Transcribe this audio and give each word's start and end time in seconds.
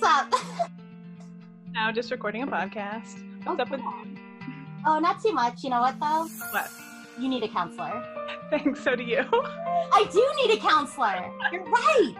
what's 0.00 0.34
up? 0.34 0.70
now 1.72 1.90
just 1.90 2.10
recording 2.10 2.42
a 2.42 2.46
podcast. 2.46 3.16
What's 3.44 3.60
oh, 3.60 3.62
up 3.62 3.70
with 3.70 3.80
cool. 3.80 4.04
Oh, 4.86 4.98
not 4.98 5.22
too 5.22 5.32
much. 5.32 5.64
You 5.64 5.70
know 5.70 5.80
what 5.80 5.98
though? 5.98 6.28
what? 6.50 6.70
You 7.18 7.28
need 7.28 7.42
a 7.42 7.48
counselor. 7.48 8.04
Thanks, 8.50 8.82
so 8.82 8.94
do 8.94 9.02
you. 9.02 9.18
I 9.32 10.08
do 10.12 10.32
need 10.36 10.56
a 10.56 10.60
counselor. 10.60 11.30
You're 11.52 11.64
right. 11.64 12.14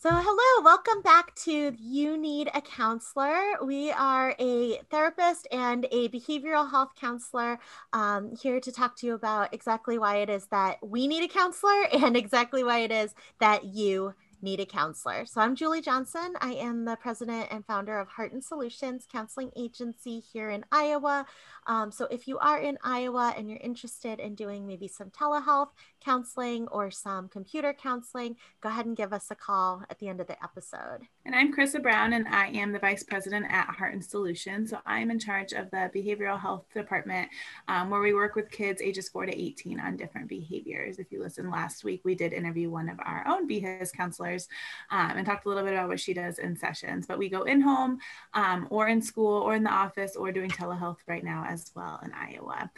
So, 0.00 0.10
hello, 0.10 0.64
welcome 0.64 1.02
back 1.02 1.34
to 1.46 1.74
You 1.76 2.16
Need 2.16 2.50
a 2.54 2.60
Counselor. 2.60 3.64
We 3.64 3.90
are 3.90 4.32
a 4.38 4.78
therapist 4.92 5.48
and 5.50 5.88
a 5.90 6.08
behavioral 6.10 6.70
health 6.70 6.90
counselor 6.94 7.58
um, 7.92 8.32
here 8.40 8.60
to 8.60 8.70
talk 8.70 8.94
to 8.98 9.06
you 9.08 9.14
about 9.14 9.52
exactly 9.52 9.98
why 9.98 10.18
it 10.18 10.30
is 10.30 10.46
that 10.52 10.78
we 10.86 11.08
need 11.08 11.24
a 11.24 11.28
counselor 11.28 11.88
and 11.92 12.16
exactly 12.16 12.62
why 12.62 12.78
it 12.78 12.92
is 12.92 13.12
that 13.40 13.64
you 13.64 14.14
need 14.42 14.60
a 14.60 14.66
counselor. 14.66 15.26
So 15.26 15.40
I'm 15.40 15.54
Julie 15.54 15.80
Johnson. 15.80 16.34
I 16.40 16.52
am 16.52 16.84
the 16.84 16.96
president 16.96 17.48
and 17.50 17.64
founder 17.66 17.98
of 17.98 18.08
Heart 18.08 18.32
and 18.32 18.42
Solutions 18.44 19.06
Counseling 19.10 19.50
Agency 19.56 20.20
here 20.20 20.50
in 20.50 20.64
Iowa. 20.70 21.26
Um, 21.66 21.90
so 21.90 22.06
if 22.10 22.28
you 22.28 22.38
are 22.38 22.58
in 22.58 22.78
Iowa 22.82 23.34
and 23.36 23.48
you're 23.48 23.58
interested 23.62 24.20
in 24.20 24.34
doing 24.34 24.66
maybe 24.66 24.88
some 24.88 25.10
telehealth 25.10 25.68
counseling 26.08 26.66
or 26.68 26.90
some 26.90 27.28
computer 27.28 27.74
counseling, 27.74 28.34
go 28.62 28.70
ahead 28.70 28.86
and 28.86 28.96
give 28.96 29.12
us 29.12 29.26
a 29.30 29.34
call 29.34 29.82
at 29.90 29.98
the 29.98 30.08
end 30.08 30.22
of 30.22 30.26
the 30.26 30.42
episode. 30.42 31.00
And 31.26 31.34
I'm 31.34 31.54
Carissa 31.54 31.82
Brown, 31.82 32.14
and 32.14 32.26
I 32.28 32.46
am 32.46 32.72
the 32.72 32.78
vice 32.78 33.02
president 33.02 33.44
at 33.50 33.66
Heart 33.66 33.92
and 33.92 34.02
Solutions. 34.02 34.70
So 34.70 34.78
I'm 34.86 35.10
in 35.10 35.18
charge 35.18 35.52
of 35.52 35.70
the 35.70 35.90
behavioral 35.94 36.40
health 36.40 36.64
department 36.72 37.28
um, 37.68 37.90
where 37.90 38.00
we 38.00 38.14
work 38.14 38.36
with 38.36 38.50
kids 38.50 38.80
ages 38.80 39.10
4 39.10 39.26
to 39.26 39.38
18 39.38 39.78
on 39.80 39.98
different 39.98 40.28
behaviors. 40.28 40.98
If 40.98 41.12
you 41.12 41.22
listened 41.22 41.50
last 41.50 41.84
week, 41.84 42.00
we 42.04 42.14
did 42.14 42.32
interview 42.32 42.70
one 42.70 42.88
of 42.88 42.98
our 43.00 43.26
own 43.28 43.46
BHIS 43.46 43.92
counselors 43.92 44.48
um, 44.90 45.12
and 45.14 45.26
talked 45.26 45.44
a 45.44 45.48
little 45.50 45.62
bit 45.64 45.74
about 45.74 45.88
what 45.88 46.00
she 46.00 46.14
does 46.14 46.38
in 46.38 46.56
sessions. 46.56 47.06
But 47.06 47.18
we 47.18 47.28
go 47.28 47.42
in 47.42 47.60
home 47.60 47.98
um, 48.32 48.66
or 48.70 48.88
in 48.88 49.02
school 49.02 49.42
or 49.42 49.54
in 49.54 49.62
the 49.62 49.70
office 49.70 50.16
or 50.16 50.32
doing 50.32 50.48
telehealth 50.48 51.00
right 51.06 51.22
now 51.22 51.44
as 51.46 51.70
well 51.74 52.00
in 52.02 52.12
Iowa. 52.14 52.70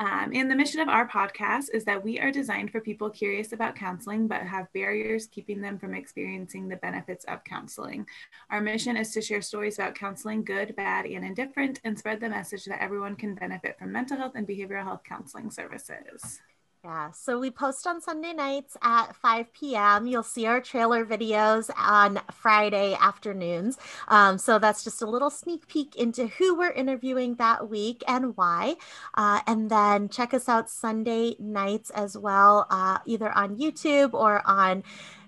Um, 0.00 0.30
and 0.32 0.48
the 0.48 0.54
mission 0.54 0.80
of 0.80 0.88
our 0.88 1.08
podcast 1.08 1.74
is 1.74 1.84
that 1.84 2.02
we 2.02 2.20
are 2.20 2.30
designed 2.30 2.70
for 2.70 2.80
people 2.80 3.10
curious 3.10 3.52
about 3.52 3.74
counseling 3.74 4.28
but 4.28 4.42
have 4.42 4.72
barriers 4.72 5.26
keeping 5.26 5.60
them 5.60 5.76
from 5.76 5.92
experiencing 5.92 6.68
the 6.68 6.76
benefits 6.76 7.24
of 7.24 7.42
counseling. 7.42 8.06
Our 8.50 8.60
mission 8.60 8.96
is 8.96 9.12
to 9.12 9.20
share 9.20 9.42
stories 9.42 9.78
about 9.78 9.96
counseling, 9.96 10.44
good, 10.44 10.76
bad, 10.76 11.06
and 11.06 11.24
indifferent, 11.24 11.80
and 11.82 11.98
spread 11.98 12.20
the 12.20 12.28
message 12.28 12.64
that 12.66 12.82
everyone 12.82 13.16
can 13.16 13.34
benefit 13.34 13.76
from 13.78 13.90
mental 13.90 14.16
health 14.16 14.32
and 14.36 14.46
behavioral 14.46 14.84
health 14.84 15.02
counseling 15.04 15.50
services. 15.50 16.40
Yeah, 16.84 17.10
so 17.10 17.40
we 17.40 17.50
post 17.50 17.88
on 17.88 18.00
Sunday 18.00 18.32
nights 18.32 18.76
at 18.82 19.14
5 19.16 19.52
p.m. 19.52 20.06
You'll 20.06 20.22
see 20.22 20.46
our 20.46 20.60
trailer 20.60 21.04
videos 21.04 21.70
on 21.76 22.20
Friday 22.32 22.96
afternoons. 23.00 23.76
Um, 24.06 24.38
so 24.38 24.60
that's 24.60 24.84
just 24.84 25.02
a 25.02 25.06
little 25.06 25.28
sneak 25.28 25.66
peek 25.66 25.96
into 25.96 26.28
who 26.28 26.56
we're 26.56 26.70
interviewing 26.70 27.34
that 27.34 27.68
week 27.68 28.04
and 28.06 28.36
why. 28.36 28.76
Uh, 29.14 29.40
and 29.48 29.68
then 29.68 30.08
check 30.08 30.32
us 30.32 30.48
out 30.48 30.70
Sunday 30.70 31.34
nights 31.40 31.90
as 31.90 32.16
well, 32.16 32.68
uh, 32.70 32.98
either 33.06 33.32
on 33.32 33.56
YouTube 33.56 34.14
or 34.14 34.42
on 34.46 34.84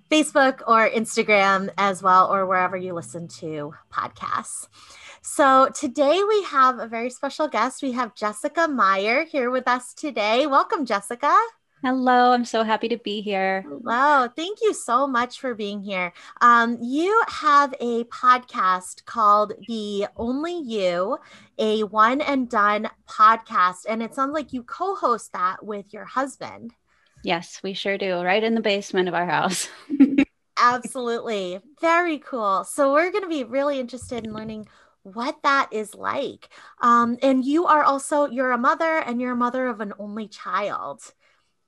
Facebook 0.09 0.63
or 0.69 0.89
Instagram 0.89 1.69
as 1.77 2.01
well, 2.01 2.33
or 2.33 2.47
wherever 2.47 2.77
you 2.77 2.95
listen 2.95 3.27
to 3.27 3.75
podcasts. 3.93 4.69
So 5.23 5.69
today 5.75 6.23
we 6.27 6.43
have 6.45 6.79
a 6.79 6.87
very 6.87 7.11
special 7.11 7.47
guest. 7.47 7.83
We 7.83 7.93
have 7.93 8.15
Jessica 8.15 8.67
Meyer 8.67 9.25
here 9.25 9.51
with 9.51 9.69
us 9.69 9.93
today. 9.93 10.47
Welcome, 10.47 10.87
Jessica. 10.87 11.37
Hello, 11.83 12.33
I'm 12.33 12.47
so 12.47 12.63
happy 12.63 12.89
to 12.89 12.97
be 12.97 13.21
here. 13.21 13.63
Hello, 13.67 14.29
thank 14.35 14.59
you 14.63 14.73
so 14.73 15.07
much 15.07 15.39
for 15.39 15.55
being 15.55 15.83
here. 15.83 16.15
Um, 16.41 16.79
you 16.81 17.23
have 17.29 17.75
a 17.81 18.05
podcast 18.05 19.05
called 19.05 19.53
The 19.69 20.07
Only 20.17 20.59
You, 20.59 21.19
a 21.59 21.85
one 21.85 22.23
and 22.23 22.49
done 22.49 22.89
podcast, 23.07 23.87
and 23.89 24.03
it 24.03 24.15
sounds 24.15 24.33
like 24.33 24.55
you 24.55 24.63
co 24.63 24.95
host 24.95 25.33
that 25.35 25.65
with 25.65 25.93
your 25.93 26.07
husband. 26.07 26.73
Yes, 27.23 27.61
we 27.63 27.75
sure 27.75 27.99
do, 27.99 28.23
right 28.23 28.43
in 28.43 28.55
the 28.55 28.63
basement 28.63 29.09
of 29.09 29.15
our 29.15 29.27
house. 29.27 29.69
Absolutely. 30.59 31.61
Very 31.81 32.19
cool. 32.19 32.65
So, 32.65 32.93
we're 32.93 33.11
going 33.11 33.25
to 33.25 33.29
be 33.29 33.45
really 33.45 33.81
interested 33.81 34.27
in 34.27 34.35
learning 34.35 34.67
what 35.03 35.43
that 35.43 35.73
is 35.73 35.95
like. 35.95 36.49
Um, 36.81 37.19
and 37.23 37.45
you 37.45 37.67
are 37.67 37.83
also 37.83 38.27
you're 38.27 38.53
a 38.53 38.59
mother 38.59 38.99
and 38.99 39.21
you're 39.21 39.33
a 39.33 39.37
mother 39.37 39.67
of 39.67 39.81
an 39.81 39.93
only 39.99 40.29
child. 40.29 41.13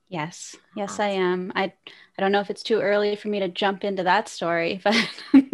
Yes, 0.09 0.55
yes, 0.75 0.99
I 0.99 1.07
am. 1.09 1.51
I 1.55 1.73
I 2.17 2.21
don't 2.21 2.31
know 2.31 2.39
if 2.39 2.51
it's 2.51 2.61
too 2.61 2.79
early 2.79 3.15
for 3.15 3.29
me 3.29 3.39
to 3.39 3.47
jump 3.47 3.83
into 3.83 4.03
that 4.03 4.29
story, 4.29 4.79
but 4.83 4.95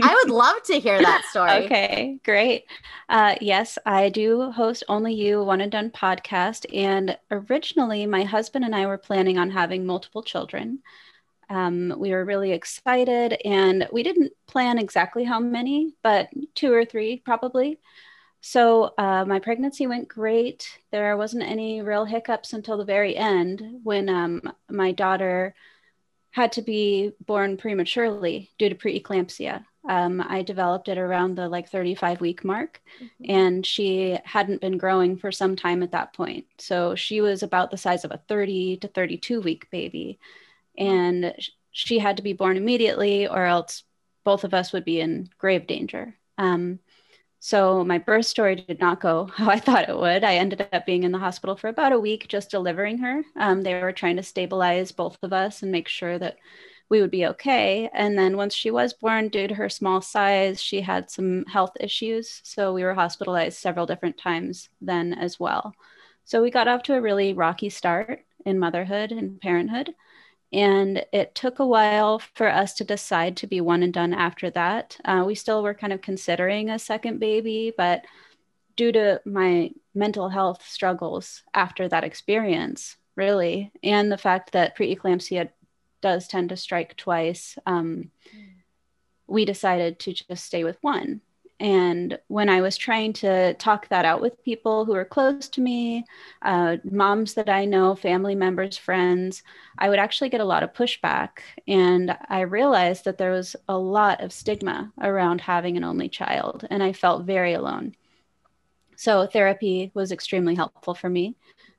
I 0.01 0.13
would 0.13 0.33
love 0.33 0.61
to 0.63 0.79
hear 0.79 0.99
that 1.01 1.23
story. 1.29 1.51
okay, 1.65 2.19
great. 2.25 2.65
Uh, 3.07 3.35
yes, 3.39 3.77
I 3.85 4.09
do 4.09 4.51
host 4.51 4.83
Only 4.89 5.13
You 5.13 5.43
One 5.43 5.61
and 5.61 5.71
Done 5.71 5.91
podcast, 5.91 6.65
and 6.75 7.17
originally 7.31 8.05
my 8.05 8.23
husband 8.23 8.65
and 8.65 8.75
I 8.75 8.85
were 8.85 8.97
planning 8.97 9.37
on 9.37 9.51
having 9.51 9.85
multiple 9.85 10.23
children. 10.23 10.79
Um, 11.49 11.95
we 11.97 12.11
were 12.11 12.25
really 12.25 12.51
excited, 12.51 13.37
and 13.43 13.87
we 13.91 14.03
didn't 14.03 14.33
plan 14.47 14.77
exactly 14.77 15.23
how 15.23 15.39
many, 15.39 15.93
but 16.03 16.29
two 16.55 16.71
or 16.73 16.85
three 16.85 17.17
probably. 17.17 17.79
So 18.41 18.93
uh, 18.97 19.25
my 19.25 19.39
pregnancy 19.39 19.87
went 19.87 20.07
great. 20.07 20.79
There 20.91 21.17
wasn't 21.17 21.43
any 21.43 21.81
real 21.81 22.05
hiccups 22.05 22.53
until 22.53 22.77
the 22.77 22.85
very 22.85 23.15
end 23.15 23.81
when 23.83 24.07
um, 24.09 24.41
my 24.69 24.91
daughter 24.91 25.55
had 26.31 26.51
to 26.53 26.61
be 26.61 27.11
born 27.25 27.57
prematurely 27.57 28.51
due 28.57 28.69
to 28.69 28.75
preeclampsia. 28.75 29.65
Um, 29.87 30.23
I 30.27 30.43
developed 30.43 30.87
it 30.87 30.97
around 30.97 31.35
the 31.35 31.49
like 31.49 31.69
35 31.69 32.21
week 32.21 32.45
mark, 32.45 32.81
mm-hmm. 33.01 33.31
and 33.31 33.65
she 33.65 34.17
hadn't 34.23 34.61
been 34.61 34.77
growing 34.77 35.17
for 35.17 35.31
some 35.31 35.55
time 35.55 35.81
at 35.83 35.91
that 35.91 36.13
point. 36.13 36.45
So 36.59 36.95
she 36.95 37.21
was 37.21 37.43
about 37.43 37.71
the 37.71 37.77
size 37.77 38.05
of 38.05 38.11
a 38.11 38.21
30 38.27 38.77
to 38.77 38.87
32 38.87 39.41
week 39.41 39.69
baby 39.71 40.19
and 40.77 41.33
she 41.71 41.99
had 41.99 42.17
to 42.17 42.23
be 42.23 42.33
born 42.33 42.57
immediately 42.57 43.27
or 43.27 43.45
else 43.45 43.83
both 44.23 44.43
of 44.43 44.53
us 44.53 44.73
would 44.73 44.85
be 44.85 44.99
in 44.99 45.29
grave 45.37 45.67
danger. 45.67 46.15
Um, 46.37 46.79
so 47.39 47.85
my 47.85 47.97
birth 47.97 48.25
story 48.25 48.55
did 48.55 48.79
not 48.79 48.99
go 48.99 49.25
how 49.33 49.49
i 49.49 49.59
thought 49.59 49.89
it 49.89 49.97
would. 49.97 50.23
I 50.23 50.35
ended 50.35 50.67
up 50.71 50.85
being 50.85 51.03
in 51.03 51.11
the 51.11 51.19
hospital 51.19 51.55
for 51.55 51.69
about 51.69 51.93
a 51.93 51.99
week 51.99 52.27
just 52.27 52.51
delivering 52.51 52.97
her. 52.99 53.23
Um, 53.37 53.61
they 53.61 53.79
were 53.81 53.93
trying 53.93 54.17
to 54.17 54.23
stabilize 54.23 54.91
both 54.91 55.17
of 55.23 55.33
us 55.33 55.63
and 55.63 55.71
make 55.71 55.87
sure 55.87 56.19
that 56.19 56.37
we 56.89 57.01
would 57.01 57.11
be 57.11 57.27
okay. 57.27 57.87
And 57.93 58.17
then 58.17 58.35
once 58.35 58.55
she 58.55 58.71
was 58.71 58.93
born 58.93 59.29
due 59.29 59.47
to 59.47 59.55
her 59.55 59.69
small 59.69 60.01
size 60.01 60.61
she 60.61 60.81
had 60.81 61.09
some 61.09 61.45
health 61.45 61.73
issues. 61.79 62.41
So 62.43 62.73
we 62.73 62.83
were 62.83 62.93
hospitalized 62.93 63.57
several 63.57 63.85
different 63.85 64.17
times 64.17 64.69
then 64.81 65.13
as 65.13 65.39
well. 65.39 65.73
So 66.25 66.41
we 66.41 66.51
got 66.51 66.67
off 66.67 66.83
to 66.83 66.95
a 66.95 67.01
really 67.01 67.33
rocky 67.33 67.69
start 67.69 68.25
in 68.45 68.59
motherhood 68.59 69.11
and 69.11 69.39
parenthood 69.39 69.93
and 70.51 71.05
it 71.13 71.35
took 71.35 71.59
a 71.59 71.65
while 71.65 72.19
for 72.33 72.47
us 72.47 72.73
to 72.75 72.83
decide 72.83 73.37
to 73.37 73.47
be 73.47 73.61
one 73.61 73.83
and 73.83 73.93
done 73.93 74.13
after 74.13 74.49
that. 74.51 74.97
Uh, 75.05 75.23
we 75.25 75.35
still 75.35 75.61
were 75.61 75.73
kind 75.73 75.93
of 75.93 76.01
considering 76.01 76.69
a 76.69 76.79
second 76.79 77.19
baby, 77.19 77.73
but 77.75 78.03
due 78.75 78.91
to 78.91 79.21
my 79.25 79.71
mental 79.93 80.29
health 80.29 80.65
struggles 80.65 81.43
after 81.53 81.87
that 81.87 82.03
experience, 82.03 82.97
really, 83.15 83.71
and 83.83 84.11
the 84.11 84.17
fact 84.17 84.53
that 84.53 84.77
preeclampsia 84.77 85.49
does 86.01 86.27
tend 86.27 86.49
to 86.49 86.57
strike 86.57 86.95
twice, 86.95 87.57
um, 87.65 88.09
we 89.27 89.45
decided 89.45 89.99
to 89.99 90.13
just 90.13 90.45
stay 90.45 90.63
with 90.63 90.77
one. 90.81 91.21
And 91.59 92.17
when 92.27 92.47
I 92.47 92.61
was 92.61 92.77
trying 92.77 93.11
to 93.13 93.53
talk 93.55 93.89
that 93.89 94.05
out 94.05 94.21
with 94.21 94.43
people 94.45 94.85
who 94.85 94.93
are 94.95 95.03
close 95.03 95.49
to 95.49 95.61
me, 95.61 96.05
uh, 96.41 96.77
moms 96.89 97.33
that 97.33 97.49
I 97.49 97.65
know, 97.65 97.95
family 97.95 98.33
members, 98.33 98.77
friends, 98.77 99.43
I 99.77 99.89
would 99.89 99.99
actually 99.99 100.29
get 100.29 100.39
a 100.39 100.45
lot 100.45 100.63
of 100.63 100.73
pushback. 100.73 101.39
And 101.67 102.17
I 102.29 102.41
realized 102.41 103.03
that 103.05 103.17
there 103.17 103.31
was 103.31 103.57
a 103.67 103.77
lot 103.77 104.21
of 104.21 104.31
stigma 104.31 104.91
around 105.01 105.41
having 105.41 105.75
an 105.75 105.83
only 105.83 106.07
child, 106.07 106.65
and 106.69 106.81
I 106.81 106.93
felt 106.93 107.25
very 107.25 107.53
alone. 107.53 107.95
So 108.95 109.27
therapy 109.27 109.91
was 109.93 110.11
extremely 110.11 110.55
helpful 110.55 110.93
for 110.93 111.09
me. 111.09 111.35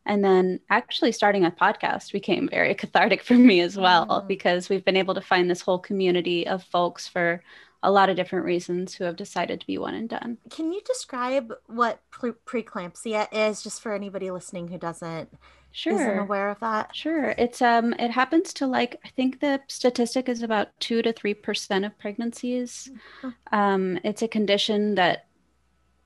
And 0.07 0.25
then 0.25 0.61
actually 0.71 1.13
starting 1.13 1.45
a 1.45 1.51
podcast 1.51 2.13
became 2.13 2.49
very 2.49 2.75
cathartic 2.83 3.23
for 3.23 3.35
me 3.35 3.61
as 3.61 3.77
well, 3.77 4.07
mm-hmm. 4.07 4.27
because 4.27 4.69
we've 4.69 4.85
been 4.85 4.97
able 4.97 5.15
to 5.15 5.21
find 5.21 5.51
this 5.51 5.61
whole 5.63 5.79
community 5.79 6.47
of 6.47 6.65
folks 6.65 7.09
for 7.09 7.43
a 7.83 7.91
lot 7.91 8.11
of 8.11 8.17
different 8.17 8.45
reasons 8.45 8.95
who 8.95 9.05
have 9.05 9.17
decided 9.17 9.61
to 9.61 9.67
be 9.67 9.79
one 9.79 9.95
and 9.95 10.09
done. 10.09 10.39
Can 10.51 10.73
you 10.73 10.81
describe 10.83 11.53
what 11.67 12.01
pre- 12.11 12.33
preeclampsia 12.33 13.29
is 13.33 13.63
just 13.63 13.81
for 13.81 13.95
anybody 13.95 14.31
listening 14.31 14.69
who 14.69 14.79
doesn't 14.79 15.31
sure. 15.73 15.95
isn't 15.95 16.19
aware 16.19 16.51
of 16.51 16.61
that? 16.61 16.95
Sure. 16.95 17.35
It's 17.39 17.63
um 17.63 17.95
it 17.95 18.11
happens 18.11 18.53
to 18.55 18.67
like 18.67 19.01
I 19.05 19.09
think 19.09 19.41
the 19.41 19.61
statistic 19.69 20.29
is 20.29 20.43
about 20.43 20.69
2 20.81 21.03
to 21.03 21.13
3% 21.13 21.87
of 21.87 21.99
pregnancies. 21.99 22.91
Mm-hmm. 23.23 23.59
Um 23.59 23.99
it's 24.05 24.23
a 24.23 24.29
condition 24.29 24.95
that 24.97 25.27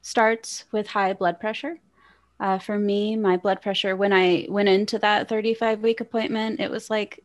starts 0.03 0.65
with 0.71 0.87
high 0.87 1.13
blood 1.13 1.41
pressure. 1.41 1.81
Uh, 2.41 2.59
for 2.59 2.79
me, 2.79 3.15
my 3.15 3.37
blood 3.37 3.63
pressure 3.63 3.97
when 3.97 4.13
I 4.13 4.47
went 4.49 4.69
into 4.69 4.99
that 4.99 5.29
35 5.29 5.81
week 5.81 6.01
appointment, 6.01 6.61
it 6.61 6.71
was 6.71 6.91
like 6.91 7.25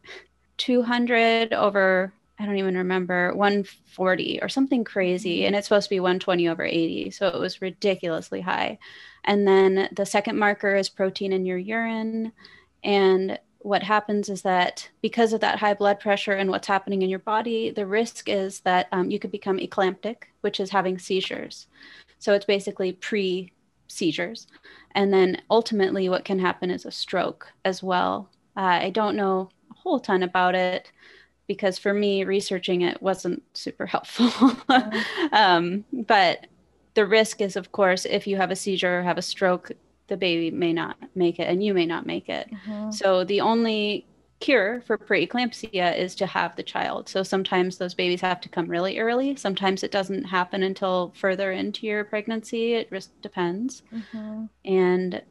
200 0.58 1.54
over 1.54 2.14
I 2.40 2.46
don't 2.46 2.58
even 2.58 2.78
remember 2.78 3.36
140 3.36 4.40
or 4.42 4.48
something 4.48 4.86
crazy, 4.86 5.40
mm-hmm. 5.40 5.48
and 5.48 5.56
it's 5.56 5.68
supposed 5.68 5.88
to 5.88 5.96
be 5.96 6.00
120 6.00 6.48
over 6.48 6.64
80, 6.64 7.12
so 7.12 7.28
it 7.28 7.40
was 7.40 7.62
ridiculously 7.62 8.42
high. 8.42 8.80
And 9.26 9.46
then 9.46 9.90
the 9.92 10.06
second 10.06 10.40
marker 10.40 10.76
is 10.76 10.88
protein 10.88 11.34
in 11.34 11.46
your 11.46 11.58
urine, 11.58 12.32
and 12.84 13.38
what 13.60 13.84
happens 13.84 14.30
is 14.30 14.42
that 14.44 14.90
because 15.02 15.34
of 15.34 15.42
that 15.42 15.60
high 15.60 15.74
blood 15.74 16.00
pressure 16.00 16.32
and 16.32 16.50
what's 16.50 16.68
happening 16.68 17.02
in 17.02 17.10
your 17.10 17.20
body, 17.20 17.72
the 17.72 17.86
risk 17.86 18.30
is 18.30 18.62
that 18.62 18.88
um, 18.94 19.12
you 19.12 19.20
could 19.20 19.32
become 19.32 19.60
eclamptic, 19.60 20.24
which 20.42 20.62
is 20.62 20.70
having 20.70 20.98
seizures. 20.98 21.68
So 22.20 22.34
it's 22.34 22.46
basically 22.46 22.94
pre 22.94 23.52
seizures. 23.88 24.48
And 24.96 25.14
then 25.14 25.42
ultimately, 25.52 26.08
what 26.08 26.24
can 26.24 26.40
happen 26.40 26.72
is 26.72 26.86
a 26.86 26.92
stroke 26.92 27.52
as 27.66 27.84
well. 27.84 28.30
Uh, 28.56 28.80
I 28.82 28.92
don't 28.92 29.18
know 29.18 29.50
a 29.72 29.74
whole 29.74 30.00
ton 30.00 30.24
about 30.24 30.56
it 30.56 30.92
because 31.50 31.80
for 31.80 31.96
me, 31.96 32.24
researching 32.24 32.84
it 32.84 33.02
wasn't 33.02 33.42
super 33.58 33.88
helpful. 33.88 34.56
um, 35.32 35.84
but 35.92 36.46
the 36.94 37.08
risk 37.08 37.42
is, 37.42 37.56
of 37.56 37.72
course, 37.72 38.06
if 38.06 38.28
you 38.28 38.38
have 38.38 38.52
a 38.52 38.56
seizure 38.56 39.00
or 39.00 39.02
have 39.02 39.18
a 39.18 39.24
stroke, 39.24 39.72
the 40.10 40.16
baby 40.16 40.52
may 40.52 40.72
not 40.72 40.96
make 41.16 41.40
it 41.40 41.50
and 41.50 41.64
you 41.64 41.74
may 41.74 41.88
not 41.88 42.06
make 42.06 42.30
it. 42.30 42.48
Mm-hmm. 42.52 42.92
So 42.92 43.24
the 43.24 43.42
only 43.42 44.06
cure 44.40 44.82
for 44.82 44.96
preeclampsia 44.96 45.98
is 45.98 46.14
to 46.16 46.28
have 46.28 46.56
the 46.56 46.62
child. 46.62 47.10
So 47.10 47.24
sometimes 47.24 47.80
those 47.80 47.96
babies 47.96 48.22
have 48.22 48.40
to 48.42 48.50
come 48.50 48.68
really 48.68 49.00
early. 49.00 49.36
Sometimes 49.36 49.82
it 49.82 49.92
doesn't 49.92 50.26
happen 50.26 50.62
until 50.62 51.14
further 51.16 51.52
into 51.52 51.88
your 51.88 52.04
pregnancy. 52.04 52.76
It 52.76 52.92
just 52.92 53.20
depends. 53.24 53.82
Mm-hmm. 53.92 54.46
And 54.66 55.24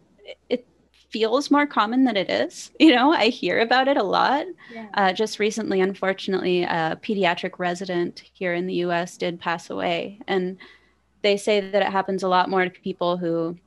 it 0.48 0.66
feels 1.10 1.50
more 1.50 1.66
common 1.66 2.04
than 2.04 2.16
it 2.16 2.30
is. 2.30 2.70
You 2.80 2.94
know, 2.94 3.12
I 3.12 3.28
hear 3.28 3.60
about 3.60 3.88
it 3.88 3.96
a 3.96 4.02
lot. 4.02 4.46
Yeah. 4.72 4.86
Uh, 4.94 5.12
just 5.12 5.38
recently, 5.38 5.80
unfortunately, 5.80 6.62
a 6.62 6.98
pediatric 7.02 7.58
resident 7.58 8.22
here 8.32 8.54
in 8.54 8.66
the 8.66 8.74
US 8.86 9.16
did 9.16 9.40
pass 9.40 9.68
away. 9.68 10.20
And 10.26 10.56
they 11.22 11.36
say 11.36 11.60
that 11.60 11.82
it 11.82 11.92
happens 11.92 12.22
a 12.22 12.28
lot 12.28 12.48
more 12.48 12.64
to 12.64 12.70
people 12.70 13.16
who 13.16 13.58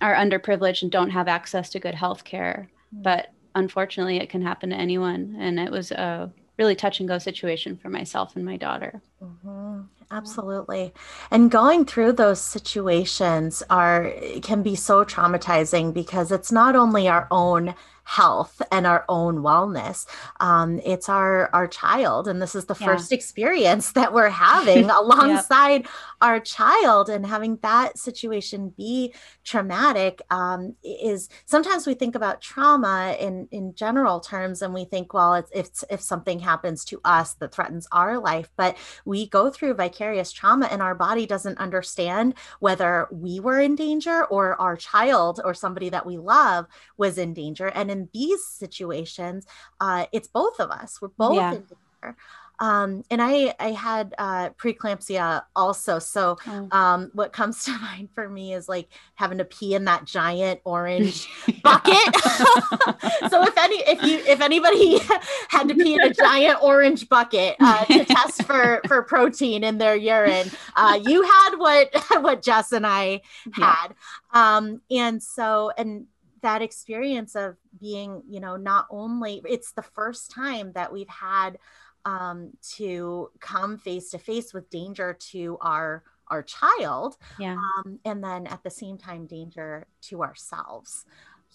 are 0.00 0.14
underprivileged 0.14 0.82
and 0.82 0.90
don't 0.90 1.10
have 1.10 1.28
access 1.28 1.70
to 1.70 1.80
good 1.80 1.94
health 1.94 2.24
care. 2.24 2.68
Mm-hmm. 2.92 3.02
But 3.02 3.32
unfortunately, 3.54 4.18
it 4.18 4.28
can 4.28 4.42
happen 4.42 4.70
to 4.70 4.76
anyone. 4.76 5.36
And 5.38 5.58
it 5.58 5.70
was 5.70 5.92
a 5.92 6.30
really 6.58 6.74
touch 6.74 7.00
and 7.00 7.08
go 7.08 7.18
situation 7.18 7.76
for 7.76 7.88
myself 7.88 8.36
and 8.36 8.44
my 8.44 8.56
daughter. 8.56 9.00
Mm-hmm. 9.22 9.80
Absolutely. 10.10 10.92
And 11.30 11.50
going 11.50 11.84
through 11.84 12.12
those 12.12 12.40
situations 12.40 13.62
are 13.68 14.12
can 14.42 14.62
be 14.62 14.76
so 14.76 15.04
traumatizing 15.04 15.92
because 15.92 16.30
it's 16.30 16.52
not 16.52 16.76
only 16.76 17.08
our 17.08 17.26
own 17.30 17.74
health 18.06 18.62
and 18.70 18.86
our 18.86 19.04
own 19.08 19.38
wellness. 19.38 20.06
Um, 20.38 20.80
it's 20.84 21.08
our 21.08 21.50
our 21.52 21.66
child, 21.66 22.28
and 22.28 22.40
this 22.40 22.54
is 22.54 22.66
the 22.66 22.76
yeah. 22.80 22.86
first 22.86 23.12
experience 23.12 23.92
that 23.92 24.12
we're 24.12 24.30
having 24.30 24.88
alongside 25.02 25.82
yep. 25.82 25.90
Our 26.20 26.40
child, 26.40 27.08
and 27.08 27.26
having 27.26 27.58
that 27.62 27.98
situation 27.98 28.72
be 28.76 29.14
traumatic 29.44 30.22
um, 30.30 30.74
is 30.82 31.28
sometimes 31.44 31.86
we 31.86 31.94
think 31.94 32.14
about 32.14 32.40
trauma 32.40 33.16
in 33.18 33.48
in 33.50 33.74
general 33.74 34.20
terms, 34.20 34.62
and 34.62 34.72
we 34.72 34.84
think, 34.84 35.12
well, 35.12 35.34
it's 35.34 35.50
if 35.52 35.68
if 35.90 36.00
something 36.00 36.38
happens 36.38 36.84
to 36.86 37.00
us 37.04 37.34
that 37.34 37.52
threatens 37.52 37.86
our 37.92 38.18
life, 38.18 38.48
but 38.56 38.76
we 39.04 39.28
go 39.28 39.50
through 39.50 39.74
vicarious 39.74 40.32
trauma, 40.32 40.66
and 40.66 40.82
our 40.82 40.94
body 40.94 41.26
doesn't 41.26 41.58
understand 41.58 42.34
whether 42.60 43.08
we 43.10 43.40
were 43.40 43.60
in 43.60 43.74
danger 43.74 44.24
or 44.24 44.60
our 44.60 44.76
child 44.76 45.40
or 45.44 45.54
somebody 45.54 45.88
that 45.88 46.06
we 46.06 46.18
love 46.18 46.66
was 46.96 47.18
in 47.18 47.34
danger, 47.34 47.66
and 47.68 47.90
in 47.90 48.08
these 48.12 48.44
situations, 48.46 49.46
uh, 49.80 50.06
it's 50.12 50.28
both 50.28 50.60
of 50.60 50.70
us. 50.70 51.00
We're 51.00 51.08
both 51.08 51.36
yeah. 51.36 51.52
in 51.52 51.60
danger. 51.62 52.16
Um, 52.58 53.04
and 53.10 53.20
I, 53.20 53.54
I 53.60 53.72
had 53.72 54.14
uh, 54.18 54.50
preeclampsia 54.50 55.42
also. 55.54 55.98
So 55.98 56.38
oh. 56.46 56.68
um, 56.70 57.10
what 57.12 57.32
comes 57.32 57.64
to 57.66 57.72
mind 57.72 58.10
for 58.14 58.28
me 58.28 58.54
is 58.54 58.68
like 58.68 58.88
having 59.14 59.38
to 59.38 59.44
pee 59.44 59.74
in 59.74 59.84
that 59.84 60.04
giant 60.04 60.60
orange 60.64 61.28
bucket. 61.62 61.96
so 63.30 63.42
if 63.42 63.56
any, 63.58 63.76
if 63.86 64.02
you, 64.02 64.18
if 64.26 64.40
anybody 64.40 64.98
had 65.48 65.68
to 65.68 65.74
pee 65.74 65.94
in 65.94 66.00
a 66.00 66.12
giant 66.12 66.62
orange 66.62 67.08
bucket 67.08 67.56
uh, 67.60 67.84
to 67.84 68.04
test 68.04 68.44
for 68.44 68.80
for 68.86 69.02
protein 69.02 69.64
in 69.64 69.78
their 69.78 69.96
urine, 69.96 70.50
uh, 70.76 70.98
you 71.04 71.22
had 71.22 71.56
what 71.56 71.88
what 72.20 72.42
Jess 72.42 72.72
and 72.72 72.86
I 72.86 73.20
had. 73.52 73.88
Yeah. 73.88 74.56
Um, 74.56 74.80
and 74.90 75.22
so 75.22 75.72
and 75.76 76.06
that 76.42 76.62
experience 76.62 77.34
of 77.34 77.56
being 77.80 78.22
you 78.28 78.40
know 78.40 78.56
not 78.56 78.86
only 78.90 79.42
it's 79.48 79.72
the 79.72 79.82
first 79.82 80.30
time 80.30 80.72
that 80.72 80.92
we've 80.92 81.08
had 81.08 81.58
um, 82.06 82.52
to 82.76 83.28
come 83.40 83.76
face 83.76 84.10
to 84.10 84.18
face 84.18 84.54
with 84.54 84.70
danger 84.70 85.18
to 85.32 85.58
our 85.60 86.02
our 86.28 86.42
child 86.42 87.16
yeah. 87.38 87.54
um, 87.54 87.98
and 88.04 88.22
then 88.22 88.46
at 88.46 88.62
the 88.62 88.70
same 88.70 88.96
time 88.96 89.26
danger 89.26 89.86
to 90.00 90.22
ourselves 90.22 91.04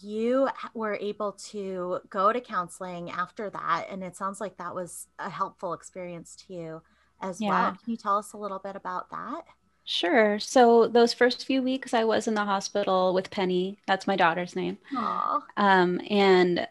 you 0.01 0.47
were 0.73 0.97
able 1.01 1.33
to 1.33 1.99
go 2.09 2.31
to 2.31 2.39
counseling 2.39 3.09
after 3.11 3.49
that 3.49 3.87
and 3.89 4.03
it 4.03 4.15
sounds 4.15 4.39
like 4.39 4.57
that 4.57 4.73
was 4.73 5.07
a 5.19 5.29
helpful 5.29 5.73
experience 5.73 6.35
to 6.35 6.53
you 6.53 6.81
as 7.21 7.41
yeah. 7.41 7.49
well 7.49 7.71
can 7.71 7.91
you 7.91 7.97
tell 7.97 8.17
us 8.17 8.33
a 8.33 8.37
little 8.37 8.59
bit 8.59 8.75
about 8.75 9.09
that 9.09 9.45
Sure. 9.83 10.39
So 10.39 10.87
those 10.87 11.11
first 11.11 11.47
few 11.47 11.63
weeks, 11.63 11.95
I 11.95 12.03
was 12.03 12.27
in 12.27 12.35
the 12.35 12.45
hospital 12.45 13.15
with 13.15 13.31
Penny. 13.31 13.79
That's 13.87 14.05
my 14.05 14.15
daughter's 14.15 14.55
name. 14.55 14.77
Aww. 14.93 15.41
Um, 15.57 15.99
and 16.07 16.67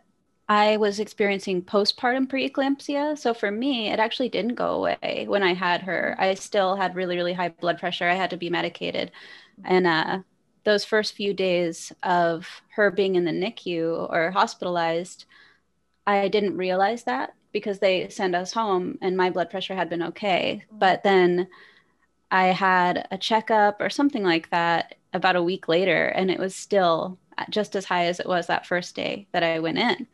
I 0.51 0.79
was 0.79 0.99
experiencing 0.99 1.63
postpartum 1.63 2.27
preeclampsia. 2.27 3.17
So 3.17 3.33
for 3.33 3.53
me, 3.53 3.93
it 3.93 4.01
actually 4.01 4.31
didn't 4.31 4.57
go 4.57 4.73
away 4.73 5.27
when 5.29 5.45
I 5.45 5.55
had 5.55 5.83
her. 5.83 6.17
I 6.19 6.35
still 6.35 6.75
had 6.75 6.97
really, 6.97 7.15
really 7.15 7.35
high 7.35 7.51
blood 7.51 7.79
pressure. 7.79 8.09
I 8.09 8.15
had 8.15 8.31
to 8.31 8.37
be 8.37 8.51
medicated. 8.51 9.13
And 9.65 9.87
uh, 9.87 10.19
those 10.65 10.85
first 10.85 11.15
few 11.15 11.35
days 11.35 11.93
of 12.03 12.49
her 12.75 12.91
being 12.91 13.15
in 13.15 13.25
the 13.25 13.31
NICU 13.31 14.11
or 14.11 14.33
hospitalized, 14.33 15.25
I 16.05 16.27
didn't 16.27 16.57
realize 16.57 17.05
that 17.05 17.35
because 17.53 17.79
they 17.79 18.09
sent 18.09 18.35
us 18.35 18.53
home 18.53 18.99
and 19.01 19.17
my 19.17 19.31
blood 19.31 19.51
pressure 19.51 19.77
had 19.77 19.89
been 19.89 20.03
okay. 20.03 20.65
But 20.73 21.05
then 21.05 21.47
I 22.33 22.47
had 22.47 23.07
a 23.13 23.19
checkup 23.19 23.81
or 23.81 23.89
something 23.89 24.25
like 24.25 24.51
that 24.51 24.97
about 25.13 25.37
a 25.37 25.43
week 25.45 25.69
later, 25.69 26.07
and 26.07 26.29
it 26.29 26.41
was 26.41 26.57
still 26.57 27.19
just 27.49 27.77
as 27.77 27.85
high 27.85 28.07
as 28.07 28.21
it 28.21 28.27
was 28.27 28.47
that 28.47 28.67
first 28.67 28.95
day 28.95 29.27
that 29.33 29.43
I 29.43 29.59
went 29.61 29.79
in. 29.79 30.07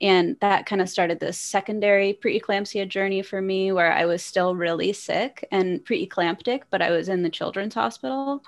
And 0.00 0.36
that 0.40 0.66
kind 0.66 0.82
of 0.82 0.90
started 0.90 1.20
this 1.20 1.38
secondary 1.38 2.18
preeclampsia 2.22 2.88
journey 2.88 3.22
for 3.22 3.40
me 3.40 3.72
where 3.72 3.92
I 3.92 4.04
was 4.04 4.22
still 4.22 4.54
really 4.54 4.92
sick 4.92 5.46
and 5.50 5.84
preeclamptic, 5.84 6.62
but 6.70 6.82
I 6.82 6.90
was 6.90 7.08
in 7.08 7.22
the 7.22 7.30
children's 7.30 7.74
hospital. 7.74 8.42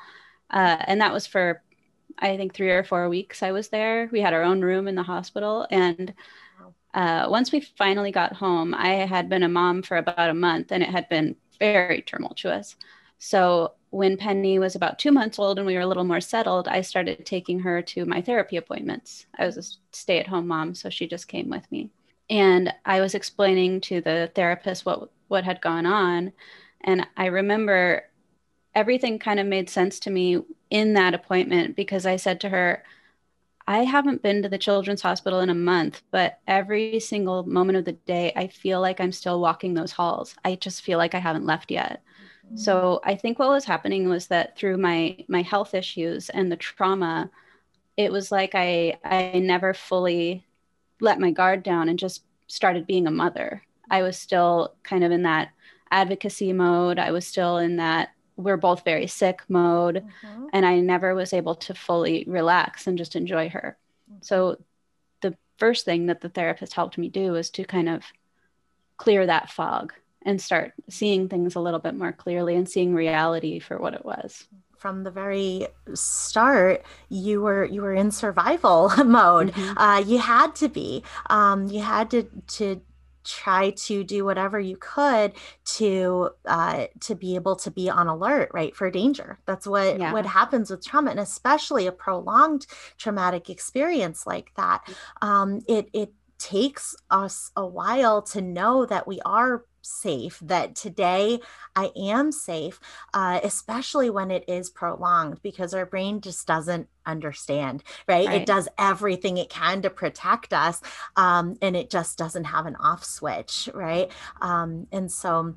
Uh, 0.51 0.77
and 0.87 1.01
that 1.01 1.13
was 1.13 1.27
for, 1.27 1.63
I 2.19 2.37
think, 2.37 2.55
three 2.55 2.71
or 2.71 2.85
four 2.85 3.09
weeks 3.09 3.43
I 3.43 3.53
was 3.53 3.69
there. 3.69 4.09
We 4.13 4.21
had 4.21 4.35
our 4.35 4.43
own 4.43 4.61
room 4.61 4.89
in 4.89 4.95
the 4.95 5.03
hospital. 5.03 5.67
And 5.71 6.13
uh, 6.93 7.29
once 7.31 7.51
we 7.51 7.61
finally 7.61 8.13
got 8.13 8.35
home, 8.35 8.75
I 8.75 9.07
had 9.07 9.29
been 9.29 9.43
a 9.43 9.49
mom 9.49 9.83
for 9.83 9.97
about 9.97 10.31
a 10.31 10.35
month 10.35 10.71
and 10.71 10.83
it 10.83 10.91
had 10.91 11.09
been 11.09 11.37
very 11.59 12.03
tumultuous. 12.03 12.77
So 13.19 13.73
when 13.90 14.16
Penny 14.16 14.59
was 14.59 14.75
about 14.75 14.99
two 14.99 15.12
months 15.12 15.38
old 15.38 15.59
and 15.59 15.66
we 15.66 15.75
were 15.75 15.80
a 15.80 15.87
little 15.87 16.04
more 16.04 16.21
settled, 16.21 16.68
I 16.68 16.83
started 16.83 17.25
taking 17.25 17.61
her 17.61 17.80
to 17.83 18.04
my 18.04 18.21
therapy 18.21 18.57
appointments. 18.57 19.26
I 19.38 19.47
was 19.47 19.57
a 19.57 19.62
stay 19.97 20.18
at 20.18 20.26
home 20.26 20.47
mom, 20.47 20.75
so 20.75 20.90
she 20.90 21.07
just 21.07 21.28
came 21.28 21.49
with 21.49 21.71
me. 21.73 21.90
And 22.30 22.73
I 22.85 23.00
was 23.00 23.14
explaining 23.14 23.80
to 23.83 24.00
the 24.00 24.30
therapist 24.35 24.85
what, 24.85 25.11
what 25.28 25.45
had 25.45 25.61
gone 25.62 25.87
on. 25.87 26.33
And 26.83 27.07
I 27.16 27.26
remember 27.26 28.04
everything 28.75 29.18
kind 29.18 29.40
of 29.40 29.47
made 29.47 29.71
sense 29.71 29.99
to 30.00 30.11
me 30.11 30.42
in 30.71 30.92
that 30.95 31.14
appointment 31.14 31.75
because 31.75 32.04
I 32.04 32.16
said 32.16 32.40
to 32.42 32.50
her, 32.50 32.85
I 33.66 33.85
haven't 33.85 34.23
been 34.23 34.42
to 34.42 34.49
the 34.49 34.59
children's 34.59 35.02
hospital 35.02 35.40
in 35.40 35.50
a 35.50 35.54
month, 35.54 36.02
but 36.11 36.38
every 36.47 37.00
single 37.00 37.42
moment 37.45 37.76
of 37.78 37.85
the 37.85 37.92
day, 37.92 38.33
I 38.35 38.47
feel 38.47 38.80
like 38.80 39.00
I'm 39.00 39.12
still 39.12 39.40
walking 39.40 39.75
those 39.75 39.92
halls. 39.92 40.35
I 40.45 40.54
just 40.54 40.83
feel 40.83 40.97
like 40.97 41.14
I 41.14 41.18
haven't 41.18 41.45
left 41.45 41.71
yet. 41.71 42.02
So 42.55 43.00
I 43.05 43.14
think 43.14 43.38
what 43.38 43.50
was 43.50 43.64
happening 43.64 44.09
was 44.09 44.28
that 44.28 44.57
through 44.57 44.78
my 44.78 45.17
my 45.28 45.43
health 45.43 45.75
issues 45.75 46.31
and 46.31 46.50
the 46.50 46.57
trauma, 46.57 47.31
it 47.97 48.11
was 48.11 48.33
like 48.33 48.55
I 48.55 48.99
I 49.05 49.38
never 49.38 49.75
fully 49.75 50.47
let 51.00 51.21
my 51.21 51.31
guard 51.31 51.62
down 51.62 51.88
and 51.88 51.99
just 51.99 52.25
started 52.47 52.87
being 52.87 53.07
a 53.07 53.11
mother. 53.11 53.62
I 53.90 54.02
was 54.02 54.19
still 54.19 54.75
kind 54.83 55.05
of 55.05 55.12
in 55.12 55.23
that 55.23 55.50
advocacy 55.90 56.52
mode. 56.52 56.99
I 56.99 57.12
was 57.12 57.26
still 57.26 57.59
in 57.59 57.76
that 57.76 58.11
we're 58.37 58.57
both 58.57 58.85
very 58.85 59.07
sick 59.07 59.43
mode 59.49 59.97
mm-hmm. 59.97 60.47
and 60.52 60.64
I 60.64 60.78
never 60.78 61.14
was 61.14 61.33
able 61.33 61.57
to 61.57 61.75
fully 61.75 62.25
relax 62.26 62.87
and 62.87 62.97
just 62.97 63.17
enjoy 63.17 63.49
her. 63.49 63.76
Mm-hmm. 64.11 64.21
So 64.23 64.62
the 65.21 65.37
first 65.57 65.85
thing 65.85 66.07
that 66.07 66.21
the 66.21 66.28
therapist 66.28 66.73
helped 66.73 66.99
me 66.99 67.09
do 67.09 67.33
was 67.33 67.50
to 67.50 67.64
kind 67.64 67.88
of 67.88 68.05
clear 68.97 69.26
that 69.26 69.50
fog 69.50 69.93
and 70.29 70.43
start 70.43 70.75
seeing 70.91 71.27
things 71.27 71.55
a 71.55 71.61
little 71.61 71.81
bit 71.81 71.95
more 71.95 72.13
clearly 72.13 72.55
and 72.55 72.69
seeing 72.69 72.95
reality 72.95 73.59
for 73.59 73.79
what 73.79 73.95
it 73.95 74.05
was. 74.05 74.47
From 74.77 75.03
the 75.03 75.11
very 75.11 75.67
start 75.95 76.85
you 77.09 77.41
were 77.41 77.65
you 77.65 77.81
were 77.81 77.95
in 77.95 78.11
survival 78.11 78.91
mode. 79.05 79.53
Mm-hmm. 79.53 79.79
uh, 79.79 79.99
you 80.01 80.19
had 80.19 80.55
to 80.57 80.69
be. 80.69 81.03
Um, 81.31 81.67
you 81.69 81.81
had 81.81 82.11
to 82.11 82.25
to 82.59 82.83
try 83.25 83.71
to 83.71 84.05
do 84.05 84.25
whatever 84.25 84.61
you 84.61 84.77
could 84.77 85.33
to 85.65 86.31
uh, 86.45 86.87
to 87.01 87.15
be 87.15 87.35
able 87.35 87.57
to 87.57 87.71
be 87.71 87.89
on 87.89 88.07
alert 88.07 88.51
right 88.53 88.77
for 88.77 88.91
danger. 88.91 89.39
That's 89.47 89.67
what 89.67 89.99
yeah. 89.99 90.13
what 90.13 90.27
happens 90.27 90.71
with 90.71 90.85
trauma 90.85 91.11
and 91.11 91.21
especially 91.21 91.87
a 91.87 91.93
prolonged 91.93 92.67
traumatic 92.99 93.49
experience 93.49 94.27
like 94.27 94.53
that. 94.57 94.83
Um, 95.23 95.63
it 95.67 95.89
it 95.95 96.13
takes 96.39 96.95
us 97.11 97.51
a 97.57 97.67
while 97.67 98.23
to 98.23 98.43
know 98.43 98.87
that 98.87 99.09
we 99.09 99.21
are 99.25 99.65
safe, 99.88 100.38
that 100.40 100.75
today 100.75 101.40
I 101.75 101.90
am 101.97 102.33
safe, 102.33 102.80
uh, 103.14 103.40
especially 103.42 104.11
when 104.11 104.30
it 104.30 104.45
is 104.49 104.71
prolonged, 104.71 105.42
because 105.42 105.75
our 105.75 105.87
brain 105.87 106.21
just 106.21 106.47
doesn't 106.47 106.88
understand, 107.07 107.83
right? 108.07 108.26
right. 108.26 108.42
It 108.42 108.47
does 108.47 108.68
everything 108.78 109.38
it 109.38 109.50
can 109.50 109.83
to 109.83 109.90
protect 109.90 110.52
us, 110.52 110.80
um, 111.16 111.57
and 111.62 111.76
it 111.76 111.90
just 111.90 112.18
doesn't 112.18 112.45
have 112.45 112.66
an 112.66 112.76
off 112.76 113.04
switch, 113.04 113.68
right? 113.75 114.11
Um, 114.40 114.87
and 114.92 115.11
so, 115.11 115.57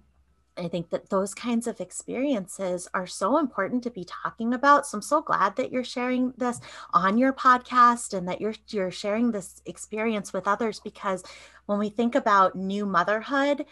I 0.58 0.68
think 0.68 0.90
that 0.90 1.10
those 1.10 1.34
kinds 1.34 1.66
of 1.66 1.80
experiences 1.80 2.88
are 2.94 3.08
so 3.08 3.38
important 3.38 3.84
to 3.84 3.90
be 3.90 4.06
talking 4.06 4.54
about. 4.54 4.86
So 4.86 4.98
I'm 4.98 5.02
so 5.02 5.22
glad 5.22 5.56
that 5.56 5.72
you're 5.72 5.84
sharing 5.84 6.34
this 6.38 6.60
on 6.94 7.18
your 7.18 7.34
podcast 7.34 8.14
and 8.14 8.28
that 8.28 8.42
you're 8.42 8.56
you're 8.68 8.92
sharing 8.92 9.32
this 9.32 9.62
experience 9.66 10.34
with 10.34 10.48
others 10.48 10.80
because 10.80 11.24
when 11.68 11.80
we 11.80 11.90
think 11.90 12.16
about 12.16 12.56
new 12.56 12.86
motherhood 12.86 13.66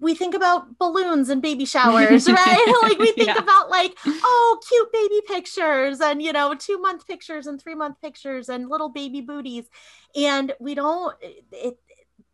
we 0.00 0.14
think 0.14 0.34
about 0.34 0.78
balloons 0.78 1.28
and 1.28 1.40
baby 1.40 1.64
showers, 1.64 2.28
right? 2.28 2.78
like 2.82 2.98
we 2.98 3.12
think 3.12 3.28
yeah. 3.28 3.38
about 3.38 3.70
like, 3.70 3.96
oh, 4.04 4.58
cute 4.68 4.92
baby 4.92 5.20
pictures 5.26 6.00
and 6.00 6.22
you 6.22 6.32
know, 6.32 6.54
two 6.54 6.78
month 6.78 7.06
pictures 7.06 7.46
and 7.46 7.60
three 7.60 7.74
month 7.74 8.00
pictures 8.00 8.48
and 8.48 8.68
little 8.68 8.88
baby 8.88 9.20
booties. 9.20 9.68
And 10.14 10.52
we 10.58 10.74
don't 10.74 11.14
it 11.52 11.78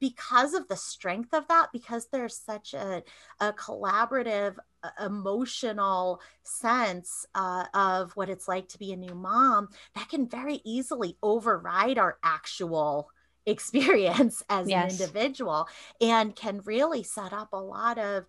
because 0.00 0.52
of 0.54 0.66
the 0.66 0.76
strength 0.76 1.32
of 1.32 1.46
that, 1.46 1.68
because 1.72 2.08
there's 2.10 2.36
such 2.36 2.74
a, 2.74 3.04
a 3.38 3.52
collaborative, 3.52 4.56
emotional 5.00 6.20
sense 6.42 7.24
uh, 7.36 7.66
of 7.72 8.10
what 8.16 8.28
it's 8.28 8.48
like 8.48 8.68
to 8.68 8.78
be 8.78 8.92
a 8.92 8.96
new 8.96 9.14
mom, 9.14 9.68
that 9.94 10.08
can 10.08 10.28
very 10.28 10.60
easily 10.64 11.16
override 11.22 11.98
our 11.98 12.18
actual 12.24 13.10
experience 13.46 14.42
as 14.48 14.68
yes. 14.68 14.98
an 14.98 15.00
individual 15.00 15.68
and 16.00 16.34
can 16.36 16.60
really 16.64 17.02
set 17.02 17.32
up 17.32 17.52
a 17.52 17.56
lot 17.56 17.98
of 17.98 18.26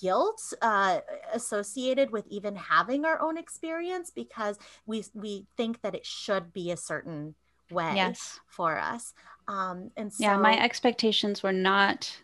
guilt 0.00 0.52
uh, 0.62 0.98
associated 1.32 2.10
with 2.10 2.26
even 2.28 2.56
having 2.56 3.04
our 3.04 3.20
own 3.20 3.38
experience 3.38 4.10
because 4.10 4.58
we 4.86 5.04
we 5.14 5.46
think 5.56 5.80
that 5.82 5.94
it 5.94 6.04
should 6.04 6.52
be 6.52 6.70
a 6.70 6.76
certain 6.76 7.34
way 7.70 7.92
yes. 7.94 8.40
for 8.48 8.76
us 8.76 9.14
um, 9.46 9.90
and 9.96 10.12
so 10.12 10.24
yeah 10.24 10.36
my 10.36 10.60
expectations 10.60 11.42
were 11.42 11.52
not 11.52 12.16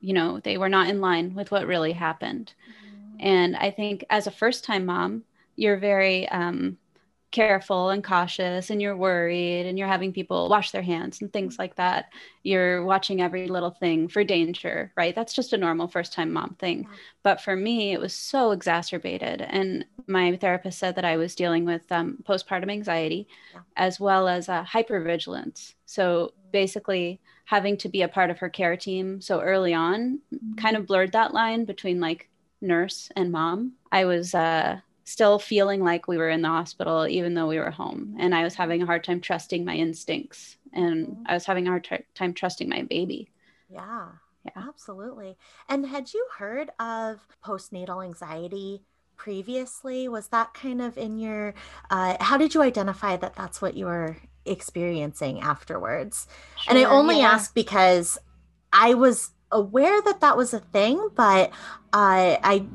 you 0.00 0.12
know 0.14 0.40
they 0.40 0.56
were 0.56 0.68
not 0.68 0.88
in 0.88 1.00
line 1.00 1.34
with 1.34 1.50
what 1.50 1.66
really 1.66 1.92
happened 1.92 2.54
mm-hmm. 2.66 3.16
and 3.20 3.56
i 3.56 3.70
think 3.70 4.04
as 4.08 4.26
a 4.26 4.30
first 4.30 4.64
time 4.64 4.86
mom 4.86 5.22
you're 5.56 5.76
very 5.76 6.28
um, 6.30 6.78
careful 7.34 7.90
and 7.90 8.04
cautious 8.04 8.70
and 8.70 8.80
you're 8.80 8.96
worried 8.96 9.66
and 9.66 9.76
you're 9.76 9.88
having 9.88 10.12
people 10.12 10.48
wash 10.48 10.70
their 10.70 10.82
hands 10.82 11.20
and 11.20 11.32
things 11.32 11.58
like 11.58 11.74
that. 11.74 12.12
You're 12.44 12.84
watching 12.84 13.20
every 13.20 13.48
little 13.48 13.72
thing 13.72 14.06
for 14.06 14.22
danger 14.22 14.92
right? 14.96 15.16
That's 15.16 15.34
just 15.34 15.52
a 15.52 15.58
normal 15.58 15.88
first 15.88 16.12
time 16.12 16.32
mom 16.32 16.56
thing. 16.60 16.86
But 17.24 17.40
for 17.40 17.56
me 17.56 17.92
it 17.92 18.00
was 18.00 18.14
so 18.14 18.52
exacerbated. 18.52 19.42
And 19.42 19.84
my 20.06 20.36
therapist 20.36 20.78
said 20.78 20.94
that 20.94 21.04
i 21.04 21.16
was 21.16 21.34
dealing 21.34 21.64
with 21.64 21.90
um, 21.90 22.18
postpartum 22.22 22.70
anxiety 22.70 23.26
as 23.76 23.98
well 23.98 24.28
as 24.28 24.48
uh, 24.48 24.64
hypervigilance. 24.64 25.74
So 25.86 26.34
basically 26.52 27.20
having 27.46 27.76
to 27.78 27.88
be 27.88 28.02
a 28.02 28.08
part 28.08 28.30
of 28.30 28.38
her 28.38 28.48
care 28.48 28.76
team 28.76 29.20
so 29.20 29.40
early 29.40 29.74
on 29.74 30.20
mm-hmm. 30.32 30.54
kind 30.54 30.76
of 30.76 30.86
blurred 30.86 31.12
that 31.12 31.34
line 31.34 31.64
between 31.64 31.98
like 31.98 32.28
nurse 32.60 33.10
and 33.16 33.32
mom. 33.32 33.72
I 33.90 34.04
was 34.04 34.36
uh, 34.36 34.78
still 35.04 35.38
feeling 35.38 35.82
like 35.82 36.08
we 36.08 36.16
were 36.16 36.30
in 36.30 36.42
the 36.42 36.48
hospital 36.48 37.06
even 37.06 37.34
though 37.34 37.46
we 37.46 37.58
were 37.58 37.70
home. 37.70 38.16
And 38.18 38.34
i 38.34 38.42
was 38.42 38.54
having 38.54 38.82
a 38.82 38.86
hard 38.86 39.04
time 39.04 39.20
trusting 39.20 39.64
my 39.64 39.74
instincts. 39.74 40.56
And 40.72 41.06
mm-hmm. 41.06 41.22
i 41.26 41.34
was 41.34 41.46
having 41.46 41.66
a 41.66 41.70
hard 41.70 41.84
t- 41.84 42.04
time 42.14 42.34
trusting 42.34 42.68
my 42.68 42.82
baby. 42.82 43.30
Yeah 43.68 44.08
yeah. 44.44 44.62
absolutely. 44.68 45.36
And 45.68 45.86
had 45.86 46.12
you 46.12 46.26
heard 46.38 46.70
of 46.78 47.26
postnatal 47.44 48.04
anxiety 48.04 48.82
previously? 49.16 50.08
Was 50.08 50.28
that 50.28 50.54
kind 50.54 50.82
of 50.82 50.98
in 50.98 51.18
your 51.18 51.54
uh, 51.90 52.16
how 52.20 52.36
did 52.36 52.54
you 52.54 52.62
identify 52.62 53.16
that 53.16 53.34
that's 53.34 53.62
what 53.62 53.74
you 53.74 53.86
were 53.86 54.16
experiencing 54.44 55.40
afterwards? 55.40 56.26
Sure, 56.56 56.76
and 56.76 56.78
i 56.78 56.88
only 56.88 57.18
yeah. 57.18 57.30
ask 57.30 57.54
because 57.54 58.18
i 58.72 58.92
was 58.94 59.30
aware 59.54 60.02
that 60.02 60.20
that 60.20 60.36
was 60.36 60.52
a 60.52 60.58
thing, 60.58 61.08
but 61.14 61.50
uh, 61.94 62.36
I 62.42 62.66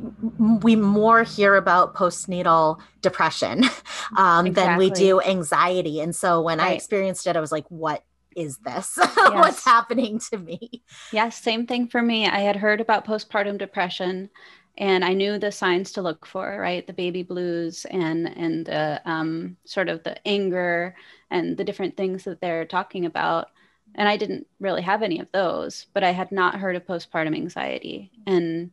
we 0.64 0.76
more 0.76 1.24
hear 1.24 1.56
about 1.56 1.94
postnatal 1.94 2.80
depression 3.02 3.66
um, 4.18 4.48
exactly. 4.48 4.52
than 4.54 4.78
we 4.78 4.90
do 4.90 5.22
anxiety. 5.22 6.00
And 6.00 6.16
so 6.16 6.42
when 6.42 6.58
right. 6.58 6.72
I 6.72 6.74
experienced 6.74 7.28
it, 7.28 7.36
I 7.36 7.42
was 7.42 7.52
like, 7.52 7.66
"What 7.70 8.04
is 8.36 8.58
this? 8.60 8.98
Yes. 9.30 9.34
What's 9.34 9.66
happening 9.66 10.20
to 10.32 10.38
me?" 10.38 10.82
Yes, 11.12 11.40
same 11.40 11.68
thing 11.68 11.88
for 11.88 12.02
me. 12.02 12.26
I 12.26 12.40
had 12.40 12.56
heard 12.56 12.82
about 12.82 13.06
postpartum 13.06 13.58
depression, 13.58 14.30
and 14.78 15.04
I 15.04 15.14
knew 15.14 15.38
the 15.38 15.52
signs 15.52 15.92
to 15.94 16.02
look 16.02 16.26
for. 16.26 16.58
Right, 16.58 16.88
the 16.88 16.94
baby 16.94 17.22
blues 17.22 17.86
and 17.92 18.26
and 18.26 18.66
the 18.66 19.02
um, 19.06 19.58
sort 19.66 19.90
of 19.90 20.02
the 20.04 20.26
anger 20.26 20.96
and 21.30 21.58
the 21.58 21.66
different 21.66 21.98
things 21.98 22.24
that 22.24 22.40
they're 22.40 22.66
talking 22.66 23.06
about 23.06 23.50
and 23.96 24.08
I 24.08 24.18
didn't 24.18 24.48
really 24.60 24.82
have 24.82 25.02
any 25.02 25.20
of 25.20 25.32
those, 25.32 25.88
but 25.94 26.04
I 26.04 26.12
had 26.12 26.32
not 26.32 26.60
heard 26.60 26.76
of 26.76 26.86
postpartum 26.86 27.36
anxiety. 27.36 28.12
And 28.26 28.72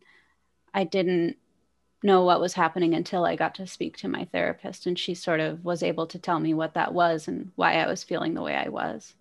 I 0.75 0.85
didn't 0.85 1.37
know 2.03 2.23
what 2.25 2.41
was 2.41 2.55
happening 2.55 2.95
until 2.95 3.25
I 3.25 3.37
got 3.37 3.55
to 3.57 3.67
speak 3.67 3.97
to 3.99 4.09
my 4.09 4.27
therapist. 4.27 4.87
And 4.87 4.99
she 4.99 5.15
sort 5.15 5.41
of 5.41 5.65
was 5.65 5.83
able 5.83 6.07
to 6.09 6.19
tell 6.19 6.39
me 6.39 6.55
what 6.55 6.75
that 6.75 6.95
was 6.95 7.29
and 7.29 7.51
why 7.57 7.75
I 7.75 7.87
was 7.87 8.05
feeling 8.05 8.35
the 8.35 8.43
way 8.43 8.55
I 8.55 8.69
was. 8.69 9.15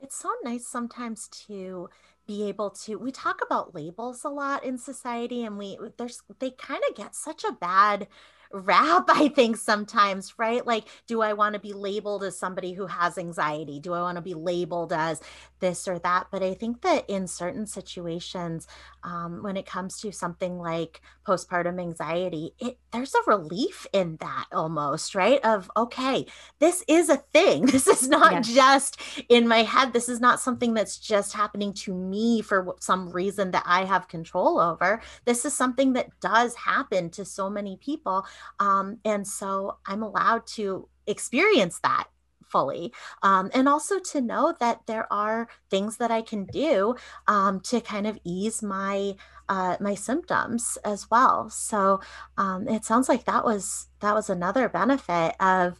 It's 0.00 0.16
so 0.16 0.30
nice 0.44 0.66
sometimes 0.66 1.28
to 1.46 1.88
be 2.26 2.46
able 2.46 2.68
to 2.68 2.96
we 2.96 3.10
talk 3.10 3.40
about 3.42 3.74
labels 3.74 4.22
a 4.22 4.28
lot 4.28 4.62
in 4.62 4.76
society 4.76 5.44
and 5.44 5.56
we 5.56 5.78
there's 5.96 6.22
they 6.40 6.50
kind 6.50 6.82
of 6.86 6.94
get 6.94 7.14
such 7.14 7.42
a 7.42 7.52
bad 7.52 8.06
rap, 8.52 9.04
I 9.08 9.28
think 9.28 9.56
sometimes, 9.56 10.34
right? 10.38 10.66
Like, 10.66 10.84
do 11.06 11.22
I 11.22 11.32
want 11.32 11.54
to 11.54 11.60
be 11.60 11.72
labeled 11.72 12.24
as 12.24 12.38
somebody 12.38 12.72
who 12.72 12.86
has 12.86 13.18
anxiety? 13.18 13.80
Do 13.80 13.92
I 13.92 14.02
want 14.02 14.16
to 14.16 14.22
be 14.22 14.34
labeled 14.34 14.92
as 14.92 15.20
this 15.60 15.88
or 15.88 15.98
that? 16.00 16.28
But 16.30 16.42
I 16.42 16.54
think 16.54 16.82
that 16.82 17.08
in 17.08 17.26
certain 17.26 17.66
situations, 17.66 18.66
um, 19.02 19.42
when 19.42 19.56
it 19.56 19.66
comes 19.66 20.00
to 20.00 20.12
something 20.12 20.58
like 20.58 21.00
postpartum 21.26 21.80
anxiety, 21.80 22.54
it 22.58 22.78
there's 22.92 23.14
a 23.14 23.30
relief 23.30 23.86
in 23.92 24.16
that 24.20 24.46
almost, 24.52 25.14
right? 25.14 25.40
Of 25.44 25.70
okay, 25.76 26.26
this 26.58 26.84
is 26.88 27.08
a 27.08 27.16
thing. 27.16 27.66
This 27.78 27.86
is 27.86 28.08
not 28.08 28.32
yes. 28.32 28.48
just 28.48 29.00
in 29.28 29.46
my 29.46 29.62
head. 29.62 29.92
This 29.92 30.08
is 30.08 30.20
not 30.20 30.40
something 30.40 30.74
that's 30.74 30.98
just 30.98 31.32
happening 31.32 31.72
to 31.74 31.94
me 31.94 32.42
for 32.42 32.74
some 32.80 33.10
reason 33.10 33.52
that 33.52 33.62
I 33.64 33.84
have 33.84 34.08
control 34.08 34.58
over. 34.58 35.00
This 35.26 35.44
is 35.44 35.54
something 35.54 35.92
that 35.92 36.08
does 36.20 36.56
happen 36.56 37.08
to 37.10 37.24
so 37.24 37.48
many 37.48 37.76
people. 37.76 38.26
Um, 38.58 38.98
and 39.04 39.26
so 39.26 39.78
I'm 39.86 40.02
allowed 40.02 40.46
to 40.48 40.88
experience 41.06 41.80
that 41.82 42.08
fully 42.48 42.92
um, 43.22 43.50
and 43.54 43.68
also 43.68 43.98
to 43.98 44.20
know 44.20 44.54
that 44.58 44.80
there 44.86 45.10
are 45.12 45.48
things 45.70 45.98
that 45.98 46.10
i 46.10 46.22
can 46.22 46.44
do 46.46 46.94
um, 47.26 47.60
to 47.60 47.80
kind 47.80 48.06
of 48.06 48.18
ease 48.24 48.62
my 48.62 49.14
uh, 49.50 49.76
my 49.80 49.94
symptoms 49.94 50.76
as 50.84 51.10
well 51.10 51.48
so 51.48 52.00
um, 52.36 52.68
it 52.68 52.84
sounds 52.84 53.08
like 53.08 53.24
that 53.24 53.44
was 53.44 53.88
that 54.00 54.14
was 54.14 54.28
another 54.28 54.68
benefit 54.68 55.34
of 55.40 55.78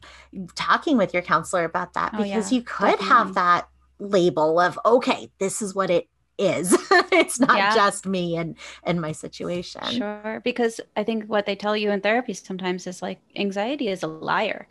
talking 0.54 0.96
with 0.96 1.12
your 1.12 1.22
counselor 1.22 1.64
about 1.64 1.94
that 1.94 2.12
oh, 2.14 2.22
because 2.22 2.52
yeah, 2.52 2.56
you 2.56 2.62
could 2.62 2.86
definitely. 2.86 3.08
have 3.08 3.34
that 3.34 3.68
label 3.98 4.60
of 4.60 4.78
okay 4.86 5.30
this 5.38 5.60
is 5.60 5.74
what 5.74 5.90
it 5.90 6.08
is. 6.38 6.76
it's 7.12 7.40
not 7.40 7.56
yeah. 7.56 7.74
just 7.74 8.06
me 8.06 8.36
and 8.36 8.56
and 8.84 9.00
my 9.00 9.12
situation. 9.12 9.82
Sure, 9.90 10.40
because 10.44 10.80
I 10.96 11.04
think 11.04 11.24
what 11.24 11.46
they 11.46 11.56
tell 11.56 11.76
you 11.76 11.90
in 11.90 12.00
therapy 12.00 12.34
sometimes 12.34 12.86
is 12.86 13.02
like 13.02 13.20
anxiety 13.36 13.88
is 13.88 14.02
a 14.02 14.08
liar. 14.08 14.68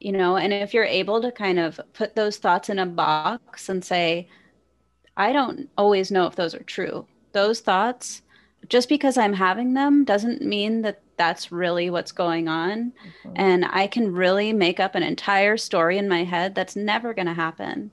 You 0.00 0.12
know, 0.12 0.36
and 0.36 0.52
if 0.52 0.74
you're 0.74 0.84
able 0.84 1.22
to 1.22 1.32
kind 1.32 1.58
of 1.58 1.80
put 1.94 2.16
those 2.16 2.36
thoughts 2.36 2.68
in 2.68 2.78
a 2.78 2.86
box 2.86 3.68
and 3.68 3.82
say 3.84 4.28
I 5.16 5.32
don't 5.32 5.68
always 5.78 6.10
know 6.10 6.26
if 6.26 6.36
those 6.36 6.54
are 6.54 6.62
true. 6.62 7.06
Those 7.32 7.60
thoughts 7.60 8.22
just 8.68 8.88
because 8.88 9.16
I'm 9.16 9.32
having 9.32 9.74
them 9.74 10.04
doesn't 10.04 10.42
mean 10.42 10.82
that 10.82 11.00
that's 11.16 11.50
really 11.52 11.88
what's 11.88 12.12
going 12.12 12.48
on. 12.48 12.92
Mm-hmm. 13.24 13.32
And 13.36 13.64
I 13.70 13.86
can 13.86 14.12
really 14.12 14.52
make 14.52 14.80
up 14.80 14.94
an 14.94 15.02
entire 15.02 15.56
story 15.56 15.98
in 15.98 16.08
my 16.08 16.24
head 16.24 16.54
that's 16.54 16.76
never 16.76 17.14
going 17.14 17.26
to 17.26 17.34
happen. 17.34 17.90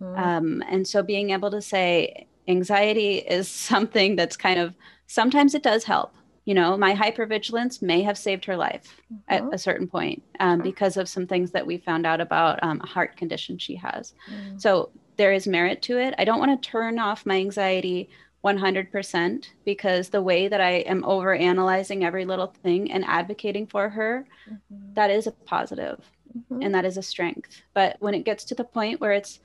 Mm-hmm. 0.00 0.18
Um, 0.18 0.64
and 0.68 0.86
so 0.86 1.02
being 1.02 1.30
able 1.30 1.50
to 1.50 1.60
say, 1.60 2.26
anxiety 2.48 3.18
is 3.18 3.48
something 3.70 4.16
that's 4.16 4.36
kind 4.36 4.58
of 4.58 4.74
sometimes 5.06 5.54
it 5.54 5.62
does 5.62 5.84
help 5.84 6.14
you 6.44 6.54
know 6.54 6.76
my 6.76 6.94
hypervigilance 6.94 7.82
may 7.82 8.02
have 8.02 8.18
saved 8.18 8.44
her 8.44 8.56
life 8.56 9.00
mm-hmm. 9.12 9.32
at 9.32 9.54
a 9.54 9.58
certain 9.58 9.86
point 9.86 10.22
um, 10.40 10.60
because 10.60 10.96
of 10.96 11.08
some 11.08 11.26
things 11.26 11.52
that 11.52 11.66
we 11.66 11.78
found 11.78 12.04
out 12.04 12.20
about 12.20 12.62
um, 12.62 12.80
a 12.82 12.86
heart 12.86 13.16
condition 13.16 13.58
she 13.58 13.76
has 13.76 14.14
mm. 14.28 14.60
so 14.60 14.90
there 15.16 15.32
is 15.32 15.46
merit 15.46 15.82
to 15.82 15.98
it. 15.98 16.14
I 16.18 16.24
don't 16.24 16.38
want 16.38 16.60
to 16.60 16.68
turn 16.68 16.98
off 16.98 17.26
my 17.26 17.36
anxiety 17.36 18.08
100% 18.44 19.46
because 19.64 20.08
the 20.08 20.22
way 20.22 20.48
that 20.48 20.60
I 20.60 20.78
am 20.78 21.04
over 21.04 21.34
analyzing 21.34 22.04
every 22.04 22.24
little 22.24 22.48
thing 22.62 22.90
and 22.90 23.04
advocating 23.04 23.66
for 23.66 23.88
her, 23.88 24.26
mm-hmm. 24.50 24.94
that 24.94 25.10
is 25.10 25.26
a 25.26 25.32
positive 25.32 26.00
mm-hmm. 26.36 26.62
and 26.62 26.74
that 26.74 26.84
is 26.84 26.96
a 26.96 27.02
strength. 27.02 27.62
But 27.74 27.96
when 28.00 28.14
it 28.14 28.24
gets 28.24 28.44
to 28.44 28.54
the 28.54 28.64
point 28.64 29.00
where 29.00 29.12
it's 29.12 29.38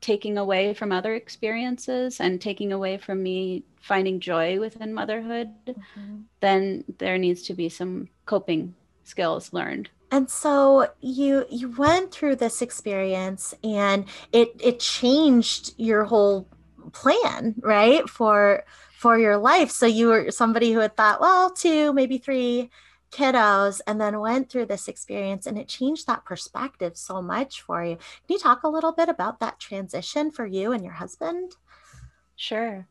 taking 0.00 0.38
away 0.38 0.74
from 0.74 0.92
other 0.92 1.14
experiences 1.14 2.20
and 2.20 2.40
taking 2.40 2.72
away 2.72 2.98
from 2.98 3.22
me 3.22 3.64
finding 3.80 4.20
joy 4.20 4.60
within 4.60 4.94
motherhood, 4.94 5.48
mm-hmm. 5.66 6.18
then 6.40 6.84
there 6.98 7.18
needs 7.18 7.42
to 7.42 7.54
be 7.54 7.68
some 7.68 8.08
coping 8.26 8.74
skills 9.04 9.52
learned. 9.52 9.88
And 10.10 10.30
so 10.30 10.88
you 11.00 11.44
you 11.50 11.70
went 11.70 12.12
through 12.12 12.36
this 12.36 12.62
experience 12.62 13.54
and 13.62 14.06
it 14.32 14.58
it 14.62 14.80
changed 14.80 15.74
your 15.76 16.04
whole 16.04 16.48
plan, 16.92 17.54
right? 17.60 18.08
For 18.08 18.64
for 18.98 19.18
your 19.18 19.36
life. 19.36 19.70
So 19.70 19.86
you 19.86 20.08
were 20.08 20.30
somebody 20.30 20.72
who 20.72 20.80
had 20.80 20.96
thought, 20.96 21.20
well, 21.20 21.50
two, 21.50 21.92
maybe 21.92 22.18
three 22.18 22.70
kiddos, 23.10 23.80
and 23.86 24.00
then 24.00 24.20
went 24.20 24.50
through 24.50 24.66
this 24.66 24.88
experience 24.88 25.46
and 25.46 25.58
it 25.58 25.68
changed 25.68 26.06
that 26.06 26.24
perspective 26.24 26.96
so 26.96 27.22
much 27.22 27.62
for 27.62 27.84
you. 27.84 27.96
Can 27.96 28.34
you 28.34 28.38
talk 28.38 28.62
a 28.62 28.68
little 28.68 28.92
bit 28.92 29.08
about 29.08 29.40
that 29.40 29.58
transition 29.58 30.30
for 30.30 30.46
you 30.46 30.72
and 30.72 30.84
your 30.84 30.94
husband? 30.94 31.56
Sure. 32.36 32.86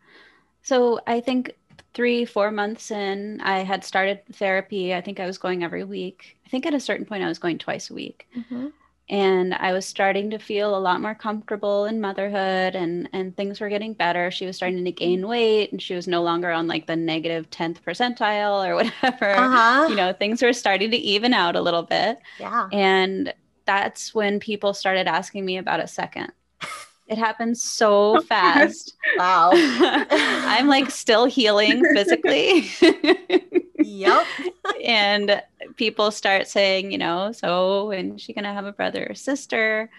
So 0.64 1.00
I 1.08 1.22
think 1.22 1.56
three, 1.94 2.26
four 2.26 2.52
months 2.52 2.92
in, 2.92 3.40
I 3.42 3.60
had 3.60 3.84
started 3.84 4.26
therapy. 4.34 4.94
I 4.94 5.02
think 5.02 5.20
I 5.20 5.26
was 5.26 5.38
going 5.38 5.64
every 5.64 5.84
week. 5.84 6.38
I 6.46 6.50
think 6.50 6.66
at 6.66 6.74
a 6.74 6.80
certain 6.80 7.06
point, 7.06 7.24
I 7.24 7.28
was 7.28 7.40
going 7.40 7.58
twice 7.58 7.90
a 7.90 7.94
week. 7.94 8.28
Mm-hmm 8.36 8.68
and 9.10 9.54
I 9.54 9.72
was 9.72 9.86
starting 9.86 10.30
to 10.32 10.38
feel 10.38 10.76
a 10.76 10.80
lot 10.80 11.02
more 11.02 11.16
comfortable 11.16 11.86
in 11.86 12.02
motherhood 12.02 12.76
and 12.76 13.08
and 13.14 13.36
things 13.36 13.62
were 13.62 13.70
getting 13.70 13.94
better. 13.94 14.30
She 14.32 14.46
was 14.46 14.58
starting 14.58 14.84
to 14.84 14.92
gain 14.92 15.28
weight 15.28 15.72
and 15.72 15.82
she 15.82 15.96
was 15.96 16.08
no 16.08 16.22
longer 16.22 16.52
on 16.52 16.68
like 16.68 16.88
the 16.88 16.96
negative 16.96 17.50
10th 17.50 17.82
percentile 17.82 18.68
or 18.68 18.76
whatever. 18.76 19.32
Uh-huh. 19.32 19.88
You 19.90 19.96
know, 19.96 20.12
things 20.12 20.42
were 20.42 20.54
starting 20.54 20.92
to 20.92 20.98
even 20.98 21.34
out 21.34 21.56
a 21.56 21.62
little 21.62 21.84
bit. 21.84 22.20
Yeah. 22.40 22.68
And 22.74 23.34
that's 23.66 24.14
when 24.14 24.40
people 24.40 24.74
started 24.74 25.08
asking 25.08 25.46
me 25.46 25.58
about 25.58 25.80
a 25.80 25.88
second. 25.88 26.32
It 27.08 27.18
happened 27.18 27.58
so 27.58 28.22
fast. 28.22 28.96
wow. 29.18 29.52
I'm 29.54 30.68
like 30.68 30.92
still 30.92 31.26
healing 31.26 31.84
physically. 31.94 32.70
yep. 33.80 34.26
and 34.84 35.42
people 35.78 36.12
start 36.12 36.48
saying, 36.48 36.92
you 36.92 36.98
know, 36.98 37.32
so 37.32 37.88
when 37.88 38.18
she 38.18 38.34
gonna 38.34 38.54
have 38.54 38.66
a 38.66 38.74
brother 38.74 39.08
or 39.10 39.16
sister? 39.16 39.90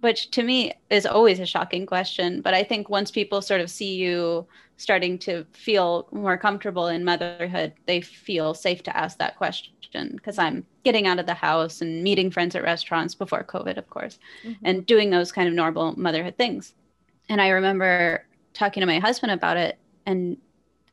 Which 0.00 0.30
to 0.32 0.42
me 0.42 0.74
is 0.90 1.06
always 1.06 1.40
a 1.40 1.46
shocking 1.46 1.86
question. 1.86 2.40
But 2.40 2.54
I 2.54 2.62
think 2.62 2.88
once 2.88 3.10
people 3.10 3.40
sort 3.40 3.60
of 3.60 3.70
see 3.70 3.94
you 3.94 4.46
starting 4.76 5.18
to 5.20 5.46
feel 5.52 6.08
more 6.12 6.36
comfortable 6.36 6.88
in 6.88 7.04
motherhood, 7.04 7.72
they 7.86 8.00
feel 8.00 8.54
safe 8.54 8.82
to 8.82 8.96
ask 8.96 9.18
that 9.18 9.36
question 9.36 9.72
because 10.12 10.38
I'm 10.38 10.66
getting 10.82 11.06
out 11.06 11.20
of 11.20 11.26
the 11.26 11.34
house 11.34 11.80
and 11.80 12.02
meeting 12.02 12.30
friends 12.30 12.56
at 12.56 12.64
restaurants 12.64 13.14
before 13.14 13.44
COVID, 13.44 13.76
of 13.76 13.88
course, 13.88 14.18
mm-hmm. 14.42 14.64
and 14.64 14.84
doing 14.84 15.10
those 15.10 15.30
kind 15.30 15.48
of 15.48 15.54
normal 15.54 15.98
motherhood 15.98 16.36
things. 16.36 16.74
And 17.28 17.40
I 17.40 17.50
remember 17.50 18.26
talking 18.52 18.80
to 18.80 18.86
my 18.86 18.98
husband 18.98 19.32
about 19.32 19.56
it, 19.56 19.78
and 20.04 20.36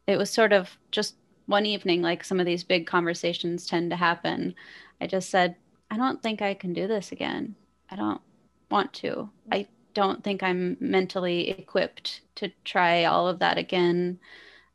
it 0.07 0.17
was 0.17 0.29
sort 0.29 0.53
of 0.53 0.69
just 0.91 1.15
one 1.47 1.65
evening, 1.65 2.01
like 2.01 2.23
some 2.23 2.39
of 2.39 2.45
these 2.45 2.63
big 2.63 2.87
conversations 2.87 3.65
tend 3.65 3.89
to 3.89 3.95
happen, 3.95 4.55
I 4.99 5.07
just 5.07 5.29
said, 5.29 5.55
I 5.89 5.97
don't 5.97 6.21
think 6.21 6.41
I 6.41 6.53
can 6.53 6.73
do 6.73 6.87
this 6.87 7.11
again. 7.11 7.55
I 7.89 7.95
don't 7.95 8.21
want 8.71 8.93
to. 8.93 9.29
I 9.51 9.67
don't 9.93 10.23
think 10.23 10.41
I'm 10.41 10.77
mentally 10.79 11.49
equipped 11.49 12.21
to 12.35 12.51
try 12.63 13.05
all 13.05 13.27
of 13.27 13.39
that 13.39 13.57
again. 13.57 14.19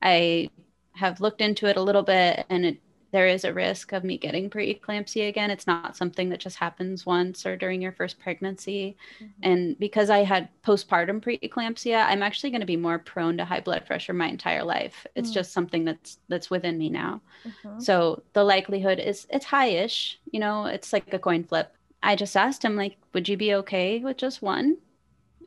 I 0.03 0.51
have 0.93 1.21
looked 1.21 1.41
into 1.41 1.67
it 1.67 1.77
a 1.77 1.83
little 1.83 2.03
bit 2.03 2.47
and 2.49 2.65
it 2.65 2.81
there 3.13 3.27
is 3.27 3.45
a 3.45 3.53
risk 3.53 3.93
of 3.93 4.05
me 4.05 4.19
getting 4.19 4.51
preeclampsia 4.51 5.29
again. 5.29 5.51
It's 5.51 5.67
not 5.67 5.97
something 5.97 6.29
that 6.29 6.41
just 6.41 6.57
happens 6.59 7.07
once 7.07 7.47
or 7.47 7.57
during 7.57 7.81
your 7.81 7.93
first 7.93 8.19
pregnancy. 8.19 8.97
Mm-hmm. 9.15 9.43
And 9.43 9.79
because 9.79 10.11
I 10.11 10.19
had 10.19 10.49
postpartum 10.63 11.23
preeclampsia, 11.23 12.05
I'm 12.05 12.23
actually 12.23 12.51
going 12.51 12.61
to 12.61 12.67
be 12.67 12.77
more 12.77 12.99
prone 12.99 13.37
to 13.39 13.45
high 13.45 13.61
blood 13.61 13.87
pressure 13.87 14.13
my 14.13 14.29
entire 14.29 14.65
life. 14.65 15.07
It's 15.15 15.29
mm-hmm. 15.29 15.35
just 15.35 15.53
something 15.53 15.85
that's 15.85 16.19
that's 16.29 16.51
within 16.51 16.77
me 16.77 16.91
now. 16.91 17.23
Mm-hmm. 17.47 17.81
So 17.81 18.23
the 18.33 18.45
likelihood 18.45 18.99
is 18.99 19.27
it's 19.31 19.47
high-ish, 19.47 20.19
you 20.31 20.41
know, 20.41 20.67
it's 20.67 20.93
like 20.93 21.15
a 21.15 21.19
coin 21.19 21.45
flip. 21.45 21.73
I 22.03 22.17
just 22.17 22.37
asked 22.37 22.65
him 22.65 22.77
like, 22.77 22.97
"Would 23.13 23.29
you 23.29 23.37
be 23.37 23.55
okay 23.55 23.99
with 24.01 24.17
just 24.17 24.43
one?" 24.43 24.79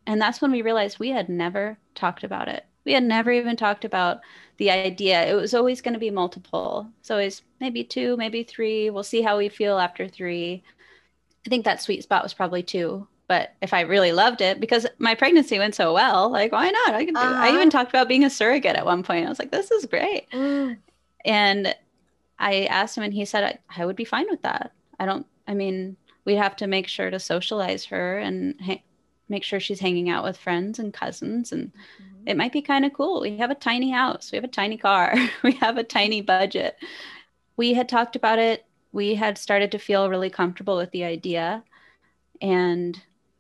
And 0.06 0.22
that's 0.22 0.42
when 0.42 0.52
we 0.52 0.62
realized 0.62 1.00
we 1.00 1.10
had 1.10 1.30
never 1.30 1.78
talked 1.96 2.24
about 2.24 2.48
it. 2.48 2.66
We 2.86 2.94
had 2.94 3.04
never 3.04 3.32
even 3.32 3.56
talked 3.56 3.86
about 3.86 4.22
the 4.58 4.72
idea. 4.72 5.30
It 5.30 5.36
was 5.36 5.54
always 5.54 5.82
going 5.82 5.94
to 5.94 6.00
be 6.00 6.12
multiple. 6.12 6.90
So 7.02 7.16
always 7.16 7.44
maybe 7.60 7.84
two, 7.84 8.18
maybe 8.18 8.44
three. 8.44 8.90
We'll 8.90 9.04
see 9.04 9.22
how 9.22 9.38
we 9.38 9.50
feel 9.50 9.78
after 9.78 10.08
three. 10.08 10.64
I 11.46 11.50
think 11.50 11.66
that 11.66 11.82
sweet 11.82 12.04
spot 12.04 12.24
was 12.24 12.34
probably 12.34 12.64
two. 12.64 13.08
But 13.28 13.54
if 13.62 13.74
I 13.74 13.82
really 13.82 14.12
loved 14.12 14.42
it, 14.42 14.60
because 14.60 14.88
my 14.98 15.14
pregnancy 15.14 15.60
went 15.60 15.76
so 15.76 15.94
well, 15.94 16.32
like 16.32 16.52
why 16.52 16.70
not? 16.70 16.96
I 16.96 17.06
can 17.06 17.14
do. 17.14 17.20
Uh-huh. 17.20 17.44
I 17.44 17.54
even 17.54 17.70
talked 17.70 17.92
about 17.92 18.08
being 18.08 18.24
a 18.24 18.30
surrogate 18.30 18.76
at 18.76 18.86
one 18.86 19.04
point. 19.04 19.28
I 19.28 19.30
was 19.30 19.40
like, 19.40 19.52
this 19.52 19.70
is 19.70 19.86
great. 19.86 20.30
Mm. 20.32 20.78
And 21.26 21.76
I 22.40 22.66
asked 22.66 22.98
him, 22.98 23.04
and 23.04 23.14
he 23.14 23.26
said 23.26 23.44
I, 23.44 23.82
I, 23.82 23.86
would 23.86 23.96
be 23.96 24.06
fine 24.06 24.26
with 24.30 24.42
that. 24.42 24.72
I 25.00 25.06
don't. 25.06 25.28
I 25.48 25.54
mean, 25.54 25.96
we'd 26.26 26.36
have 26.36 26.56
to 26.58 26.68
make 26.68 26.88
sure 26.88 27.10
to 27.10 27.20
socialize 27.20 27.86
her 27.86 28.20
and 28.20 28.56
ha- 28.62 28.84
make 29.28 29.44
sure 29.44 29.60
she's 29.60 29.80
hanging 29.80 30.10
out 30.10 30.24
with 30.24 30.38
friends 30.38 30.80
and 30.80 30.94
cousins 30.94 31.52
and 31.52 31.68
mm-hmm. 31.68 32.28
it 32.28 32.38
might 32.38 32.52
be 32.52 32.62
kind 32.62 32.86
of 32.86 32.94
cool. 32.94 33.22
We 33.22 33.38
have 33.38 33.52
a 33.52 33.56
tiny 33.56 33.92
house. 33.92 34.32
We 34.32 34.38
have 34.38 34.44
a 34.44 34.48
tiny 34.48 34.78
car. 34.78 35.16
We 35.44 35.54
have 35.54 35.78
a 35.78 35.84
tiny 35.84 36.22
budget. 36.22 36.78
We 37.58 37.74
had 37.74 37.90
talked 37.90 38.16
about 38.16 38.40
it. 38.40 38.66
We 38.92 39.16
had 39.16 39.38
started 39.38 39.72
to 39.72 39.80
feel 39.80 40.10
really 40.10 40.30
comfortable 40.30 40.78
with 40.78 40.92
the 40.92 41.04
idea. 41.04 41.64
And 42.42 43.00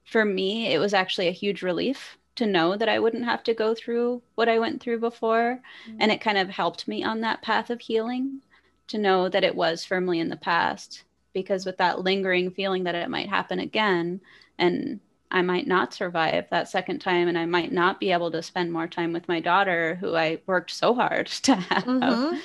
for 0.09 0.25
me 0.25 0.73
it 0.73 0.79
was 0.79 0.93
actually 0.93 1.27
a 1.27 1.31
huge 1.31 1.61
relief 1.61 2.17
to 2.35 2.45
know 2.45 2.75
that 2.75 2.89
i 2.89 2.99
wouldn't 2.99 3.25
have 3.25 3.43
to 3.43 3.53
go 3.53 3.75
through 3.75 4.21
what 4.35 4.49
i 4.49 4.59
went 4.59 4.81
through 4.81 4.99
before. 4.99 5.61
Mm-hmm. 5.87 5.97
and 5.99 6.11
it 6.11 6.21
kind 6.21 6.37
of 6.37 6.49
helped 6.49 6.87
me 6.87 7.03
on 7.03 7.21
that 7.21 7.41
path 7.41 7.69
of 7.69 7.81
healing 7.81 8.41
to 8.87 8.97
know 8.97 9.29
that 9.29 9.43
it 9.43 9.55
was 9.55 9.85
firmly 9.85 10.19
in 10.19 10.29
the 10.29 10.37
past 10.37 11.03
because 11.41 11.65
with 11.65 11.77
that 11.77 12.01
lingering 12.01 12.51
feeling 12.51 12.83
that 12.83 12.95
it 12.95 13.09
might 13.09 13.29
happen 13.29 13.59
again 13.59 14.21
and 14.57 14.99
I 15.31 15.41
might 15.41 15.67
not 15.67 15.93
survive 15.93 16.45
that 16.49 16.69
second 16.69 16.99
time 16.99 17.27
and 17.27 17.37
I 17.37 17.45
might 17.45 17.71
not 17.71 17.99
be 17.99 18.11
able 18.11 18.31
to 18.31 18.41
spend 18.41 18.71
more 18.71 18.87
time 18.87 19.13
with 19.13 19.27
my 19.27 19.39
daughter 19.39 19.95
who 19.95 20.15
I 20.15 20.39
worked 20.47 20.71
so 20.71 20.93
hard 20.93 21.27
to 21.43 21.55
have. 21.55 21.83
Mm-hmm. 21.83 22.37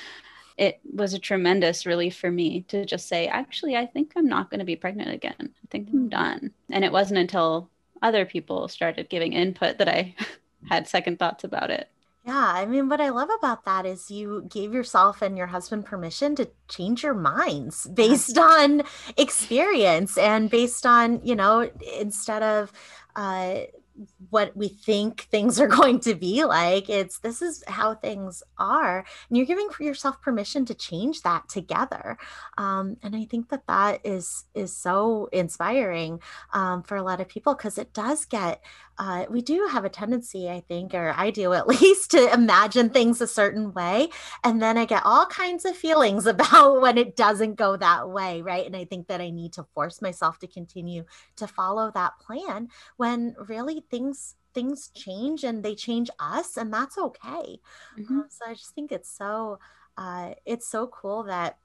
It 0.57 0.79
was 0.93 1.13
a 1.13 1.19
tremendous 1.19 1.85
relief 1.85 2.15
for 2.15 2.31
me 2.31 2.61
to 2.69 2.85
just 2.85 3.07
say, 3.07 3.27
actually, 3.27 3.75
I 3.75 3.85
think 3.85 4.13
I'm 4.15 4.27
not 4.27 4.49
going 4.49 4.59
to 4.59 4.65
be 4.65 4.77
pregnant 4.77 5.11
again. 5.11 5.35
I 5.39 5.67
think 5.69 5.89
I'm 5.89 5.95
mm-hmm. 5.95 6.09
done. 6.09 6.51
And 6.71 6.85
it 6.85 6.91
wasn't 6.91 7.19
until 7.19 7.69
other 8.01 8.25
people 8.25 8.67
started 8.67 9.09
giving 9.09 9.33
input 9.33 9.79
that 9.79 9.89
I 9.89 10.15
had 10.69 10.87
second 10.87 11.19
thoughts 11.19 11.43
about 11.43 11.71
it. 11.71 11.89
Yeah, 12.25 12.53
I 12.55 12.65
mean, 12.65 12.89
what 12.89 13.01
I 13.01 13.09
love 13.09 13.29
about 13.37 13.65
that 13.65 13.85
is 13.85 14.09
you 14.09 14.45
gave 14.49 14.73
yourself 14.73 15.21
and 15.21 15.37
your 15.37 15.45
husband 15.47 15.85
permission 15.85 16.35
to 16.37 16.49
change 16.67 17.03
your 17.03 17.13
minds 17.13 17.85
based 17.93 18.37
on 18.37 18.81
experience 19.15 20.17
and 20.17 20.49
based 20.49 20.85
on, 20.87 21.21
you 21.23 21.35
know, 21.35 21.69
instead 21.99 22.41
of 22.41 22.71
uh, 23.15 23.59
what 24.29 24.57
we 24.57 24.67
think 24.69 25.21
things 25.31 25.59
are 25.59 25.67
going 25.69 25.99
to 26.01 26.15
be 26.15 26.43
like 26.43 26.89
it's 26.89 27.19
this 27.19 27.41
is 27.41 27.63
how 27.67 27.95
things 27.95 28.43
are 28.57 29.05
and 29.29 29.37
you're 29.37 29.45
giving 29.45 29.69
for 29.69 29.83
yourself 29.83 30.21
permission 30.21 30.65
to 30.65 30.73
change 30.73 31.21
that 31.21 31.47
together 31.47 32.17
um, 32.57 32.97
and 33.03 33.15
i 33.15 33.23
think 33.23 33.47
that 33.49 33.65
that 33.67 34.01
is 34.03 34.43
is 34.53 34.75
so 34.75 35.29
inspiring 35.31 36.19
um, 36.53 36.83
for 36.83 36.97
a 36.97 37.03
lot 37.03 37.21
of 37.21 37.29
people 37.29 37.55
because 37.55 37.77
it 37.77 37.93
does 37.93 38.25
get 38.25 38.61
uh, 38.97 39.25
we 39.29 39.41
do 39.41 39.67
have 39.71 39.85
a 39.85 39.89
tendency 39.89 40.49
i 40.49 40.59
think 40.61 40.93
or 40.93 41.13
i 41.17 41.29
do 41.29 41.53
at 41.53 41.67
least 41.81 42.11
to 42.11 42.33
imagine 42.33 42.89
things 42.89 43.21
a 43.21 43.27
certain 43.27 43.73
way 43.73 44.07
and 44.43 44.61
then 44.61 44.77
i 44.77 44.85
get 44.85 45.05
all 45.05 45.25
kinds 45.25 45.65
of 45.65 45.75
feelings 45.75 46.25
about 46.35 46.81
when 46.81 46.97
it 46.97 47.15
doesn't 47.15 47.55
go 47.55 47.75
that 47.75 48.09
way 48.09 48.41
right 48.41 48.65
and 48.65 48.75
i 48.75 48.85
think 48.85 49.07
that 49.07 49.21
i 49.21 49.29
need 49.29 49.53
to 49.53 49.63
force 49.73 50.01
myself 50.01 50.39
to 50.39 50.47
continue 50.47 51.03
to 51.35 51.47
follow 51.47 51.91
that 51.91 52.17
plan 52.19 52.67
when 52.97 53.35
really 53.47 53.83
things 53.89 54.35
things 54.53 54.89
change 54.95 55.43
and 55.43 55.63
they 55.63 55.75
change 55.75 56.09
us 56.19 56.55
and 56.55 56.73
that's 56.73 56.97
okay 56.97 57.59
mm-hmm. 57.99 58.19
um, 58.19 58.25
so 58.29 58.49
i 58.49 58.53
just 58.53 58.73
think 58.73 58.91
it's 58.91 59.09
so 59.09 59.59
uh, 59.97 60.33
it's 60.45 60.67
so 60.67 60.87
cool 60.87 61.23
that 61.23 61.57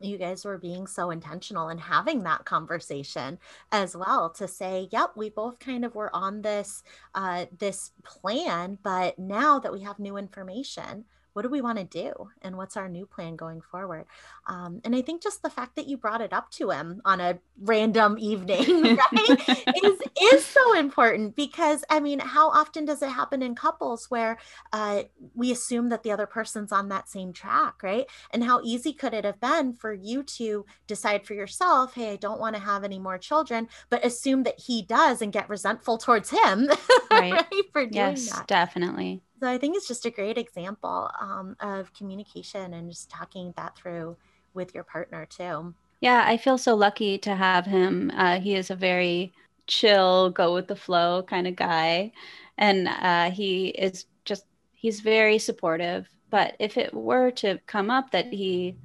you 0.00 0.18
guys 0.18 0.44
were 0.44 0.58
being 0.58 0.86
so 0.86 1.10
intentional 1.10 1.68
and 1.68 1.80
having 1.80 2.22
that 2.22 2.44
conversation 2.44 3.38
as 3.72 3.96
well 3.96 4.30
to 4.30 4.46
say 4.46 4.88
yep 4.92 5.10
we 5.16 5.30
both 5.30 5.58
kind 5.58 5.84
of 5.84 5.94
were 5.94 6.14
on 6.14 6.42
this 6.42 6.82
uh, 7.14 7.46
this 7.58 7.92
plan 8.04 8.78
but 8.82 9.18
now 9.18 9.58
that 9.58 9.72
we 9.72 9.80
have 9.80 9.98
new 9.98 10.16
information 10.16 11.04
what 11.38 11.42
do 11.42 11.48
we 11.50 11.60
want 11.60 11.78
to 11.78 11.84
do 11.84 12.12
and 12.42 12.56
what's 12.56 12.76
our 12.76 12.88
new 12.88 13.06
plan 13.06 13.36
going 13.36 13.60
forward? 13.60 14.06
Um, 14.48 14.80
and 14.84 14.96
i 14.96 15.02
think 15.02 15.22
just 15.22 15.42
the 15.42 15.50
fact 15.50 15.76
that 15.76 15.86
you 15.86 15.96
brought 15.96 16.20
it 16.20 16.32
up 16.32 16.50
to 16.52 16.70
him 16.70 17.00
on 17.04 17.20
a 17.20 17.38
random 17.60 18.16
evening 18.18 18.96
right 18.96 19.76
is 19.84 20.00
is 20.32 20.44
so 20.44 20.76
important 20.76 21.36
because 21.36 21.84
i 21.90 22.00
mean 22.00 22.18
how 22.18 22.48
often 22.48 22.84
does 22.84 23.02
it 23.02 23.10
happen 23.10 23.42
in 23.42 23.54
couples 23.54 24.10
where 24.10 24.38
uh, 24.72 25.02
we 25.34 25.52
assume 25.52 25.90
that 25.90 26.02
the 26.02 26.10
other 26.10 26.26
person's 26.26 26.72
on 26.72 26.88
that 26.88 27.08
same 27.08 27.32
track 27.32 27.82
right? 27.82 28.06
And 28.32 28.42
how 28.42 28.60
easy 28.64 28.92
could 28.92 29.14
it 29.14 29.24
have 29.24 29.40
been 29.40 29.74
for 29.74 29.92
you 29.92 30.22
to 30.22 30.64
decide 30.86 31.26
for 31.26 31.34
yourself 31.34 31.94
hey 31.94 32.12
i 32.12 32.16
don't 32.16 32.40
want 32.40 32.56
to 32.56 32.62
have 32.62 32.84
any 32.84 32.98
more 32.98 33.18
children 33.18 33.68
but 33.90 34.04
assume 34.04 34.42
that 34.44 34.58
he 34.58 34.82
does 34.82 35.20
and 35.22 35.32
get 35.32 35.48
resentful 35.48 35.98
towards 35.98 36.30
him 36.30 36.68
right, 37.10 37.32
right 37.32 37.46
for 37.72 37.82
doing 37.82 37.92
yes, 37.92 38.32
that. 38.32 38.46
definitely 38.46 39.22
so 39.40 39.48
I 39.48 39.58
think 39.58 39.76
it's 39.76 39.88
just 39.88 40.06
a 40.06 40.10
great 40.10 40.38
example 40.38 41.10
um, 41.20 41.56
of 41.60 41.92
communication 41.94 42.74
and 42.74 42.90
just 42.90 43.10
talking 43.10 43.52
that 43.56 43.76
through 43.76 44.16
with 44.54 44.74
your 44.74 44.84
partner 44.84 45.26
too. 45.26 45.74
Yeah, 46.00 46.24
I 46.26 46.36
feel 46.36 46.58
so 46.58 46.74
lucky 46.74 47.18
to 47.18 47.34
have 47.34 47.66
him. 47.66 48.12
Uh, 48.14 48.40
he 48.40 48.54
is 48.54 48.70
a 48.70 48.76
very 48.76 49.32
chill, 49.66 50.30
go 50.30 50.54
with 50.54 50.68
the 50.68 50.76
flow 50.76 51.22
kind 51.22 51.46
of 51.46 51.56
guy. 51.56 52.12
And 52.56 52.88
uh, 52.88 53.30
he 53.30 53.68
is 53.68 54.06
just, 54.24 54.44
he's 54.72 55.00
very 55.00 55.38
supportive. 55.38 56.08
But 56.30 56.54
if 56.58 56.76
it 56.76 56.94
were 56.94 57.30
to 57.32 57.58
come 57.66 57.90
up 57.90 58.10
that 58.10 58.26
he 58.32 58.76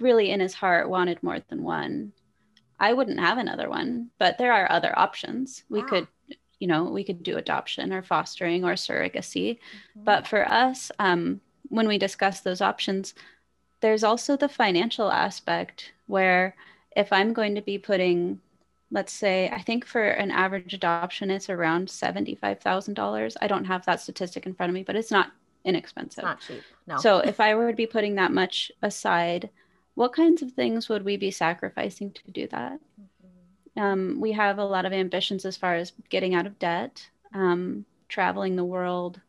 really 0.00 0.30
in 0.30 0.40
his 0.40 0.54
heart 0.54 0.88
wanted 0.88 1.22
more 1.22 1.38
than 1.48 1.62
one, 1.62 2.12
I 2.80 2.92
wouldn't 2.92 3.20
have 3.20 3.38
another 3.38 3.68
one. 3.68 4.10
But 4.18 4.38
there 4.38 4.52
are 4.52 4.70
other 4.70 4.96
options. 4.98 5.64
We 5.68 5.82
could 5.82 6.08
you 6.58 6.66
know, 6.66 6.84
we 6.84 7.04
could 7.04 7.22
do 7.22 7.36
adoption 7.36 7.92
or 7.92 8.02
fostering 8.02 8.64
or 8.64 8.72
surrogacy. 8.72 9.54
Mm-hmm. 9.54 10.04
But 10.04 10.26
for 10.26 10.46
us, 10.50 10.90
um, 10.98 11.40
when 11.68 11.88
we 11.88 11.98
discuss 11.98 12.40
those 12.40 12.60
options, 12.60 13.14
there's 13.80 14.04
also 14.04 14.36
the 14.36 14.48
financial 14.48 15.10
aspect 15.10 15.92
where 16.06 16.54
if 16.96 17.12
I'm 17.12 17.32
going 17.32 17.54
to 17.54 17.62
be 17.62 17.78
putting, 17.78 18.40
let's 18.90 19.12
say, 19.12 19.48
I 19.50 19.60
think 19.60 19.84
for 19.84 20.02
an 20.02 20.30
average 20.30 20.74
adoption, 20.74 21.30
it's 21.30 21.50
around 21.50 21.88
$75,000. 21.88 23.36
I 23.40 23.46
don't 23.46 23.66
have 23.66 23.84
that 23.86 24.00
statistic 24.00 24.46
in 24.46 24.54
front 24.54 24.70
of 24.70 24.74
me, 24.74 24.82
but 24.82 24.96
it's 24.96 25.10
not 25.10 25.32
inexpensive. 25.64 26.18
It's 26.18 26.24
not 26.24 26.40
cheap. 26.40 26.62
No. 26.86 26.96
So 26.96 27.18
if 27.18 27.38
I 27.38 27.54
were 27.54 27.70
to 27.70 27.76
be 27.76 27.86
putting 27.86 28.16
that 28.16 28.32
much 28.32 28.72
aside, 28.82 29.50
what 29.94 30.12
kinds 30.12 30.42
of 30.42 30.52
things 30.52 30.88
would 30.88 31.04
we 31.04 31.16
be 31.16 31.30
sacrificing 31.30 32.10
to 32.12 32.30
do 32.32 32.48
that? 32.48 32.80
Um, 33.76 34.20
we 34.20 34.32
have 34.32 34.58
a 34.58 34.64
lot 34.64 34.86
of 34.86 34.92
ambitions 34.92 35.44
as 35.44 35.56
far 35.56 35.74
as 35.74 35.92
getting 36.08 36.34
out 36.34 36.46
of 36.46 36.58
debt, 36.58 37.08
um, 37.34 37.84
traveling 38.08 38.56
the 38.56 38.64
world, 38.64 39.20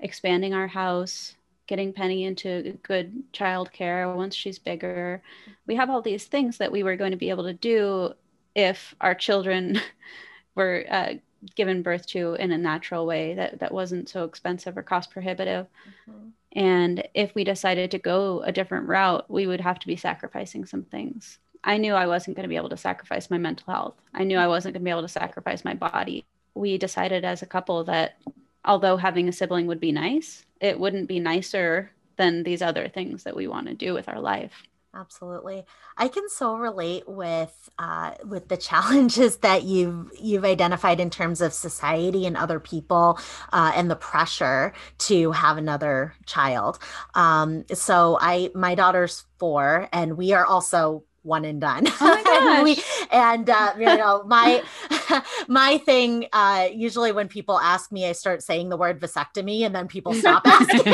expanding 0.00 0.54
our 0.54 0.66
house, 0.66 1.34
getting 1.66 1.92
Penny 1.92 2.24
into 2.24 2.78
good 2.82 3.32
childcare 3.32 4.14
once 4.14 4.34
she's 4.34 4.58
bigger. 4.58 5.22
We 5.66 5.76
have 5.76 5.90
all 5.90 6.02
these 6.02 6.24
things 6.24 6.58
that 6.58 6.72
we 6.72 6.82
were 6.82 6.96
going 6.96 7.10
to 7.10 7.16
be 7.16 7.30
able 7.30 7.44
to 7.44 7.52
do 7.52 8.14
if 8.54 8.94
our 9.00 9.14
children 9.14 9.80
were 10.54 10.84
uh, 10.88 11.14
given 11.54 11.82
birth 11.82 12.06
to 12.06 12.34
in 12.34 12.52
a 12.52 12.58
natural 12.58 13.06
way 13.06 13.34
that, 13.34 13.58
that 13.60 13.72
wasn't 13.72 14.08
so 14.08 14.24
expensive 14.24 14.76
or 14.76 14.82
cost 14.82 15.10
prohibitive. 15.10 15.66
Mm-hmm. 16.08 16.28
And 16.52 17.06
if 17.12 17.34
we 17.34 17.44
decided 17.44 17.90
to 17.90 17.98
go 17.98 18.40
a 18.42 18.52
different 18.52 18.88
route, 18.88 19.30
we 19.30 19.46
would 19.46 19.60
have 19.60 19.78
to 19.80 19.86
be 19.86 19.96
sacrificing 19.96 20.64
some 20.64 20.84
things. 20.84 21.38
I 21.66 21.78
knew 21.78 21.94
I 21.94 22.06
wasn't 22.06 22.36
going 22.36 22.44
to 22.44 22.48
be 22.48 22.56
able 22.56 22.68
to 22.70 22.76
sacrifice 22.76 23.28
my 23.28 23.38
mental 23.38 23.72
health. 23.72 23.96
I 24.14 24.22
knew 24.22 24.38
I 24.38 24.46
wasn't 24.46 24.74
going 24.74 24.82
to 24.82 24.84
be 24.84 24.90
able 24.90 25.02
to 25.02 25.08
sacrifice 25.08 25.64
my 25.64 25.74
body. 25.74 26.24
We 26.54 26.78
decided 26.78 27.24
as 27.24 27.42
a 27.42 27.46
couple 27.46 27.82
that 27.84 28.16
although 28.64 28.96
having 28.96 29.28
a 29.28 29.32
sibling 29.32 29.66
would 29.66 29.80
be 29.80 29.92
nice, 29.92 30.46
it 30.60 30.78
wouldn't 30.78 31.08
be 31.08 31.18
nicer 31.18 31.90
than 32.16 32.44
these 32.44 32.62
other 32.62 32.88
things 32.88 33.24
that 33.24 33.36
we 33.36 33.48
want 33.48 33.66
to 33.66 33.74
do 33.74 33.92
with 33.92 34.08
our 34.08 34.20
life. 34.20 34.62
Absolutely, 34.94 35.66
I 35.98 36.08
can 36.08 36.26
so 36.30 36.56
relate 36.56 37.06
with 37.06 37.68
uh, 37.78 38.12
with 38.24 38.48
the 38.48 38.56
challenges 38.70 39.38
that 39.38 39.64
you've 39.64 40.10
you've 40.18 40.44
identified 40.44 41.00
in 41.00 41.10
terms 41.10 41.42
of 41.42 41.52
society 41.52 42.24
and 42.24 42.34
other 42.36 42.58
people 42.58 43.18
uh, 43.52 43.72
and 43.74 43.90
the 43.90 43.96
pressure 43.96 44.72
to 44.98 45.32
have 45.32 45.58
another 45.58 46.14
child. 46.24 46.78
Um, 47.14 47.66
so 47.74 48.16
I 48.20 48.50
my 48.54 48.74
daughter's 48.74 49.24
four, 49.38 49.88
and 49.92 50.16
we 50.16 50.32
are 50.32 50.46
also 50.46 51.04
one 51.26 51.44
and 51.44 51.60
done. 51.60 51.84
Oh 52.00 52.52
and, 52.56 52.64
we, 52.64 52.82
and 53.10 53.50
uh, 53.50 53.74
you 53.78 53.84
know, 53.84 54.22
my 54.24 54.62
my 55.48 55.78
thing 55.78 56.26
uh, 56.32 56.68
usually 56.72 57.12
when 57.12 57.28
people 57.28 57.58
ask 57.58 57.92
me, 57.92 58.06
I 58.06 58.12
start 58.12 58.42
saying 58.42 58.68
the 58.68 58.76
word 58.76 59.00
vasectomy, 59.00 59.62
and 59.62 59.74
then 59.74 59.88
people 59.88 60.14
stop 60.14 60.42
asking. 60.46 60.92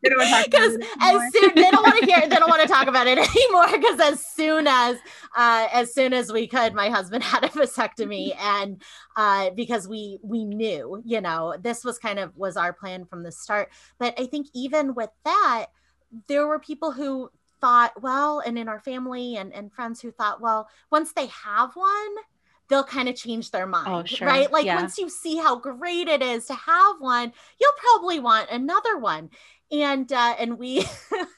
because 0.00 0.78
as 1.00 1.32
soon 1.32 1.54
they 1.54 1.70
don't 1.70 1.82
want 1.82 1.98
to 1.98 2.06
hear 2.06 2.20
they 2.28 2.36
don't 2.36 2.48
want 2.48 2.62
to 2.62 2.68
talk 2.68 2.86
about 2.86 3.06
it 3.06 3.18
anymore 3.18 3.66
because 3.72 4.00
as 4.00 4.24
soon 4.24 4.66
as 4.66 4.96
uh, 5.36 5.68
as 5.72 5.92
soon 5.92 6.12
as 6.12 6.32
we 6.32 6.46
could 6.46 6.72
my 6.72 6.88
husband 6.88 7.22
had 7.22 7.44
a 7.44 7.48
vasectomy 7.48 8.34
and 8.40 8.80
uh, 9.16 9.50
because 9.50 9.88
we 9.88 10.18
we 10.22 10.44
knew 10.44 11.02
you 11.04 11.20
know 11.20 11.54
this 11.60 11.84
was 11.84 11.98
kind 11.98 12.18
of 12.18 12.34
was 12.36 12.56
our 12.56 12.72
plan 12.72 13.04
from 13.04 13.22
the 13.22 13.32
start 13.32 13.70
but 13.98 14.18
i 14.18 14.24
think 14.24 14.46
even 14.54 14.94
with 14.94 15.10
that 15.24 15.66
there 16.28 16.46
were 16.46 16.58
people 16.58 16.92
who 16.92 17.28
thought, 17.60 18.00
well, 18.02 18.40
and 18.40 18.58
in 18.58 18.68
our 18.68 18.80
family 18.80 19.36
and, 19.36 19.52
and 19.52 19.72
friends 19.72 20.00
who 20.00 20.10
thought, 20.10 20.40
well, 20.40 20.68
once 20.90 21.12
they 21.12 21.26
have 21.26 21.74
one, 21.74 22.14
they'll 22.68 22.84
kind 22.84 23.08
of 23.08 23.16
change 23.16 23.50
their 23.50 23.66
mind, 23.66 23.88
oh, 23.88 24.04
sure. 24.04 24.26
right? 24.28 24.50
Like 24.52 24.66
yeah. 24.66 24.76
once 24.76 24.98
you 24.98 25.08
see 25.08 25.36
how 25.36 25.58
great 25.58 26.08
it 26.08 26.22
is 26.22 26.46
to 26.46 26.54
have 26.54 26.96
one, 27.00 27.32
you'll 27.60 27.72
probably 27.76 28.20
want 28.20 28.50
another 28.50 28.98
one. 28.98 29.30
And 29.70 30.10
uh, 30.10 30.34
and 30.38 30.58
we 30.58 30.86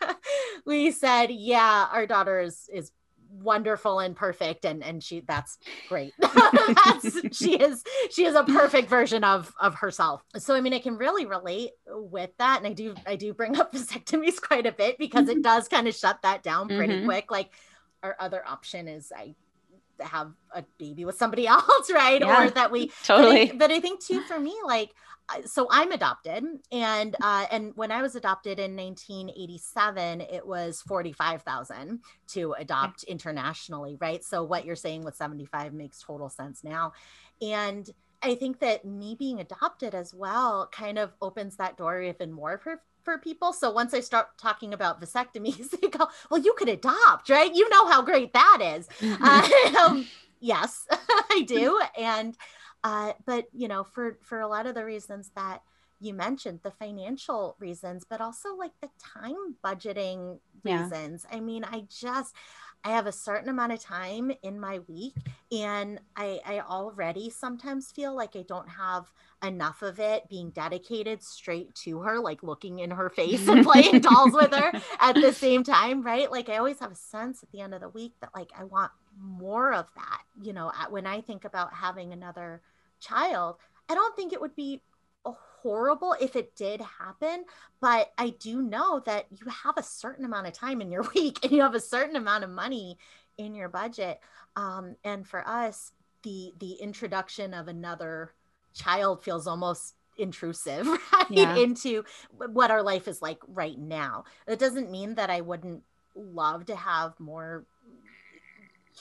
we 0.66 0.92
said, 0.92 1.30
yeah, 1.30 1.88
our 1.90 2.06
daughter 2.06 2.40
is 2.40 2.68
is 2.72 2.92
wonderful 3.40 4.00
and 4.00 4.14
perfect 4.14 4.64
and 4.64 4.83
and 4.83 5.03
she 5.03 5.20
that's 5.20 5.59
great. 5.88 6.12
That's 6.20 7.37
she 7.37 7.59
is 7.61 7.83
she 8.11 8.24
is 8.24 8.35
a 8.35 8.44
perfect 8.44 8.88
version 8.88 9.24
of 9.24 9.53
of 9.61 9.74
herself. 9.74 10.22
So 10.37 10.55
i 10.55 10.61
mean 10.61 10.74
i 10.74 10.79
can 10.79 10.96
really 10.96 11.26
relate 11.26 11.70
with 11.87 12.31
that 12.38 12.59
and 12.59 12.66
i 12.66 12.72
do 12.72 12.94
i 13.07 13.16
do 13.16 13.33
bring 13.33 13.59
up 13.59 13.72
vasectomies 13.74 14.40
quite 14.40 14.66
a 14.66 14.72
bit 14.72 14.98
because 14.98 15.29
it 15.29 15.42
does 15.42 15.68
kind 15.68 15.88
of 15.88 15.94
shut 15.94 16.20
that 16.22 16.42
down 16.42 16.68
pretty 16.68 16.94
mm-hmm. 16.94 17.07
quick 17.07 17.31
like 17.31 17.53
our 18.03 18.16
other 18.18 18.42
option 18.46 18.88
is 18.88 19.12
i 19.16 19.35
have 20.00 20.32
a 20.54 20.64
baby 20.78 21.04
with 21.04 21.16
somebody 21.16 21.46
else 21.48 21.90
right? 21.92 22.20
Yeah, 22.20 22.46
or 22.46 22.50
that 22.50 22.70
we 22.70 22.90
totally 23.04 23.46
but 23.46 23.54
I, 23.54 23.58
but 23.58 23.70
I 23.70 23.80
think 23.80 24.04
too 24.04 24.22
for 24.22 24.38
me 24.38 24.56
like 24.64 24.90
so 25.44 25.66
I'm 25.70 25.92
adopted, 25.92 26.44
and 26.72 27.16
uh, 27.22 27.46
and 27.50 27.72
when 27.76 27.92
I 27.92 28.02
was 28.02 28.16
adopted 28.16 28.58
in 28.58 28.76
1987, 28.76 30.22
it 30.22 30.46
was 30.46 30.82
45,000 30.82 32.00
to 32.28 32.52
adopt 32.58 33.04
internationally, 33.04 33.96
right? 34.00 34.24
So 34.24 34.42
what 34.42 34.64
you're 34.64 34.76
saying 34.76 35.02
with 35.02 35.16
75 35.16 35.72
makes 35.72 36.02
total 36.02 36.28
sense 36.28 36.64
now, 36.64 36.92
and 37.40 37.88
I 38.22 38.34
think 38.34 38.60
that 38.60 38.84
me 38.84 39.14
being 39.18 39.40
adopted 39.40 39.94
as 39.94 40.12
well 40.12 40.68
kind 40.72 40.98
of 40.98 41.12
opens 41.22 41.56
that 41.56 41.76
door 41.76 42.02
even 42.02 42.32
more 42.32 42.58
for 42.58 42.82
for 43.11 43.18
people. 43.18 43.53
So 43.53 43.70
once 43.70 43.92
I 43.92 44.01
start 44.01 44.38
talking 44.38 44.73
about 44.73 45.01
vasectomies, 45.01 45.70
they 45.81 45.88
go, 45.88 46.09
"Well, 46.31 46.40
you 46.40 46.55
could 46.57 46.68
adopt, 46.68 47.29
right? 47.29 47.53
You 47.53 47.68
know 47.68 47.88
how 47.88 48.03
great 48.03 48.33
that 48.33 48.59
is." 48.62 48.87
Mm-hmm. 49.01 49.77
um, 49.83 50.07
yes, 50.38 50.87
I 50.90 51.44
do, 51.46 51.81
and 51.99 52.37
uh, 52.85 53.12
but 53.27 53.46
you 53.53 53.68
know, 53.68 53.85
for 53.85 54.18
for 54.23 54.40
a 54.40 54.49
lot 54.49 54.66
of 54.66 54.75
the 54.75 54.85
reasons 54.85 55.31
that 55.35 55.62
you 56.01 56.14
mentioned, 56.14 56.61
the 56.62 56.70
financial 56.70 57.57
reasons, 57.59 58.07
but 58.09 58.20
also 58.20 58.55
like 58.55 58.73
the 58.81 58.88
time 58.99 59.57
budgeting 59.62 60.38
yeah. 60.64 60.83
reasons. 60.83 61.27
I 61.31 61.40
mean, 61.40 61.64
I 61.64 61.87
just 61.90 62.35
I 62.85 62.90
have 62.90 63.07
a 63.07 63.12
certain 63.12 63.49
amount 63.49 63.73
of 63.73 63.81
time 63.81 64.33
in 64.43 64.59
my 64.59 64.81
week, 64.88 65.14
and 65.53 66.01
I, 66.16 66.40
I 66.47 66.61
already 66.61 67.29
sometimes 67.29 67.93
feel 67.93 68.14
like 68.16 68.37
I 68.37 68.43
don't 68.43 68.69
have 68.69 69.12
enough 69.43 69.83
of 69.83 70.01
it 70.01 70.29
being 70.29 70.51
dedicated 70.51 71.23
straight 71.23 71.75
to 71.75 72.01
her, 72.01 72.19
like 72.19 72.43
looking 72.43 72.79
in 72.79 72.90
her 72.90 73.11
face 73.11 73.47
and 73.49 73.64
playing 73.64 74.01
dolls 74.01 74.33
with 74.33 74.55
her 74.55 74.73
at 75.01 75.14
the 75.14 75.33
same 75.33 75.62
time, 75.62 76.03
right? 76.03 76.31
Like 76.31 76.49
I 76.49 76.57
always 76.57 76.79
have 76.81 76.93
a 76.93 76.97
sense 76.97 77.43
at 77.43 77.51
the 77.53 77.61
end 77.61 77.75
of 77.75 77.81
the 77.81 77.88
week 77.88 78.14
that 78.21 78.31
like 78.35 78.51
I 78.59 78.64
want 78.64 78.93
more 79.19 79.73
of 79.75 79.87
that. 79.97 80.23
You 80.40 80.53
know, 80.53 80.73
when 80.88 81.07
I 81.07 81.21
think 81.21 81.45
about 81.45 81.75
having 81.75 82.12
another 82.12 82.62
child, 82.99 83.57
I 83.90 83.95
don't 83.95 84.16
think 84.16 84.33
it 84.33 84.40
would 84.40 84.55
be 84.55 84.83
horrible 85.24 86.14
if 86.20 86.37
it 86.37 86.56
did 86.56 86.80
happen, 86.80 87.44
but 87.80 88.12
I 88.18 88.30
do 88.30 88.62
know 88.62 89.00
that 89.06 89.26
you 89.30 89.50
have 89.50 89.76
a 89.76 89.83
certain 89.83 90.24
amount 90.24 90.46
of 90.46 90.52
time 90.52 90.80
in 90.80 90.90
your 90.90 91.02
week 91.14 91.38
and 91.42 91.52
you 91.52 91.62
have 91.62 91.74
a 91.74 91.80
certain 91.80 92.16
amount 92.16 92.44
of 92.44 92.50
money 92.50 92.98
in 93.38 93.54
your 93.54 93.68
budget. 93.68 94.20
Um, 94.56 94.96
and 95.04 95.26
for 95.26 95.46
us, 95.46 95.92
the 96.22 96.52
the 96.59 96.72
introduction 96.72 97.54
of 97.54 97.68
another 97.68 98.33
child 98.74 99.22
feels 99.22 99.46
almost 99.46 99.94
intrusive 100.18 100.87
right 101.12 101.30
yeah. 101.30 101.56
into 101.56 102.04
what 102.52 102.70
our 102.70 102.83
life 102.83 103.09
is 103.09 103.22
like 103.22 103.38
right 103.48 103.78
now. 103.78 104.24
It 104.46 104.59
doesn't 104.59 104.90
mean 104.90 105.14
that 105.14 105.30
I 105.30 105.40
wouldn't 105.40 105.83
love 106.14 106.66
to 106.66 106.76
have 106.76 107.18
more 107.18 107.64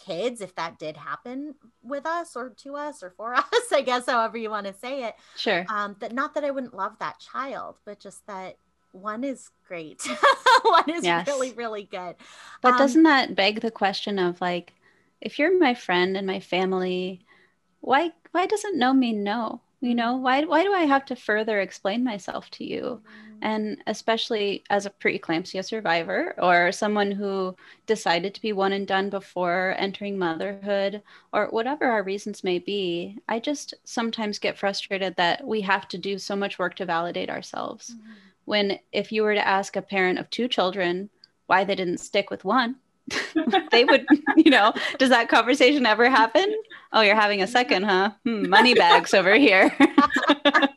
kids 0.06 0.41
if 0.41 0.56
that 0.56 0.78
did 0.80 0.95
happen 0.95 1.56
with 1.84 2.06
us 2.06 2.36
or 2.36 2.49
to 2.49 2.75
us 2.75 3.02
or 3.04 3.12
for 3.12 3.34
us 3.36 3.45
i 3.73 3.82
guess 3.82 4.06
however 4.06 4.38
you 4.38 4.49
want 4.49 4.65
to 4.65 4.73
say 4.73 5.04
it 5.04 5.15
sure 5.36 5.65
um 5.69 5.95
that 5.99 6.13
not 6.13 6.34
that 6.34 6.43
i 6.43 6.52
wouldn't 6.52 6.73
love 6.73 6.93
that 6.99 7.19
child 7.19 7.75
but 7.86 7.99
just 7.99 8.25
that 8.28 8.56
one 8.91 9.23
is 9.23 9.49
great. 9.67 10.02
one 10.63 10.89
is 10.89 11.04
yes. 11.04 11.28
really, 11.28 11.52
really 11.54 11.84
good. 11.84 12.15
But 12.62 12.73
um, 12.73 12.78
doesn't 12.78 13.04
that 13.04 13.36
beg 13.36 13.62
the 13.62 13.71
question 13.71 14.19
of 14.19 14.41
like, 14.41 14.73
if 15.21 15.38
you're 15.38 15.58
my 15.58 15.73
friend 15.73 16.15
and 16.17 16.25
my 16.25 16.39
family, 16.39 17.21
why 17.82 18.12
why 18.32 18.45
doesn't 18.45 18.78
no 18.78 18.93
mean 18.93 19.23
no? 19.23 19.62
You 19.82 19.95
know, 19.95 20.17
why 20.17 20.43
why 20.43 20.63
do 20.63 20.73
I 20.73 20.82
have 20.82 21.06
to 21.06 21.15
further 21.15 21.60
explain 21.60 22.04
myself 22.04 22.49
to 22.52 22.65
you? 22.65 23.02
Mm-hmm 23.04 23.29
and 23.41 23.78
especially 23.88 24.63
as 24.69 24.86
a 24.86 24.89
preeclampsia 24.89 25.63
survivor 25.63 26.34
or 26.38 26.71
someone 26.71 27.12
who 27.12 27.56
decided 27.86 28.34
to 28.34 28.41
be 28.41 28.54
one 28.54 28.73
and 28.73 28.88
done 28.88 29.10
before 29.10 29.75
entering 29.78 30.17
motherhood 30.17 31.02
or 31.34 31.47
whatever 31.47 31.86
our 31.86 32.04
reasons 32.04 32.43
may 32.43 32.60
be 32.60 33.17
i 33.28 33.39
just 33.39 33.73
sometimes 33.84 34.39
get 34.39 34.58
frustrated 34.58 35.15
that 35.15 35.45
we 35.45 35.62
have 35.62 35.88
to 35.88 35.97
do 35.97 36.17
so 36.17 36.36
much 36.36 36.60
work 36.60 36.75
to 36.75 36.86
validate 36.86 37.30
ourselves. 37.30 37.91
Mm-hmm. 37.91 38.12
when 38.45 38.80
if 38.91 39.12
you 39.12 39.23
were 39.23 39.36
to 39.36 39.47
ask 39.47 39.75
a 39.75 39.82
parent 39.82 40.19
of 40.19 40.30
two 40.30 40.47
children 40.47 41.10
why 41.47 41.63
they 41.63 41.75
didn't 41.75 41.99
stick 41.99 42.30
with 42.30 42.45
one 42.45 42.75
they 43.71 43.86
would 43.86 44.06
you 44.38 44.52
know 44.52 44.73
does 44.97 45.10
that 45.10 45.30
conversation 45.30 45.86
ever 45.86 46.10
happen? 46.10 46.45
Oh 46.93 47.02
you're 47.02 47.15
having 47.15 47.41
a 47.41 47.47
second 47.47 47.84
huh? 47.84 48.12
Hmm, 48.23 48.49
money 48.49 48.73
bags 48.73 49.13
over 49.13 49.36
here 49.36 49.75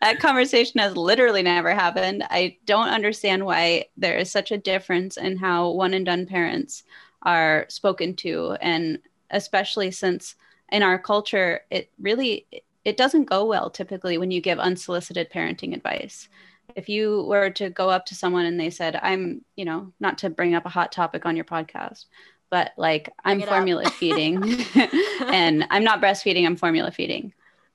that 0.00 0.20
conversation 0.20 0.80
has 0.80 0.96
literally 0.96 1.42
never 1.42 1.74
happened. 1.74 2.24
I 2.30 2.56
don't 2.64 2.88
understand 2.88 3.44
why 3.44 3.86
there 3.96 4.18
is 4.18 4.30
such 4.30 4.50
a 4.50 4.58
difference 4.58 5.16
in 5.16 5.36
how 5.36 5.70
one 5.70 5.94
and 5.94 6.06
done 6.06 6.26
parents 6.26 6.84
are 7.22 7.66
spoken 7.68 8.14
to 8.14 8.56
and 8.60 9.00
especially 9.30 9.90
since 9.90 10.36
in 10.70 10.82
our 10.82 10.98
culture 10.98 11.60
it 11.70 11.90
really 11.98 12.46
it 12.84 12.96
doesn't 12.96 13.24
go 13.24 13.44
well 13.44 13.68
typically 13.68 14.18
when 14.18 14.30
you 14.30 14.40
give 14.40 14.58
unsolicited 14.58 15.30
parenting 15.30 15.74
advice. 15.74 16.28
If 16.74 16.88
you 16.88 17.24
were 17.24 17.50
to 17.50 17.70
go 17.70 17.90
up 17.90 18.06
to 18.06 18.14
someone 18.14 18.46
and 18.46 18.58
they 18.58 18.70
said, 18.70 18.98
I'm, 19.02 19.44
you 19.56 19.64
know, 19.64 19.92
not 20.00 20.18
to 20.18 20.30
bring 20.30 20.54
up 20.54 20.64
a 20.64 20.70
hot 20.70 20.92
topic 20.92 21.26
on 21.26 21.34
your 21.34 21.44
podcast, 21.44 22.06
but 22.50 22.72
like 22.76 23.12
I'm 23.24 23.42
formula 23.42 23.90
feeding 23.90 24.42
and 25.20 25.66
I'm 25.70 25.84
not 25.84 26.00
breastfeeding, 26.00 26.46
I'm 26.46 26.56
formula 26.56 26.90
feeding. 26.90 27.34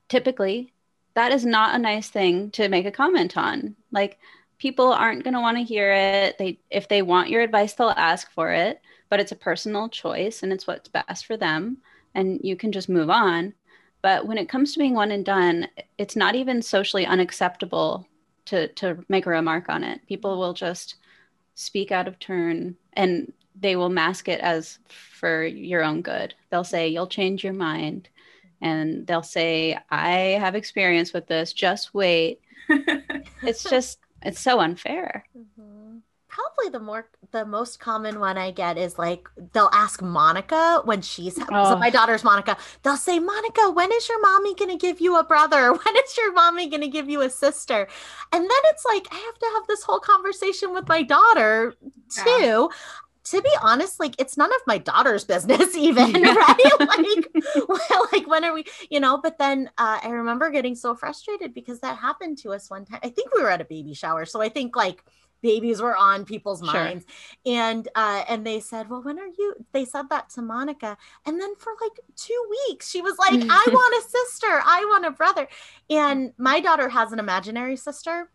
Typically, 0.09 0.72
that 1.15 1.31
is 1.31 1.45
not 1.45 1.75
a 1.75 1.79
nice 1.79 2.09
thing 2.09 2.51
to 2.51 2.69
make 2.69 2.85
a 2.85 2.91
comment 2.91 3.37
on. 3.37 3.75
Like 3.91 4.19
people 4.57 4.91
aren't 4.91 5.23
going 5.23 5.33
to 5.33 5.41
want 5.41 5.57
to 5.57 5.63
hear 5.63 5.91
it. 5.91 6.37
They 6.37 6.59
if 6.69 6.87
they 6.87 7.01
want 7.01 7.29
your 7.29 7.41
advice, 7.41 7.73
they'll 7.73 7.89
ask 7.89 8.31
for 8.31 8.51
it, 8.51 8.81
but 9.09 9.19
it's 9.19 9.31
a 9.31 9.37
personal 9.37 9.89
choice 9.89 10.43
and 10.43 10.51
it's 10.51 10.67
what's 10.67 10.89
best 10.89 11.25
for 11.25 11.37
them 11.37 11.77
and 12.15 12.39
you 12.43 12.55
can 12.55 12.71
just 12.71 12.89
move 12.89 13.09
on. 13.09 13.53
But 14.01 14.27
when 14.27 14.37
it 14.37 14.49
comes 14.49 14.73
to 14.73 14.79
being 14.79 14.93
one 14.93 15.11
and 15.11 15.23
done, 15.25 15.67
it's 15.97 16.15
not 16.15 16.35
even 16.35 16.61
socially 16.61 17.05
unacceptable 17.05 18.07
to 18.45 18.67
to 18.69 19.03
make 19.09 19.25
a 19.25 19.29
remark 19.29 19.69
on 19.69 19.83
it. 19.83 20.05
People 20.07 20.37
will 20.37 20.53
just 20.53 20.95
speak 21.55 21.91
out 21.91 22.07
of 22.07 22.19
turn 22.19 22.75
and 22.93 23.31
they 23.55 23.75
will 23.75 23.89
mask 23.89 24.27
it 24.27 24.39
as 24.41 24.79
for 24.89 25.45
your 25.45 25.83
own 25.83 26.01
good. 26.01 26.33
They'll 26.49 26.63
say 26.63 26.87
you'll 26.87 27.07
change 27.07 27.43
your 27.43 27.53
mind 27.53 28.09
and 28.63 29.05
they'll 29.05 29.21
say, 29.21 29.77
I 29.89 30.39
have 30.39 30.55
experience 30.55 31.11
with 31.11 31.27
this, 31.27 31.51
just 31.51 31.93
wait. 31.93 32.39
it's 33.43 33.63
just, 33.63 33.99
it's 34.21 34.39
so 34.39 34.61
unfair. 34.61 35.25
Mm-hmm. 35.37 35.97
Probably 36.29 36.69
the 36.71 36.79
more, 36.79 37.09
the 37.31 37.45
most 37.45 37.81
common 37.81 38.21
one 38.21 38.37
I 38.37 38.51
get 38.51 38.77
is 38.77 38.97
like, 38.97 39.27
they'll 39.51 39.69
ask 39.73 40.01
Monica 40.01 40.81
when 40.85 41.01
she's, 41.01 41.37
oh. 41.37 41.71
so 41.71 41.77
my 41.77 41.89
daughter's 41.89 42.23
Monica, 42.23 42.57
they'll 42.83 42.95
say, 42.95 43.19
Monica, 43.19 43.69
when 43.69 43.91
is 43.91 44.07
your 44.07 44.21
mommy 44.21 44.55
going 44.55 44.71
to 44.71 44.77
give 44.77 45.01
you 45.01 45.19
a 45.19 45.23
brother? 45.23 45.73
When 45.83 45.95
is 45.97 46.17
your 46.17 46.31
mommy 46.31 46.69
going 46.69 46.81
to 46.81 46.87
give 46.87 47.09
you 47.09 47.21
a 47.21 47.29
sister? 47.29 47.87
And 48.31 48.41
then 48.41 48.61
it's 48.71 48.85
like, 48.85 49.07
I 49.11 49.17
have 49.17 49.39
to 49.39 49.45
have 49.55 49.67
this 49.67 49.83
whole 49.83 49.99
conversation 49.99 50.73
with 50.73 50.87
my 50.87 51.03
daughter 51.03 51.75
too. 52.09 52.69
Yeah 53.25 53.33
to 53.33 53.41
be 53.41 53.49
honest, 53.61 53.99
like 53.99 54.15
it's 54.19 54.37
none 54.37 54.51
of 54.51 54.61
my 54.67 54.77
daughter's 54.77 55.23
business, 55.33 55.75
even 55.77 56.11
right? 56.13 56.57
like, 56.79 57.45
well, 57.67 58.07
like 58.11 58.27
when 58.27 58.43
are 58.43 58.53
we, 58.53 58.65
you 58.89 58.99
know? 58.99 59.17
But 59.17 59.37
then 59.37 59.69
uh, 59.77 59.99
I 60.03 60.09
remember 60.09 60.49
getting 60.49 60.75
so 60.75 60.95
frustrated 60.95 61.53
because 61.53 61.79
that 61.79 61.97
happened 61.97 62.37
to 62.39 62.51
us 62.51 62.69
one 62.69 62.85
time. 62.85 62.99
I 63.03 63.09
think 63.09 63.33
we 63.35 63.41
were 63.41 63.49
at 63.49 63.61
a 63.61 63.65
baby 63.65 63.93
shower, 63.93 64.25
so 64.25 64.41
I 64.41 64.49
think 64.49 64.75
like 64.75 65.03
babies 65.41 65.81
were 65.81 65.95
on 65.95 66.23
people's 66.23 66.61
minds, 66.61 67.05
sure. 67.45 67.53
and 67.53 67.87
uh, 67.95 68.23
and 68.27 68.45
they 68.45 68.59
said, 68.59 68.89
"Well, 68.89 69.01
when 69.01 69.19
are 69.19 69.27
you?" 69.37 69.55
They 69.71 69.85
said 69.85 70.09
that 70.09 70.29
to 70.31 70.41
Monica, 70.41 70.97
and 71.25 71.39
then 71.39 71.55
for 71.55 71.73
like 71.81 71.99
two 72.15 72.45
weeks, 72.67 72.89
she 72.89 73.01
was 73.01 73.17
like, 73.17 73.33
"I 73.33 73.65
want 73.67 74.05
a 74.05 74.09
sister, 74.09 74.47
I 74.47 74.85
want 74.89 75.05
a 75.05 75.11
brother," 75.11 75.47
and 75.89 76.33
my 76.37 76.59
daughter 76.59 76.89
has 76.89 77.11
an 77.11 77.19
imaginary 77.19 77.77
sister 77.77 78.29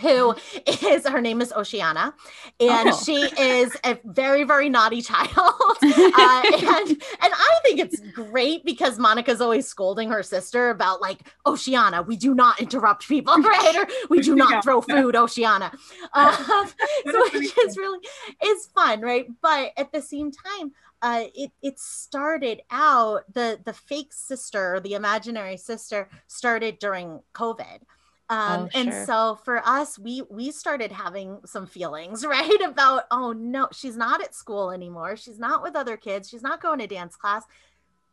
who 0.00 0.34
is 0.66 1.06
her 1.06 1.20
name 1.20 1.40
is 1.40 1.52
Oceana, 1.52 2.14
and 2.60 2.88
oh. 2.88 3.02
she 3.04 3.16
is 3.16 3.76
a 3.84 3.98
very 4.04 4.44
very 4.44 4.68
naughty 4.68 5.02
child, 5.02 5.28
uh, 5.38 6.42
and 6.44 6.90
and 6.90 6.98
I 7.22 7.58
think 7.62 7.80
it's 7.80 8.00
great 8.14 8.64
because 8.64 8.98
Monica's 8.98 9.40
always 9.40 9.68
scolding 9.68 10.10
her 10.10 10.22
sister 10.22 10.70
about 10.70 11.00
like 11.00 11.20
Oceana, 11.46 12.02
we 12.02 12.16
do 12.16 12.34
not 12.34 12.60
interrupt 12.60 13.06
people, 13.08 13.34
right? 13.38 13.76
Or 13.76 13.86
we 14.08 14.20
do 14.20 14.34
not 14.34 14.64
throw 14.64 14.80
food, 14.80 15.16
Oceana. 15.16 15.72
Um, 16.14 16.32
so 17.10 17.28
which 17.32 17.58
is 17.58 17.76
really 17.76 17.98
is 18.44 18.66
fun, 18.66 19.00
right? 19.00 19.26
But 19.42 19.72
at 19.76 19.90
the 19.90 20.00
same 20.00 20.30
time, 20.30 20.72
uh, 21.02 21.24
it 21.34 21.50
it 21.62 21.78
started 21.78 22.62
out 22.70 23.22
the 23.32 23.58
the 23.64 23.72
fake 23.72 24.12
sister, 24.12 24.80
the 24.80 24.94
imaginary 24.94 25.56
sister, 25.56 26.08
started 26.26 26.78
during 26.78 27.20
COVID 27.34 27.80
um, 28.30 28.68
oh, 28.74 28.78
and 28.78 29.06
so 29.06 29.38
for 29.44 29.66
us 29.66 29.98
we 29.98 30.22
we 30.30 30.50
started 30.50 30.90
having 30.90 31.40
some 31.44 31.66
feelings 31.66 32.24
right 32.26 32.60
about 32.64 33.04
oh 33.10 33.32
no 33.32 33.68
she's 33.72 33.96
not 33.96 34.22
at 34.22 34.34
school 34.34 34.70
anymore. 34.70 35.16
She's 35.16 35.38
not 35.38 35.62
with 35.62 35.76
other 35.76 35.96
kids. 35.96 36.28
She's 36.28 36.42
not 36.42 36.62
going 36.62 36.78
to 36.78 36.86
dance 36.86 37.16
class. 37.16 37.44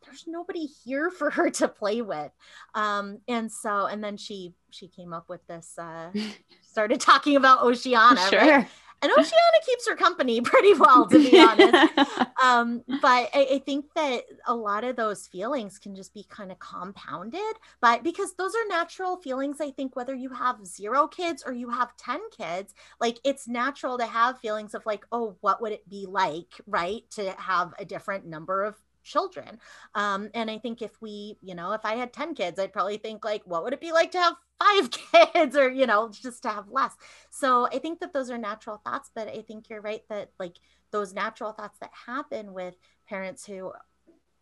There's 0.04 0.24
nobody 0.26 0.66
here 0.66 1.10
for 1.10 1.30
her 1.30 1.48
to 1.50 1.68
play 1.68 2.02
with. 2.02 2.32
Um, 2.74 3.18
and 3.28 3.50
so 3.50 3.86
and 3.86 4.02
then 4.02 4.16
she 4.16 4.54
she 4.70 4.88
came 4.88 5.12
up 5.12 5.28
with 5.28 5.46
this 5.46 5.78
uh, 5.78 6.10
started 6.62 7.00
talking 7.00 7.36
about 7.36 7.62
oceana 7.62 8.20
sure. 8.28 8.40
right 8.40 8.68
and 9.02 9.10
Oceana 9.12 9.58
keeps 9.66 9.88
her 9.88 9.96
company 9.96 10.40
pretty 10.42 10.74
well, 10.74 11.06
to 11.06 11.18
be 11.18 11.38
honest. 11.38 11.98
um, 12.42 12.82
but 13.00 13.28
I, 13.34 13.48
I, 13.54 13.62
think 13.64 13.86
that 13.94 14.22
a 14.46 14.54
lot 14.54 14.84
of 14.84 14.96
those 14.96 15.26
feelings 15.26 15.78
can 15.78 15.94
just 15.94 16.14
be 16.14 16.24
kind 16.28 16.52
of 16.52 16.58
compounded, 16.58 17.40
but 17.80 18.04
because 18.04 18.34
those 18.34 18.54
are 18.54 18.66
natural 18.68 19.16
feelings, 19.16 19.60
I 19.60 19.70
think 19.72 19.96
whether 19.96 20.14
you 20.14 20.30
have 20.30 20.64
zero 20.64 21.08
kids 21.08 21.42
or 21.44 21.52
you 21.52 21.70
have 21.70 21.96
10 21.96 22.20
kids, 22.36 22.74
like 23.00 23.18
it's 23.24 23.48
natural 23.48 23.98
to 23.98 24.06
have 24.06 24.38
feelings 24.38 24.74
of 24.74 24.86
like, 24.86 25.04
oh, 25.10 25.36
what 25.40 25.60
would 25.60 25.72
it 25.72 25.88
be 25.88 26.06
like, 26.08 26.60
right? 26.66 27.02
To 27.12 27.32
have 27.32 27.74
a 27.78 27.84
different 27.84 28.26
number 28.26 28.62
of 28.64 28.76
children. 29.02 29.58
Um, 29.94 30.30
and 30.34 30.50
I 30.50 30.58
think 30.58 30.82
if 30.82 31.00
we, 31.00 31.38
you 31.42 31.54
know, 31.54 31.72
if 31.72 31.84
I 31.84 31.94
had 31.94 32.12
10 32.12 32.34
kids, 32.34 32.58
I'd 32.58 32.72
probably 32.72 32.98
think 32.98 33.24
like, 33.24 33.42
what 33.44 33.64
would 33.64 33.72
it 33.72 33.80
be 33.80 33.92
like 33.92 34.12
to 34.12 34.18
have 34.18 34.34
five 34.62 34.90
kids 35.34 35.56
or, 35.56 35.70
you 35.70 35.86
know, 35.86 36.08
just 36.08 36.42
to 36.44 36.48
have 36.48 36.68
less. 36.68 36.94
So 37.30 37.66
I 37.66 37.78
think 37.78 38.00
that 38.00 38.12
those 38.12 38.30
are 38.30 38.38
natural 38.38 38.80
thoughts, 38.84 39.10
but 39.14 39.28
I 39.28 39.42
think 39.42 39.68
you're 39.68 39.80
right 39.80 40.02
that 40.08 40.30
like 40.38 40.56
those 40.90 41.12
natural 41.12 41.52
thoughts 41.52 41.78
that 41.80 41.90
happen 42.06 42.52
with 42.52 42.76
parents 43.08 43.44
who 43.44 43.72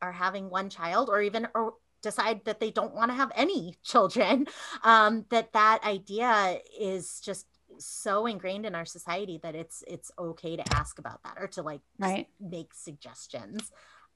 are 0.03 0.13
having 0.13 0.51
one 0.51 0.69
child 0.69 1.09
or 1.09 1.23
even 1.23 1.49
or 1.55 1.75
decide 2.03 2.45
that 2.45 2.61
they 2.61 2.71
don't 2.71 2.95
want 2.95 3.11
to 3.11 3.15
have 3.15 3.33
any 3.35 3.77
children 3.83 4.47
um, 4.85 5.25
that 5.31 5.53
that 5.53 5.85
idea 5.85 6.59
is 6.79 7.21
just 7.21 7.47
so 7.79 8.27
ingrained 8.27 8.67
in 8.67 8.75
our 8.75 8.85
society 8.85 9.39
that 9.43 9.55
it's 9.55 9.85
it's 9.87 10.11
okay 10.19 10.57
to 10.57 10.75
ask 10.75 10.99
about 10.99 11.23
that 11.23 11.37
or 11.39 11.47
to 11.47 11.63
like 11.63 11.81
right. 11.99 12.27
make 12.41 12.75
suggestions 12.75 13.71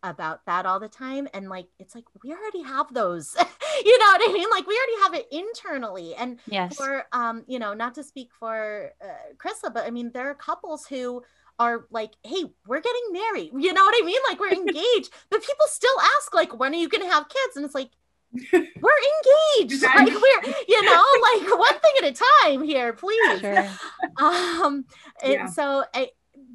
about 0.04 0.44
that 0.46 0.66
all 0.66 0.78
the 0.78 0.88
time 0.88 1.26
and 1.32 1.48
like 1.48 1.66
it's 1.78 1.94
like 1.94 2.04
we 2.22 2.30
already 2.32 2.62
have 2.62 2.92
those. 2.92 3.36
You 3.84 3.98
know 3.98 4.06
what 4.06 4.30
i 4.30 4.32
mean? 4.32 4.46
Like 4.52 4.68
we 4.68 4.78
already 4.78 5.02
have 5.02 5.14
it 5.14 5.26
internally 5.32 6.14
and 6.14 6.38
yes. 6.46 6.76
for 6.76 7.06
um 7.12 7.42
you 7.48 7.58
know 7.58 7.74
not 7.74 7.92
to 7.96 8.04
speak 8.04 8.30
for 8.38 8.92
uh, 9.02 9.34
Krista 9.36 9.74
but 9.74 9.84
i 9.84 9.90
mean 9.90 10.12
there 10.14 10.30
are 10.30 10.34
couples 10.34 10.86
who 10.86 11.24
are 11.58 11.86
like 11.90 12.12
hey 12.22 12.44
we're 12.68 12.80
getting 12.80 13.02
married. 13.10 13.50
You 13.52 13.72
know 13.72 13.82
what 13.82 14.00
i 14.00 14.06
mean? 14.06 14.20
Like 14.28 14.38
we're 14.38 14.52
engaged 14.52 15.10
but 15.28 15.40
people 15.42 15.66
still 15.66 16.00
ask 16.16 16.32
like 16.32 16.56
when 16.56 16.72
are 16.72 16.78
you 16.78 16.88
going 16.88 17.02
to 17.02 17.12
have 17.12 17.28
kids? 17.28 17.56
And 17.56 17.64
it's 17.64 17.74
like 17.74 17.90
we're 18.52 19.02
engaged. 19.58 19.82
Like 19.82 20.06
we're 20.06 20.54
you 20.68 20.84
know 20.84 21.04
like 21.22 21.58
one 21.58 21.80
thing 21.80 21.92
at 21.98 22.12
a 22.12 22.24
time 22.40 22.62
here 22.62 22.92
please. 22.92 23.40
Sure. 23.40 23.68
um 24.18 24.84
and 25.20 25.32
yeah. 25.32 25.46
so 25.46 25.82
i 25.92 26.10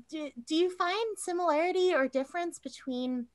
do, 0.09 0.31
do 0.47 0.55
you 0.55 0.69
find 0.75 1.17
similarity 1.17 1.93
or 1.93 2.07
difference 2.07 2.59
between 2.59 3.27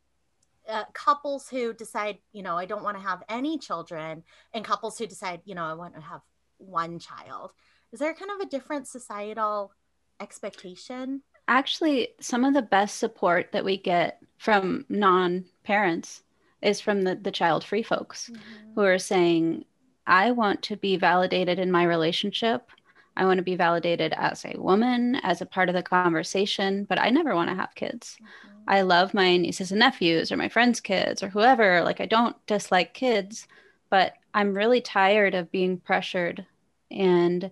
uh, 0.68 0.84
couples 0.92 1.48
who 1.48 1.72
decide, 1.72 2.18
you 2.32 2.42
know, 2.42 2.56
I 2.56 2.64
don't 2.64 2.82
want 2.82 2.96
to 2.96 3.02
have 3.02 3.22
any 3.28 3.58
children, 3.58 4.22
and 4.52 4.64
couples 4.64 4.98
who 4.98 5.06
decide, 5.06 5.40
you 5.44 5.54
know, 5.54 5.64
I 5.64 5.74
want 5.74 5.94
to 5.94 6.00
have 6.00 6.20
one 6.58 6.98
child. 6.98 7.52
Is 7.92 8.00
there 8.00 8.14
kind 8.14 8.30
of 8.30 8.40
a 8.40 8.50
different 8.50 8.88
societal 8.88 9.72
expectation? 10.20 11.22
Actually, 11.46 12.08
some 12.20 12.44
of 12.44 12.54
the 12.54 12.62
best 12.62 12.98
support 12.98 13.52
that 13.52 13.64
we 13.64 13.76
get 13.76 14.20
from 14.38 14.84
non 14.88 15.44
parents 15.62 16.22
is 16.62 16.80
from 16.80 17.02
the, 17.02 17.14
the 17.14 17.30
child 17.30 17.62
free 17.62 17.82
folks 17.82 18.30
mm-hmm. 18.30 18.72
who 18.74 18.80
are 18.80 18.98
saying, 18.98 19.64
I 20.06 20.30
want 20.32 20.62
to 20.62 20.76
be 20.76 20.96
validated 20.96 21.58
in 21.58 21.70
my 21.70 21.84
relationship. 21.84 22.68
I 23.16 23.26
want 23.26 23.38
to 23.38 23.44
be 23.44 23.56
validated 23.56 24.12
as 24.16 24.44
a 24.44 24.58
woman, 24.58 25.16
as 25.22 25.40
a 25.40 25.46
part 25.46 25.68
of 25.68 25.74
the 25.74 25.82
conversation, 25.82 26.84
but 26.84 26.98
I 26.98 27.10
never 27.10 27.34
want 27.34 27.50
to 27.50 27.56
have 27.56 27.74
kids. 27.74 28.16
Mm-hmm. 28.20 28.53
I 28.66 28.82
love 28.82 29.14
my 29.14 29.36
nieces 29.36 29.70
and 29.70 29.80
nephews 29.80 30.32
or 30.32 30.36
my 30.36 30.48
friends' 30.48 30.80
kids 30.80 31.22
or 31.22 31.28
whoever. 31.28 31.82
Like, 31.82 32.00
I 32.00 32.06
don't 32.06 32.36
dislike 32.46 32.94
kids, 32.94 33.46
but 33.90 34.14
I'm 34.32 34.54
really 34.54 34.80
tired 34.80 35.34
of 35.34 35.52
being 35.52 35.78
pressured 35.78 36.46
and 36.90 37.50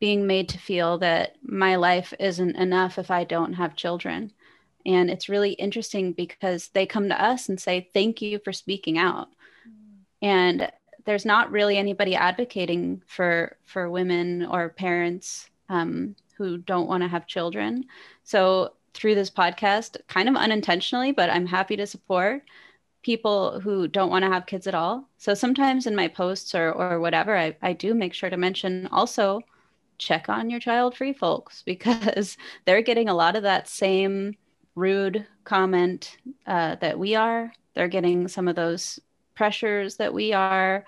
being 0.00 0.26
made 0.26 0.48
to 0.50 0.58
feel 0.58 0.98
that 0.98 1.36
my 1.42 1.76
life 1.76 2.12
isn't 2.18 2.56
enough 2.56 2.98
if 2.98 3.10
I 3.10 3.24
don't 3.24 3.54
have 3.54 3.76
children. 3.76 4.32
And 4.84 5.10
it's 5.10 5.30
really 5.30 5.52
interesting 5.52 6.12
because 6.12 6.68
they 6.68 6.84
come 6.84 7.08
to 7.08 7.22
us 7.22 7.48
and 7.48 7.58
say, 7.58 7.88
Thank 7.94 8.20
you 8.20 8.38
for 8.44 8.52
speaking 8.52 8.98
out. 8.98 9.28
And 10.20 10.70
there's 11.06 11.24
not 11.24 11.50
really 11.50 11.76
anybody 11.76 12.14
advocating 12.14 13.02
for 13.06 13.56
for 13.64 13.90
women 13.90 14.44
or 14.44 14.68
parents 14.70 15.48
um, 15.68 16.16
who 16.36 16.58
don't 16.58 16.88
want 16.88 17.02
to 17.02 17.08
have 17.08 17.26
children. 17.26 17.86
So 18.24 18.72
through 18.94 19.16
this 19.16 19.30
podcast, 19.30 19.96
kind 20.08 20.28
of 20.28 20.36
unintentionally, 20.36 21.12
but 21.12 21.30
I'm 21.30 21.46
happy 21.46 21.76
to 21.76 21.86
support 21.86 22.42
people 23.02 23.60
who 23.60 23.86
don't 23.86 24.10
want 24.10 24.24
to 24.24 24.30
have 24.30 24.46
kids 24.46 24.66
at 24.66 24.74
all. 24.74 25.08
So 25.18 25.34
sometimes 25.34 25.86
in 25.86 25.94
my 25.94 26.08
posts 26.08 26.54
or 26.54 26.72
or 26.72 27.00
whatever, 27.00 27.36
I, 27.36 27.56
I 27.62 27.74
do 27.74 27.94
make 27.94 28.14
sure 28.14 28.30
to 28.30 28.36
mention 28.36 28.88
also 28.90 29.42
check 29.98 30.28
on 30.28 30.50
your 30.50 30.60
child 30.60 30.96
free 30.96 31.12
folks 31.12 31.62
because 31.66 32.36
they're 32.64 32.82
getting 32.82 33.08
a 33.08 33.14
lot 33.14 33.36
of 33.36 33.42
that 33.42 33.68
same 33.68 34.34
rude 34.74 35.26
comment 35.44 36.16
uh, 36.46 36.76
that 36.76 36.98
we 36.98 37.14
are. 37.14 37.52
They're 37.74 37.88
getting 37.88 38.28
some 38.28 38.48
of 38.48 38.56
those 38.56 38.98
pressures 39.34 39.96
that 39.96 40.14
we 40.14 40.32
are, 40.32 40.84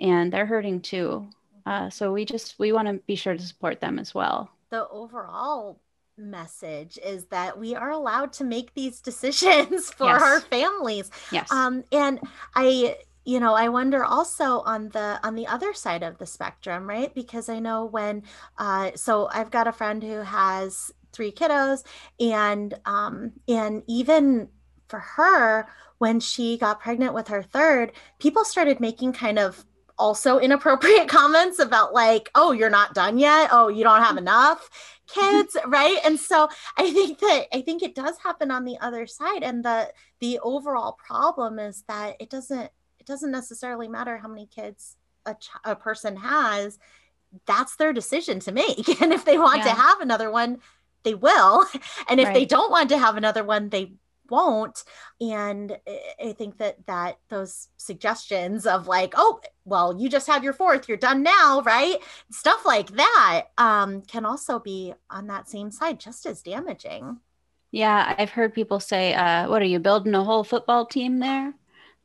and 0.00 0.32
they're 0.32 0.46
hurting 0.46 0.80
too. 0.82 1.28
Uh, 1.64 1.90
so 1.90 2.12
we 2.12 2.24
just 2.24 2.58
we 2.58 2.72
want 2.72 2.88
to 2.88 2.94
be 3.06 3.16
sure 3.16 3.36
to 3.36 3.42
support 3.42 3.80
them 3.80 3.98
as 3.98 4.14
well. 4.14 4.50
The 4.70 4.88
overall 4.88 5.80
message 6.18 6.98
is 7.04 7.26
that 7.26 7.58
we 7.58 7.74
are 7.74 7.90
allowed 7.90 8.32
to 8.34 8.44
make 8.44 8.74
these 8.74 9.00
decisions 9.10 9.90
for 9.92 10.06
yes. 10.06 10.22
our 10.22 10.40
families. 10.40 11.10
Yes. 11.30 11.50
Um, 11.50 11.84
and 11.92 12.20
I 12.54 12.96
you 13.28 13.40
know 13.40 13.54
i 13.54 13.68
wonder 13.68 14.04
also 14.04 14.60
on 14.60 14.88
the 14.90 15.18
on 15.24 15.34
the 15.34 15.48
other 15.48 15.74
side 15.74 16.04
of 16.04 16.16
the 16.18 16.26
spectrum 16.26 16.88
right 16.88 17.12
because 17.12 17.48
i 17.48 17.58
know 17.58 17.84
when 17.84 18.22
uh, 18.58 18.92
so 18.94 19.28
i've 19.32 19.50
got 19.50 19.66
a 19.66 19.72
friend 19.72 20.00
who 20.00 20.20
has 20.20 20.92
three 21.12 21.32
kiddos 21.32 21.82
and 22.20 22.74
um 22.84 23.32
and 23.48 23.82
even 23.88 24.48
for 24.86 25.00
her 25.00 25.66
when 25.98 26.20
she 26.20 26.58
got 26.58 26.80
pregnant 26.80 27.14
with 27.14 27.28
her 27.28 27.42
third, 27.42 27.92
people 28.18 28.44
started 28.44 28.80
making 28.80 29.12
kind 29.12 29.38
of 29.38 29.64
also 29.98 30.38
inappropriate 30.38 31.08
comments 31.08 31.58
about 31.58 31.94
like, 31.94 32.30
oh, 32.34 32.52
you're 32.52 32.70
not 32.70 32.94
done 32.94 33.18
yet. 33.18 33.48
Oh, 33.50 33.68
you 33.68 33.82
don't 33.82 34.02
have 34.02 34.18
enough 34.18 34.68
kids, 35.06 35.56
right? 35.66 35.98
And 36.04 36.18
so 36.18 36.48
I 36.76 36.90
think 36.90 37.18
that 37.20 37.46
I 37.52 37.60
think 37.60 37.82
it 37.82 37.94
does 37.94 38.18
happen 38.18 38.50
on 38.50 38.64
the 38.64 38.78
other 38.80 39.06
side. 39.06 39.42
And 39.42 39.64
the 39.64 39.92
the 40.20 40.38
overall 40.40 40.92
problem 40.92 41.58
is 41.58 41.84
that 41.88 42.16
it 42.20 42.30
doesn't 42.30 42.70
it 42.98 43.06
doesn't 43.06 43.30
necessarily 43.30 43.88
matter 43.88 44.18
how 44.18 44.28
many 44.28 44.46
kids 44.46 44.96
a, 45.24 45.34
ch- 45.34 45.50
a 45.64 45.76
person 45.76 46.16
has. 46.16 46.78
That's 47.46 47.76
their 47.76 47.92
decision 47.92 48.40
to 48.40 48.52
make. 48.52 48.88
And 49.02 49.12
if 49.12 49.24
they 49.24 49.38
want 49.38 49.58
yeah. 49.58 49.74
to 49.74 49.80
have 49.80 50.00
another 50.00 50.30
one, 50.30 50.58
they 51.02 51.14
will. 51.14 51.66
And 52.08 52.20
if 52.20 52.26
right. 52.26 52.34
they 52.34 52.44
don't 52.44 52.70
want 52.70 52.88
to 52.90 52.98
have 52.98 53.16
another 53.16 53.44
one, 53.44 53.68
they 53.68 53.94
won't. 54.30 54.84
And 55.20 55.76
i 56.22 56.32
think 56.32 56.58
that 56.58 56.84
that 56.86 57.18
those 57.28 57.68
suggestions 57.76 58.66
of 58.66 58.86
like 58.88 59.14
oh 59.16 59.40
well 59.64 59.96
you 59.98 60.08
just 60.08 60.26
had 60.26 60.42
your 60.42 60.52
fourth 60.52 60.88
you're 60.88 60.96
done 60.96 61.22
now 61.22 61.62
right? 61.64 61.96
Stuff 62.30 62.64
like 62.64 62.90
that 62.92 63.46
um, 63.58 64.02
can 64.02 64.24
also 64.24 64.58
be 64.58 64.94
on 65.10 65.26
that 65.28 65.48
same 65.48 65.70
side 65.70 66.00
just 66.00 66.26
as 66.26 66.42
damaging. 66.42 67.18
Yeah 67.70 68.14
i've 68.18 68.30
heard 68.30 68.54
people 68.54 68.80
say 68.80 69.14
uh, 69.14 69.48
what 69.48 69.60
are 69.62 69.66
you 69.66 69.78
building 69.78 70.14
a 70.14 70.24
whole 70.24 70.44
football 70.44 70.86
team 70.86 71.18
there 71.18 71.52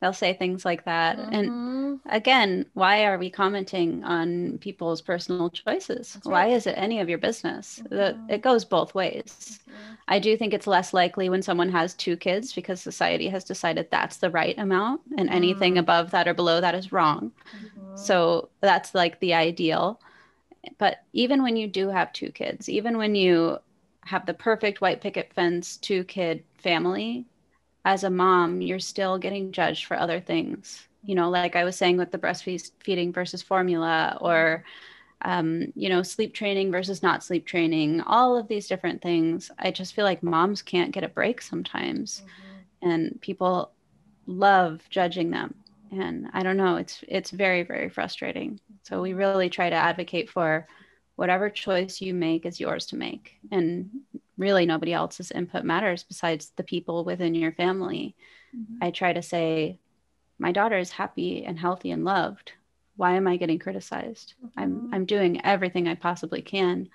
they'll 0.02 0.12
say 0.12 0.34
things 0.34 0.64
like 0.64 0.84
that 0.84 1.16
mm-hmm. 1.16 1.32
and 1.32 2.00
again 2.06 2.66
why 2.74 3.04
are 3.04 3.16
we 3.16 3.30
commenting 3.30 4.02
on 4.02 4.58
people's 4.58 5.00
personal 5.00 5.48
choices 5.48 6.18
right. 6.26 6.32
why 6.32 6.46
is 6.48 6.66
it 6.66 6.74
any 6.76 6.98
of 6.98 7.08
your 7.08 7.18
business 7.18 7.80
mm-hmm. 7.88 8.28
it 8.28 8.42
goes 8.42 8.64
both 8.64 8.94
ways 8.94 9.60
mm-hmm. 9.62 9.94
i 10.08 10.18
do 10.18 10.36
think 10.36 10.52
it's 10.52 10.66
less 10.66 10.92
likely 10.92 11.28
when 11.28 11.40
someone 11.40 11.70
has 11.70 11.94
two 11.94 12.16
kids 12.16 12.52
because 12.52 12.80
society 12.80 13.28
has 13.28 13.44
decided 13.44 13.88
that's 13.90 14.16
the 14.16 14.30
right 14.30 14.58
amount 14.58 15.00
and 15.16 15.30
anything 15.30 15.74
mm-hmm. 15.74 15.80
above 15.80 16.10
that 16.10 16.26
or 16.26 16.34
below 16.34 16.60
that 16.60 16.74
is 16.74 16.92
wrong 16.92 17.30
mm-hmm. 17.56 17.96
so 17.96 18.48
that's 18.60 18.94
like 18.94 19.18
the 19.20 19.32
ideal 19.32 20.00
but 20.78 21.04
even 21.12 21.42
when 21.44 21.56
you 21.56 21.68
do 21.68 21.88
have 21.88 22.12
two 22.12 22.30
kids 22.32 22.68
even 22.68 22.98
when 22.98 23.14
you 23.14 23.56
have 24.04 24.26
the 24.26 24.34
perfect 24.34 24.80
white 24.80 25.00
picket 25.00 25.32
fence 25.32 25.76
two 25.76 26.02
kid 26.04 26.42
family 26.58 27.24
as 27.84 28.04
a 28.04 28.10
mom, 28.10 28.60
you're 28.60 28.78
still 28.78 29.18
getting 29.18 29.52
judged 29.52 29.86
for 29.86 29.96
other 29.96 30.20
things. 30.20 30.86
You 31.04 31.14
know, 31.14 31.30
like 31.30 31.56
I 31.56 31.64
was 31.64 31.76
saying 31.76 31.96
with 31.96 32.12
the 32.12 32.18
breastfeeding 32.18 33.12
versus 33.12 33.42
formula, 33.42 34.18
or, 34.20 34.64
um, 35.22 35.72
you 35.74 35.88
know, 35.88 36.02
sleep 36.02 36.32
training 36.32 36.70
versus 36.70 37.02
not 37.02 37.24
sleep 37.24 37.44
training, 37.44 38.00
all 38.02 38.36
of 38.36 38.46
these 38.46 38.68
different 38.68 39.02
things. 39.02 39.50
I 39.58 39.72
just 39.72 39.94
feel 39.94 40.04
like 40.04 40.22
moms 40.22 40.62
can't 40.62 40.92
get 40.92 41.04
a 41.04 41.08
break 41.08 41.42
sometimes. 41.42 42.22
Mm-hmm. 42.22 42.88
And 42.88 43.20
people 43.20 43.72
love 44.26 44.82
judging 44.90 45.30
them. 45.30 45.54
And 45.90 46.28
I 46.32 46.42
don't 46.42 46.56
know, 46.56 46.76
it's 46.76 47.04
it's 47.06 47.30
very, 47.30 47.64
very 47.64 47.88
frustrating. 47.88 48.60
So 48.82 49.02
we 49.02 49.12
really 49.12 49.50
try 49.50 49.68
to 49.68 49.76
advocate 49.76 50.30
for 50.30 50.66
whatever 51.16 51.50
choice 51.50 52.00
you 52.00 52.14
make 52.14 52.46
is 52.46 52.58
yours 52.58 52.86
to 52.86 52.96
make. 52.96 53.38
And 53.50 53.90
really 54.38 54.66
nobody 54.66 54.92
else's 54.92 55.30
input 55.30 55.64
matters 55.64 56.04
besides 56.04 56.52
the 56.56 56.62
people 56.62 57.04
within 57.04 57.34
your 57.34 57.52
family. 57.52 58.16
Mm-hmm. 58.56 58.84
I 58.84 58.90
try 58.90 59.12
to 59.12 59.22
say, 59.22 59.78
my 60.38 60.52
daughter 60.52 60.78
is 60.78 60.90
happy 60.90 61.44
and 61.44 61.58
healthy 61.58 61.90
and 61.90 62.04
loved. 62.04 62.52
Why 62.96 63.14
am 63.14 63.26
I 63.26 63.36
getting 63.36 63.58
criticized? 63.58 64.34
Mm-hmm. 64.44 64.60
I'm 64.60 64.90
I'm 64.94 65.04
doing 65.06 65.44
everything 65.44 65.88
I 65.88 65.94
possibly 65.94 66.42
can. 66.42 66.88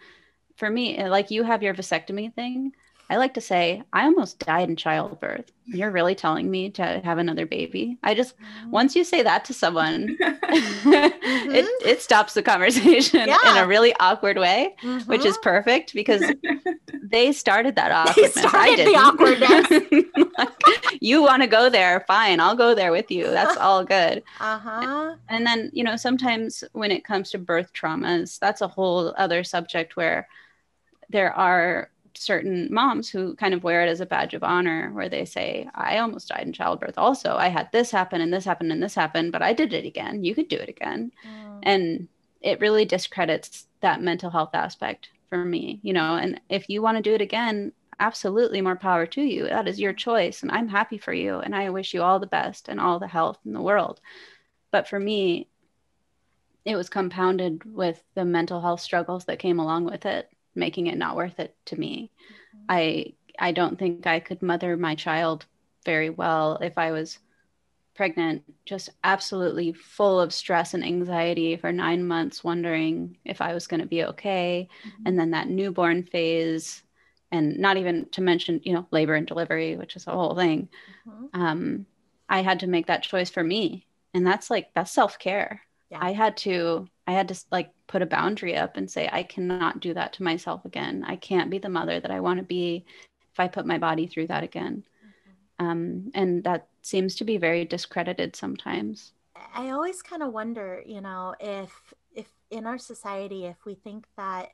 For 0.56 0.69
me, 0.69 1.04
like 1.08 1.32
you 1.32 1.43
have 1.43 1.63
your 1.63 1.73
vasectomy 1.73 2.34
thing, 2.34 2.73
I 3.10 3.15
like 3.15 3.34
to 3.36 3.41
say, 3.41 3.84
I 3.93 4.04
almost 4.04 4.39
died 4.39 4.67
in 4.67 4.76
childbirth. 4.76 5.52
You're 5.65 5.91
really 5.91 6.15
telling 6.15 6.52
me 6.52 6.70
to 6.72 7.02
have 7.04 7.17
another 7.17 7.46
baby? 7.46 7.98
I 8.04 8.13
just, 8.13 8.38
mm-hmm. 8.38 8.72
once 8.72 8.98
you 8.98 9.06
say 9.06 9.24
that 9.24 9.46
to 9.46 9.54
someone, 9.54 10.17
mm-hmm. 10.22 11.52
it, 11.52 11.65
it 11.86 12.02
stops 12.02 12.34
the 12.34 12.43
conversation 12.43 13.28
yeah. 13.28 13.38
in 13.50 13.58
a 13.58 13.67
really 13.67 13.93
awkward 14.02 14.38
way, 14.38 14.76
mm-hmm. 14.82 15.10
which 15.10 15.24
is 15.24 15.36
mm-hmm. 15.36 15.43
perfect 15.43 15.93
because 15.93 16.22
they 17.02 17.32
started 17.32 17.76
that 17.76 17.91
awkwardness. 17.91 18.34
They 18.34 18.41
started 18.41 18.60
I 18.60 18.76
didn't. 18.76 18.93
the 18.93 19.00
awkwardness. 19.00 20.26
like, 20.38 20.98
you 21.02 21.22
want 21.22 21.43
to 21.43 21.48
go 21.48 21.70
there? 21.70 22.04
Fine, 22.08 22.41
I'll 22.41 22.56
go 22.56 22.76
there 22.76 22.91
with 22.91 23.10
you. 23.10 23.24
That's 23.30 23.56
all 23.56 23.86
good. 23.86 24.24
Uh-huh. 24.41 25.15
And 25.30 25.46
then, 25.46 25.70
you 25.74 25.84
know, 25.86 25.96
sometimes 25.96 26.63
when 26.74 26.91
it 26.91 27.06
comes 27.06 27.32
to 27.32 27.38
birth 27.38 27.72
traumas, 27.74 28.38
that's 28.38 28.60
a 28.60 28.67
whole 28.67 29.13
other 29.17 29.46
subject 29.46 29.96
where 29.96 30.28
there 31.10 31.34
are 31.34 31.89
certain 32.18 32.68
moms 32.72 33.10
who 33.10 33.36
kind 33.36 33.54
of 33.54 33.64
wear 33.64 33.82
it 33.84 33.90
as 33.90 34.02
a 34.02 34.06
badge 34.06 34.34
of 34.34 34.44
honor 34.44 34.92
where 34.94 35.10
they 35.10 35.26
say 35.26 35.68
i 35.76 35.98
almost 35.98 36.30
died 36.30 36.46
in 36.46 36.54
childbirth 36.54 36.98
also. 36.98 37.36
I 37.36 37.48
had 37.48 37.70
this 37.72 37.92
happen 37.92 38.22
and 38.22 38.34
this 38.34 38.46
happened 38.46 38.72
and 38.72 38.82
this 38.82 38.96
happened 38.96 39.32
but 39.32 39.42
i 39.42 39.54
did 39.54 39.74
it 39.74 39.86
again. 39.86 40.24
You 40.24 40.36
could 40.36 40.48
do 40.48 40.58
it 40.58 40.70
again. 40.70 41.12
Mm. 41.26 41.60
and 41.64 42.08
it 42.42 42.60
really 42.60 42.86
discredits 42.86 43.68
that 43.82 44.02
mental 44.02 44.30
health 44.30 44.52
aspect 44.54 45.10
for 45.30 45.44
me 45.44 45.80
you 45.84 45.94
know 45.94 46.16
and 46.16 46.40
if 46.50 46.70
you 46.70 46.82
want 46.82 46.98
to 46.98 47.04
do 47.04 47.14
it 47.14 47.22
again 47.22 47.72
absolutely 48.00 48.62
more 48.62 48.76
power 48.76 49.08
to 49.08 49.22
you. 49.22 49.46
That 49.46 49.68
is 49.68 49.80
your 49.80 49.94
choice 49.94 50.44
and 50.44 50.52
i'm 50.52 50.68
happy 50.68 50.98
for 50.98 51.14
you 51.14 51.40
and 51.40 51.56
i 51.56 51.70
wish 51.70 51.94
you 51.94 52.02
all 52.02 52.20
the 52.20 52.28
best 52.28 52.70
and 52.70 52.80
all 52.80 53.00
the 53.00 53.08
health 53.08 53.40
in 53.46 53.54
the 53.54 53.62
world. 53.62 54.00
But 54.72 54.88
for 54.88 55.00
me 55.00 55.48
it 56.66 56.76
was 56.76 56.90
compounded 56.90 57.64
with 57.64 58.04
the 58.14 58.26
mental 58.26 58.60
health 58.60 58.82
struggles 58.82 59.24
that 59.26 59.40
came 59.40 59.58
along 59.58 59.86
with 59.86 60.06
it 60.06 60.30
making 60.58 60.88
it 60.88 60.98
not 60.98 61.15
worth 61.15 61.39
it 61.39 61.56
to 61.67 61.80
me. 61.80 62.12
Mm-hmm. 62.56 62.65
I 62.70 63.13
I 63.39 63.52
don't 63.52 63.78
think 63.78 64.08
I 64.08 64.20
could 64.20 64.41
mother 64.41 64.76
my 64.76 64.96
child 64.96 65.46
very 65.86 66.10
well 66.10 66.58
if 66.58 66.78
I 66.78 66.91
was 66.91 67.20
pregnant, 67.98 68.43
just 68.65 68.89
absolutely 69.04 69.73
full 69.73 70.21
of 70.21 70.34
stress 70.34 70.73
and 70.73 70.84
anxiety 70.86 71.58
for 71.58 71.71
nine 71.71 72.06
months, 72.06 72.44
wondering 72.44 73.17
if 73.25 73.42
I 73.42 73.54
was 73.54 73.67
going 73.67 73.79
to 73.82 73.88
be 73.88 74.04
okay. 74.06 74.69
Mm-hmm. 74.88 75.04
And 75.06 75.19
then 75.19 75.32
that 75.32 75.50
newborn 75.50 76.04
phase, 76.04 76.84
and 77.32 77.58
not 77.58 77.75
even 77.77 78.08
to 78.12 78.21
mention, 78.21 78.62
you 78.63 78.73
know, 78.73 78.88
labor 78.92 79.15
and 79.15 79.27
delivery, 79.27 79.75
which 79.75 79.96
is 79.96 80.08
a 80.08 80.12
whole 80.12 80.36
thing. 80.36 80.69
Mm-hmm. 81.08 81.42
Um, 81.42 81.86
I 82.29 82.42
had 82.44 82.60
to 82.62 82.67
make 82.67 82.88
that 82.88 83.04
choice 83.04 83.29
for 83.29 83.44
me. 83.44 83.86
And 84.13 84.25
that's 84.25 84.50
like, 84.50 84.69
that's 84.73 84.92
self 84.92 85.17
care. 85.19 85.62
Yeah. 85.90 86.00
I 86.02 86.13
had 86.13 86.38
to, 86.38 86.88
I 87.08 87.14
had 87.14 87.30
to 87.30 87.42
like 87.52 87.72
put 87.88 88.02
a 88.02 88.06
boundary 88.06 88.56
up 88.58 88.76
and 88.76 88.92
say, 88.92 89.10
I 89.12 89.24
cannot 89.24 89.80
do 89.80 89.94
that 89.94 90.14
to 90.14 90.24
myself 90.24 90.66
again. 90.66 91.06
I 91.08 91.16
can't 91.16 91.50
be 91.50 91.58
the 91.58 91.70
mother 91.70 92.00
that 92.00 92.12
I 92.12 92.20
want 92.20 92.40
to 92.40 92.46
be 92.46 92.86
if 93.32 93.40
I 93.40 93.48
put 93.48 93.66
my 93.66 93.78
body 93.78 94.08
through 94.08 94.28
that 94.28 94.44
again. 94.44 94.84
Mm-hmm. 95.60 95.66
Um, 95.66 96.12
and 96.14 96.44
that 96.44 96.68
seems 96.82 97.16
to 97.16 97.24
be 97.24 97.38
very 97.38 97.64
discredited 97.64 98.36
sometimes. 98.36 99.14
I 99.56 99.70
always 99.70 100.02
kind 100.02 100.22
of 100.22 100.34
wonder, 100.34 100.84
you 100.86 101.02
know, 101.02 101.34
if 101.40 101.72
if 102.14 102.28
in 102.52 102.66
our 102.66 102.78
society 102.78 103.46
if 103.46 103.58
we 103.66 103.76
think 103.76 104.06
that 104.18 104.50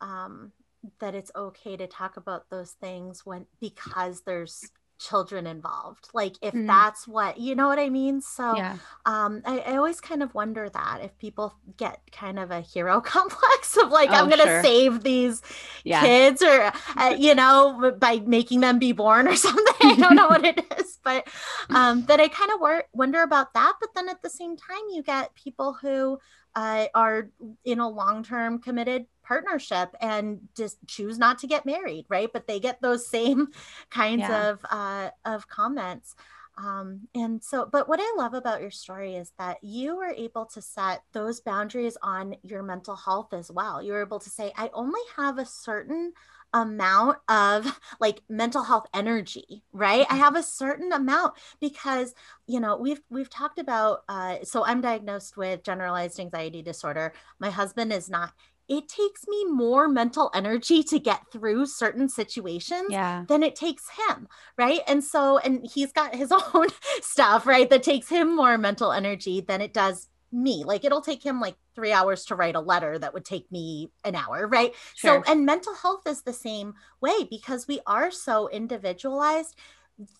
um, 0.00 0.52
that 0.98 1.14
it's 1.14 1.30
okay 1.36 1.76
to 1.76 1.86
talk 1.86 2.16
about 2.16 2.50
those 2.50 2.72
things 2.72 3.24
when 3.24 3.46
because 3.60 4.22
there's 4.22 4.70
children 5.02 5.46
involved 5.46 6.08
like 6.14 6.36
if 6.42 6.54
mm. 6.54 6.66
that's 6.66 7.08
what 7.08 7.38
you 7.38 7.54
know 7.54 7.66
what 7.66 7.78
i 7.78 7.88
mean 7.88 8.20
so 8.20 8.56
yeah. 8.56 8.76
um 9.04 9.42
I, 9.44 9.58
I, 9.60 9.76
always 9.76 10.00
kind 10.00 10.22
of 10.22 10.34
wonder 10.34 10.68
that 10.68 11.00
if 11.02 11.16
people 11.18 11.54
get 11.76 12.00
kind 12.12 12.38
of 12.38 12.50
a 12.50 12.60
hero 12.60 13.00
complex 13.14 13.76
of 13.76 13.90
like 13.90 14.10
oh, 14.10 14.14
i'm 14.14 14.28
gonna 14.28 14.44
sure. 14.44 14.62
save 14.62 15.02
these 15.02 15.42
yeah. 15.84 16.02
kids 16.02 16.42
or 16.42 16.72
uh, 16.96 17.14
you 17.18 17.34
know 17.34 17.94
by 17.98 18.20
making 18.20 18.60
them 18.60 18.78
be 18.78 18.92
born 18.92 19.26
or 19.26 19.36
something 19.48 19.64
i 19.82 19.96
don't 19.96 20.14
know 20.14 20.28
what 20.28 20.44
it 20.44 20.64
is 20.78 20.98
but 21.02 21.26
um 21.70 22.04
that 22.06 22.20
i 22.20 22.28
kind 22.28 22.52
of 22.52 22.60
wor- 22.60 22.84
wonder 22.92 23.22
about 23.22 23.52
that 23.54 23.74
but 23.80 23.90
then 23.94 24.08
at 24.08 24.22
the 24.22 24.30
same 24.30 24.56
time 24.56 24.82
you 24.92 25.02
get 25.02 25.34
people 25.34 25.72
who 25.72 26.18
uh, 26.54 26.86
are 26.94 27.30
in 27.64 27.78
a 27.78 27.88
long-term 27.88 28.58
committed 28.58 29.06
partnership 29.32 29.94
and 30.00 30.40
just 30.54 30.76
choose 30.86 31.18
not 31.18 31.38
to 31.38 31.46
get 31.46 31.64
married 31.64 32.04
right? 32.08 32.30
But 32.32 32.46
they 32.46 32.60
get 32.60 32.80
those 32.82 33.06
same 33.18 33.48
kinds 33.90 34.20
yeah. 34.20 34.50
of 34.50 34.66
uh, 34.70 35.10
of 35.24 35.48
comments. 35.48 36.14
Um, 36.58 37.08
and 37.14 37.42
so 37.42 37.64
but 37.64 37.88
what 37.88 37.98
i 37.98 38.14
love 38.18 38.34
about 38.34 38.60
your 38.60 38.70
story 38.70 39.16
is 39.16 39.32
that 39.38 39.56
you 39.62 39.96
were 39.96 40.14
able 40.14 40.44
to 40.44 40.60
set 40.60 41.02
those 41.12 41.40
boundaries 41.40 41.96
on 42.02 42.36
your 42.42 42.62
mental 42.62 42.94
health 42.94 43.32
as 43.32 43.50
well. 43.50 43.82
You 43.82 43.92
were 43.92 44.02
able 44.02 44.20
to 44.20 44.28
say 44.28 44.52
i 44.58 44.68
only 44.74 45.00
have 45.16 45.38
a 45.38 45.46
certain 45.46 46.12
amount 46.52 47.16
of 47.30 47.80
like 48.00 48.20
mental 48.28 48.62
health 48.62 48.86
energy 48.92 49.62
right? 49.72 50.06
I 50.10 50.12
mm-hmm. 50.12 50.24
have 50.24 50.36
a 50.36 50.42
certain 50.42 50.92
amount 50.92 51.32
because 51.58 52.14
you 52.46 52.60
know 52.60 52.76
we've 52.76 53.00
we've 53.08 53.30
talked 53.30 53.58
about 53.58 54.02
uh, 54.10 54.36
so 54.42 54.62
i'm 54.66 54.82
diagnosed 54.82 55.38
with 55.38 55.64
generalized 55.64 56.20
anxiety 56.20 56.60
disorder. 56.60 57.14
My 57.38 57.48
husband 57.48 57.94
is 57.94 58.10
not 58.10 58.34
it 58.72 58.88
takes 58.88 59.28
me 59.28 59.44
more 59.44 59.86
mental 59.86 60.30
energy 60.34 60.82
to 60.82 60.98
get 60.98 61.30
through 61.30 61.66
certain 61.66 62.08
situations 62.08 62.86
yeah. 62.88 63.24
than 63.28 63.42
it 63.42 63.54
takes 63.54 63.84
him. 64.08 64.26
Right. 64.56 64.80
And 64.88 65.04
so, 65.04 65.36
and 65.36 65.68
he's 65.74 65.92
got 65.92 66.14
his 66.14 66.32
own 66.54 66.68
stuff, 67.02 67.46
right, 67.46 67.68
that 67.68 67.82
takes 67.82 68.08
him 68.08 68.34
more 68.34 68.56
mental 68.56 68.90
energy 68.90 69.42
than 69.42 69.60
it 69.60 69.74
does 69.74 70.08
me. 70.32 70.64
Like 70.64 70.86
it'll 70.86 71.02
take 71.02 71.22
him 71.22 71.38
like 71.38 71.56
three 71.74 71.92
hours 71.92 72.24
to 72.24 72.34
write 72.34 72.56
a 72.56 72.60
letter 72.60 72.98
that 72.98 73.12
would 73.12 73.26
take 73.26 73.52
me 73.52 73.92
an 74.04 74.14
hour. 74.14 74.48
Right. 74.48 74.72
Sure. 74.94 75.22
So, 75.22 75.30
and 75.30 75.44
mental 75.44 75.74
health 75.74 76.06
is 76.06 76.22
the 76.22 76.32
same 76.32 76.72
way 77.02 77.28
because 77.28 77.68
we 77.68 77.80
are 77.86 78.10
so 78.10 78.48
individualized. 78.48 79.54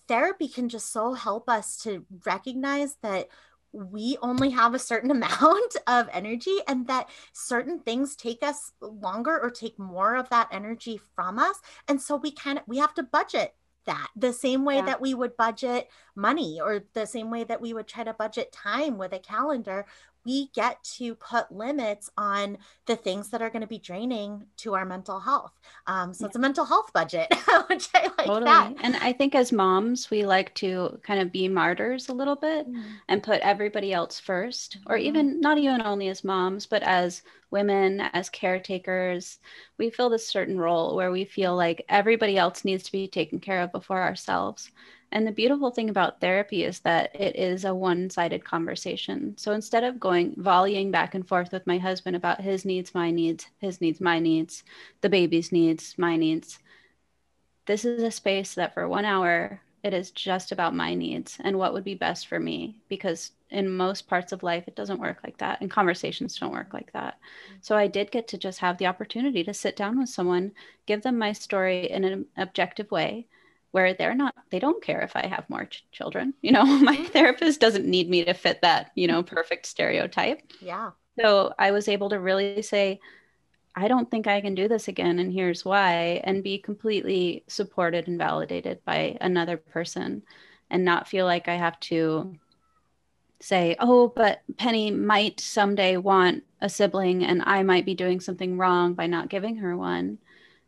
Therapy 0.07 0.47
can 0.47 0.69
just 0.69 0.93
so 0.93 1.13
help 1.13 1.49
us 1.49 1.77
to 1.77 2.05
recognize 2.23 2.97
that 3.01 3.29
we 3.73 4.17
only 4.21 4.51
have 4.51 4.73
a 4.73 4.79
certain 4.79 5.11
amount 5.11 5.75
of 5.87 6.07
energy 6.13 6.57
and 6.67 6.87
that 6.87 7.09
certain 7.33 7.79
things 7.79 8.15
take 8.15 8.43
us 8.43 8.71
longer 8.79 9.39
or 9.41 9.49
take 9.49 9.77
more 9.77 10.15
of 10.15 10.29
that 10.29 10.47
energy 10.51 10.99
from 11.15 11.39
us 11.39 11.59
and 11.87 12.01
so 12.01 12.15
we 12.15 12.31
of 12.31 12.61
we 12.67 12.77
have 12.77 12.93
to 12.93 13.03
budget 13.03 13.53
that 13.85 14.07
the 14.15 14.31
same 14.31 14.63
way 14.63 14.75
yeah. 14.75 14.85
that 14.85 15.01
we 15.01 15.13
would 15.13 15.35
budget 15.35 15.89
money 16.15 16.59
or 16.61 16.83
the 16.93 17.05
same 17.05 17.29
way 17.29 17.43
that 17.43 17.59
we 17.59 17.73
would 17.73 17.87
try 17.87 18.03
to 18.03 18.13
budget 18.13 18.51
time 18.51 18.97
with 18.97 19.13
a 19.13 19.19
calendar 19.19 19.85
we 20.25 20.47
get 20.53 20.83
to 20.83 21.15
put 21.15 21.51
limits 21.51 22.09
on 22.17 22.57
the 22.85 22.95
things 22.95 23.29
that 23.29 23.41
are 23.41 23.49
going 23.49 23.61
to 23.61 23.67
be 23.67 23.79
draining 23.79 24.45
to 24.57 24.73
our 24.75 24.85
mental 24.85 25.19
health. 25.19 25.51
Um, 25.87 26.13
so 26.13 26.23
yeah. 26.23 26.27
it's 26.27 26.35
a 26.35 26.39
mental 26.39 26.65
health 26.65 26.91
budget, 26.93 27.27
which 27.67 27.89
I 27.93 28.03
like 28.17 28.27
totally. 28.27 28.45
that. 28.45 28.73
And 28.81 28.95
I 28.97 29.13
think 29.13 29.35
as 29.35 29.51
moms, 29.51 30.09
we 30.09 30.25
like 30.25 30.53
to 30.55 30.99
kind 31.03 31.19
of 31.19 31.31
be 31.31 31.47
martyrs 31.47 32.09
a 32.09 32.13
little 32.13 32.35
bit 32.35 32.67
mm-hmm. 32.67 32.81
and 33.09 33.23
put 33.23 33.41
everybody 33.41 33.93
else 33.93 34.21
1st 34.25 34.77
or 34.87 34.95
mm-hmm. 34.95 35.05
even 35.05 35.41
not 35.41 35.57
even 35.57 35.81
only 35.81 36.07
as 36.07 36.23
moms, 36.23 36.65
but 36.65 36.83
as 36.83 37.21
women, 37.51 38.01
as 38.13 38.29
caretakers, 38.29 39.39
we 39.77 39.89
fill 39.89 40.09
this 40.09 40.27
certain 40.27 40.57
role 40.57 40.95
where 40.95 41.11
we 41.11 41.23
feel 41.23 41.55
like 41.55 41.85
everybody 41.87 42.37
else 42.37 42.65
needs 42.65 42.83
to 42.83 42.91
be 42.91 43.07
taken 43.07 43.39
care 43.39 43.61
of 43.61 43.71
before 43.71 44.01
ourselves. 44.01 44.71
And 45.13 45.27
the 45.27 45.31
beautiful 45.31 45.69
thing 45.69 45.91
about 45.91 46.19
therapy 46.19 46.63
is 46.63 46.79
that 46.79 47.15
it 47.15 47.35
is 47.35 47.65
a 47.65 47.75
one 47.75 48.09
sided 48.09 48.43
conversation. 48.43 49.37
So 49.37 49.51
instead 49.51 49.83
of 49.83 49.99
going 49.99 50.33
volleying 50.37 50.89
back 50.89 51.13
and 51.13 51.25
forth 51.25 51.51
with 51.51 51.67
my 51.67 51.77
husband 51.77 52.15
about 52.15 52.41
his 52.41 52.65
needs, 52.65 52.95
my 52.95 53.11
needs, 53.11 53.45
his 53.59 53.79
needs, 53.79 54.01
my 54.01 54.17
needs, 54.17 54.63
the 55.01 55.09
baby's 55.09 55.51
needs, 55.51 55.93
my 55.99 56.15
needs, 56.15 56.57
this 57.67 57.85
is 57.85 58.01
a 58.01 58.09
space 58.09 58.55
that 58.55 58.73
for 58.73 58.87
one 58.87 59.05
hour, 59.05 59.61
it 59.83 59.93
is 59.93 60.09
just 60.09 60.51
about 60.51 60.73
my 60.73 60.95
needs 60.95 61.37
and 61.43 61.59
what 61.59 61.73
would 61.73 61.83
be 61.83 61.93
best 61.93 62.27
for 62.27 62.39
me. 62.39 62.75
Because 62.89 63.33
in 63.51 63.69
most 63.69 64.07
parts 64.07 64.31
of 64.31 64.41
life, 64.41 64.63
it 64.67 64.75
doesn't 64.75 64.99
work 64.99 65.19
like 65.23 65.37
that. 65.37 65.61
And 65.61 65.69
conversations 65.69 66.39
don't 66.39 66.53
work 66.53 66.73
like 66.73 66.91
that. 66.93 67.19
So 67.61 67.77
I 67.77 67.85
did 67.85 68.09
get 68.09 68.27
to 68.29 68.37
just 68.39 68.57
have 68.61 68.79
the 68.79 68.87
opportunity 68.87 69.43
to 69.43 69.53
sit 69.53 69.75
down 69.75 69.99
with 69.99 70.09
someone, 70.09 70.53
give 70.87 71.03
them 71.03 71.19
my 71.19 71.33
story 71.33 71.91
in 71.91 72.03
an 72.03 72.25
objective 72.35 72.89
way 72.89 73.27
where 73.73 73.93
they're 73.95 74.13
not 74.13 74.35
they 74.51 74.59
don't 74.59 74.83
care 74.83 75.01
if 75.01 75.15
i 75.15 75.25
have 75.25 75.49
more 75.49 75.65
ch- 75.65 75.83
children 75.91 76.33
you 76.41 76.51
know? 76.51 76.63
My 76.65 76.95
mm-hmm. 76.95 77.05
therapist 77.05 77.59
doesn't 77.59 77.85
need 77.85 78.09
me 78.09 78.23
to 78.23 78.33
fit 78.33 78.61
that 78.61 78.91
you 78.95 79.07
know 79.07 79.23
perfect 79.23 79.65
stereotype. 79.65 80.41
Yeah. 80.61 80.91
So 81.19 81.53
i 81.59 81.71
was 81.71 81.87
able 81.87 82.09
to 82.09 82.19
really 82.19 82.61
say 82.61 82.99
i 83.75 83.87
don't 83.87 84.09
think 84.09 84.27
i 84.27 84.41
can 84.41 84.55
do 84.55 84.67
this 84.67 84.87
again 84.87 85.19
and 85.19 85.33
here's 85.33 85.65
why 85.65 86.21
and 86.23 86.43
be 86.43 86.57
completely 86.57 87.43
supported 87.47 88.07
and 88.07 88.17
validated 88.17 88.83
by 88.85 89.17
another 89.21 89.57
person 89.57 90.21
and 90.69 90.85
not 90.85 91.07
feel 91.07 91.25
like 91.25 91.47
i 91.47 91.55
have 91.55 91.79
to 91.79 92.35
say 93.39 93.75
oh 93.79 94.07
but 94.07 94.41
penny 94.57 94.89
might 94.91 95.39
someday 95.39 95.97
want 95.97 96.43
a 96.61 96.69
sibling 96.69 97.25
and 97.25 97.41
i 97.45 97.61
might 97.63 97.85
be 97.85 97.95
doing 97.95 98.19
something 98.19 98.57
wrong 98.57 98.93
by 98.93 99.07
not 99.07 99.29
giving 99.29 99.57
her 99.57 99.75
one 99.75 100.17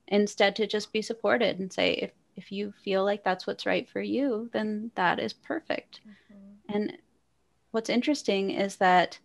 instead 0.08 0.56
to 0.56 0.68
just 0.68 0.92
be 0.92 1.02
supported 1.02 1.60
and 1.60 1.72
say 1.72 1.94
if 1.94 2.12
if 2.36 2.52
you 2.52 2.74
feel 2.84 3.04
like 3.04 3.24
that's 3.24 3.48
what's 3.48 3.66
right 3.66 3.88
for 3.90 4.02
you, 4.02 4.50
then 4.54 4.92
that 4.96 5.20
is 5.20 5.34
perfect. 5.34 6.02
Mm-hmm. 6.02 6.76
And 6.76 6.98
what's 7.72 7.90
interesting 7.90 8.52
is 8.52 8.78
that 8.78 9.18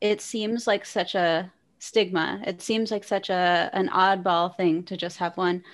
it 0.00 0.20
seems 0.20 0.66
like 0.66 0.84
such 0.84 1.14
a 1.14 1.52
stigma. 1.78 2.40
It 2.46 2.60
seems 2.62 2.90
like 2.90 3.04
such 3.04 3.30
a 3.30 3.70
an 3.72 3.88
oddball 3.88 4.56
thing 4.56 4.82
to 4.84 4.96
just 4.96 5.18
have 5.18 5.36
one. 5.36 5.64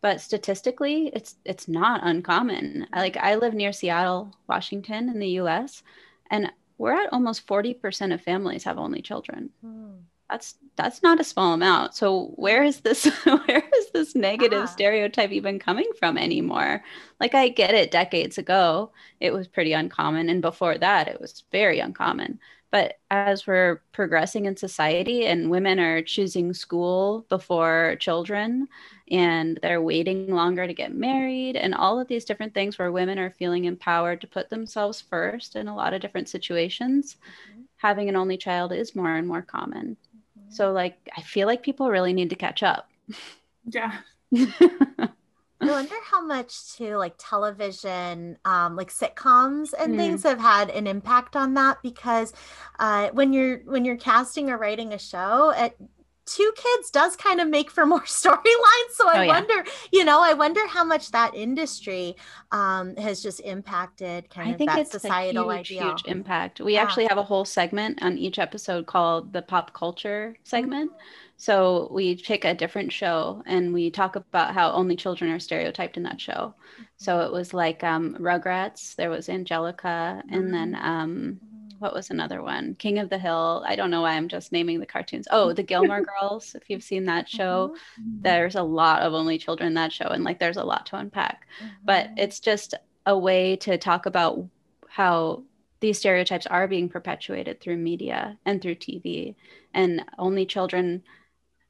But 0.00 0.20
statistically, 0.20 1.08
it's 1.08 1.36
it's 1.44 1.68
not 1.68 2.00
uncommon. 2.04 2.86
Like 2.94 3.16
I 3.16 3.34
live 3.34 3.54
near 3.54 3.72
Seattle, 3.72 4.34
Washington 4.48 5.08
in 5.08 5.18
the 5.18 5.40
US, 5.40 5.82
and 6.30 6.52
we're 6.78 6.92
at 6.92 7.12
almost 7.12 7.44
40% 7.48 8.14
of 8.14 8.20
families 8.20 8.62
have 8.62 8.78
only 8.78 9.02
children. 9.02 9.50
Mm 9.64 9.98
that's 10.28 10.56
that's 10.76 11.02
not 11.02 11.20
a 11.20 11.24
small 11.24 11.54
amount 11.54 11.94
so 11.94 12.32
where 12.36 12.62
is 12.62 12.80
this 12.80 13.04
where 13.24 13.62
is 13.76 13.90
this 13.92 14.14
negative 14.14 14.62
ah. 14.62 14.66
stereotype 14.66 15.30
even 15.30 15.58
coming 15.58 15.90
from 15.98 16.18
anymore 16.18 16.82
like 17.20 17.34
i 17.34 17.48
get 17.48 17.74
it 17.74 17.90
decades 17.90 18.38
ago 18.38 18.90
it 19.20 19.32
was 19.32 19.48
pretty 19.48 19.72
uncommon 19.72 20.28
and 20.28 20.42
before 20.42 20.76
that 20.78 21.08
it 21.08 21.20
was 21.20 21.44
very 21.50 21.80
uncommon 21.80 22.38
but 22.70 22.98
as 23.10 23.46
we're 23.46 23.82
progressing 23.92 24.44
in 24.44 24.56
society 24.56 25.26
and 25.26 25.50
women 25.50 25.80
are 25.80 26.02
choosing 26.02 26.52
school 26.52 27.24
before 27.30 27.96
children 27.98 28.68
and 29.10 29.58
they're 29.62 29.80
waiting 29.80 30.30
longer 30.34 30.66
to 30.66 30.74
get 30.74 30.94
married 30.94 31.56
and 31.56 31.74
all 31.74 31.98
of 31.98 32.08
these 32.08 32.26
different 32.26 32.52
things 32.52 32.78
where 32.78 32.92
women 32.92 33.18
are 33.18 33.30
feeling 33.30 33.64
empowered 33.64 34.20
to 34.20 34.26
put 34.26 34.50
themselves 34.50 35.00
first 35.00 35.56
in 35.56 35.66
a 35.66 35.74
lot 35.74 35.94
of 35.94 36.02
different 36.02 36.28
situations 36.28 37.16
mm-hmm. 37.50 37.62
having 37.78 38.08
an 38.10 38.16
only 38.16 38.36
child 38.36 38.72
is 38.72 38.94
more 38.94 39.14
and 39.14 39.26
more 39.26 39.42
common 39.42 39.96
so 40.50 40.72
like 40.72 40.96
I 41.16 41.22
feel 41.22 41.46
like 41.46 41.62
people 41.62 41.90
really 41.90 42.12
need 42.12 42.30
to 42.30 42.36
catch 42.36 42.62
up. 42.62 42.88
Yeah. 43.66 43.98
I 45.60 45.66
wonder 45.66 45.94
how 46.04 46.24
much 46.24 46.74
too 46.76 46.96
like 46.96 47.14
television, 47.18 48.38
um, 48.44 48.76
like 48.76 48.90
sitcoms 48.92 49.70
and 49.78 49.94
mm. 49.94 49.96
things 49.96 50.22
have 50.22 50.38
had 50.38 50.70
an 50.70 50.86
impact 50.86 51.34
on 51.34 51.54
that 51.54 51.78
because 51.82 52.32
uh, 52.78 53.08
when 53.12 53.32
you're 53.32 53.58
when 53.64 53.84
you're 53.84 53.96
casting 53.96 54.50
or 54.50 54.58
writing 54.58 54.92
a 54.92 54.98
show, 54.98 55.52
at 55.56 55.74
two 56.28 56.52
kids 56.56 56.90
does 56.90 57.16
kind 57.16 57.40
of 57.40 57.48
make 57.48 57.70
for 57.70 57.86
more 57.86 58.00
storylines. 58.02 58.92
So 58.94 59.08
I 59.08 59.24
oh, 59.24 59.28
wonder, 59.28 59.64
you 59.92 60.04
know, 60.04 60.22
I 60.22 60.34
wonder 60.34 60.66
how 60.66 60.84
much 60.84 61.10
that 61.10 61.34
industry 61.34 62.16
um, 62.52 62.96
has 62.96 63.22
just 63.22 63.40
impacted 63.40 64.30
kind 64.30 64.48
I 64.48 64.52
of 64.52 64.58
think 64.58 64.70
that 64.70 64.80
it's 64.80 64.92
societal 64.92 65.50
a 65.50 65.56
huge, 65.56 65.72
ideal. 65.72 65.88
huge 65.88 66.04
impact. 66.06 66.60
We 66.60 66.74
yeah. 66.74 66.82
actually 66.82 67.06
have 67.06 67.18
a 67.18 67.22
whole 67.22 67.44
segment 67.44 68.02
on 68.02 68.18
each 68.18 68.38
episode 68.38 68.86
called 68.86 69.32
the 69.32 69.42
pop 69.42 69.72
culture 69.72 70.36
segment. 70.44 70.90
Mm-hmm. 70.90 71.00
So 71.40 71.88
we 71.92 72.16
pick 72.16 72.44
a 72.44 72.52
different 72.52 72.92
show 72.92 73.42
and 73.46 73.72
we 73.72 73.90
talk 73.90 74.16
about 74.16 74.54
how 74.54 74.72
only 74.72 74.96
children 74.96 75.30
are 75.30 75.38
stereotyped 75.38 75.96
in 75.96 76.02
that 76.02 76.20
show. 76.20 76.54
Mm-hmm. 76.74 76.82
So 76.96 77.20
it 77.20 77.32
was 77.32 77.54
like 77.54 77.84
um, 77.84 78.16
Rugrats, 78.18 78.96
there 78.96 79.08
was 79.08 79.28
Angelica, 79.28 80.20
mm-hmm. 80.26 80.34
and 80.34 80.52
then 80.52 80.74
um, 80.74 81.40
what 81.78 81.94
was 81.94 82.10
another 82.10 82.42
one? 82.42 82.74
King 82.74 82.98
of 82.98 83.10
the 83.10 83.18
Hill. 83.18 83.64
I 83.66 83.76
don't 83.76 83.90
know 83.90 84.02
why 84.02 84.12
I'm 84.12 84.28
just 84.28 84.52
naming 84.52 84.80
the 84.80 84.86
cartoons. 84.86 85.28
Oh, 85.30 85.52
the 85.52 85.62
Gilmore 85.64 86.02
Girls. 86.02 86.54
If 86.54 86.68
you've 86.68 86.82
seen 86.82 87.04
that 87.04 87.28
show, 87.28 87.74
mm-hmm. 88.00 88.22
there's 88.22 88.56
a 88.56 88.62
lot 88.62 89.02
of 89.02 89.14
only 89.14 89.38
children 89.38 89.68
in 89.68 89.74
that 89.74 89.92
show, 89.92 90.08
and 90.08 90.24
like 90.24 90.38
there's 90.38 90.56
a 90.56 90.64
lot 90.64 90.86
to 90.86 90.96
unpack. 90.96 91.46
Mm-hmm. 91.62 91.74
But 91.84 92.10
it's 92.16 92.40
just 92.40 92.74
a 93.06 93.16
way 93.16 93.56
to 93.56 93.78
talk 93.78 94.06
about 94.06 94.44
how 94.88 95.42
these 95.80 95.98
stereotypes 95.98 96.46
are 96.46 96.66
being 96.68 96.88
perpetuated 96.88 97.60
through 97.60 97.76
media 97.76 98.36
and 98.44 98.60
through 98.60 98.74
TV 98.74 99.36
And 99.74 100.04
only 100.18 100.44
children, 100.44 101.02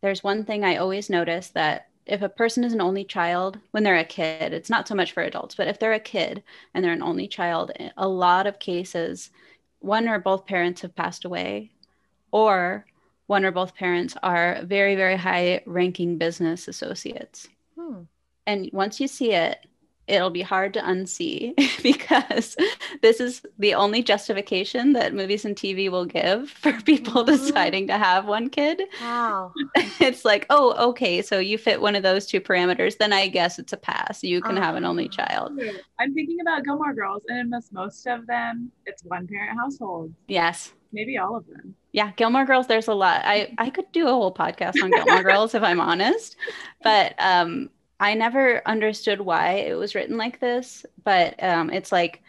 there's 0.00 0.24
one 0.24 0.44
thing 0.44 0.64
I 0.64 0.76
always 0.76 1.10
notice 1.10 1.48
that 1.48 1.88
if 2.06 2.22
a 2.22 2.28
person 2.28 2.64
is 2.64 2.72
an 2.72 2.80
only 2.80 3.04
child 3.04 3.58
when 3.72 3.82
they're 3.82 3.98
a 3.98 4.04
kid, 4.04 4.54
it's 4.54 4.70
not 4.70 4.88
so 4.88 4.94
much 4.94 5.12
for 5.12 5.22
adults, 5.22 5.54
but 5.54 5.68
if 5.68 5.78
they're 5.78 5.92
a 5.92 6.00
kid 6.00 6.42
and 6.72 6.82
they're 6.82 6.92
an 6.92 7.02
only 7.02 7.28
child, 7.28 7.70
a 7.98 8.08
lot 8.08 8.46
of 8.46 8.58
cases, 8.58 9.30
one 9.80 10.08
or 10.08 10.18
both 10.18 10.46
parents 10.46 10.82
have 10.82 10.94
passed 10.94 11.24
away, 11.24 11.70
or 12.30 12.86
one 13.26 13.44
or 13.44 13.52
both 13.52 13.74
parents 13.74 14.16
are 14.22 14.60
very, 14.64 14.96
very 14.96 15.16
high 15.16 15.60
ranking 15.66 16.18
business 16.18 16.66
associates. 16.66 17.48
Hmm. 17.78 18.02
And 18.46 18.70
once 18.72 19.00
you 19.00 19.06
see 19.06 19.32
it, 19.32 19.66
it'll 20.08 20.30
be 20.30 20.42
hard 20.42 20.74
to 20.74 20.80
unsee 20.80 21.54
because 21.82 22.56
this 23.02 23.20
is 23.20 23.42
the 23.58 23.74
only 23.74 24.02
justification 24.02 24.92
that 24.94 25.14
movies 25.14 25.44
and 25.44 25.56
TV 25.56 25.90
will 25.90 26.06
give 26.06 26.50
for 26.62 26.72
people 26.82 27.24
mm-hmm. 27.24 27.36
deciding 27.36 27.86
to 27.88 27.98
have 27.98 28.26
one 28.26 28.48
kid. 28.48 28.82
Wow. 29.00 29.52
it's 30.00 30.24
like, 30.24 30.46
oh, 30.50 30.88
okay, 30.90 31.22
so 31.22 31.38
you 31.38 31.58
fit 31.58 31.80
one 31.80 31.94
of 31.94 32.02
those 32.02 32.26
two 32.26 32.40
parameters, 32.40 32.96
then 32.98 33.12
I 33.12 33.28
guess 33.28 33.58
it's 33.58 33.72
a 33.72 33.76
pass. 33.76 34.22
You 34.22 34.40
can 34.40 34.58
uh, 34.58 34.62
have 34.62 34.74
an 34.74 34.84
only 34.84 35.08
ah. 35.12 35.16
child. 35.16 35.60
I'm 35.98 36.14
thinking 36.14 36.38
about 36.40 36.64
Gilmore 36.64 36.94
Girls, 36.94 37.22
and 37.28 37.50
most 37.50 37.72
most 37.72 38.06
of 38.06 38.26
them, 38.26 38.70
it's 38.86 39.04
one 39.04 39.26
parent 39.26 39.58
household. 39.58 40.12
Yes. 40.26 40.72
Maybe 40.92 41.18
all 41.18 41.36
of 41.36 41.46
them. 41.46 41.74
Yeah, 41.92 42.12
Gilmore 42.16 42.46
Girls, 42.46 42.66
there's 42.66 42.88
a 42.88 42.94
lot. 42.94 43.20
I, 43.24 43.54
I 43.58 43.68
could 43.68 43.90
do 43.92 44.06
a 44.08 44.10
whole 44.10 44.32
podcast 44.32 44.82
on 44.82 44.90
Gilmore 44.90 45.22
Girls 45.22 45.54
if 45.54 45.62
I'm 45.62 45.80
honest. 45.80 46.36
But 46.82 47.14
um 47.18 47.70
I 48.00 48.14
never 48.14 48.62
understood 48.66 49.20
why 49.20 49.54
it 49.54 49.74
was 49.74 49.94
written 49.94 50.16
like 50.16 50.40
this, 50.40 50.86
but 51.04 51.42
um, 51.42 51.70
it's 51.70 51.90
like 51.90 52.22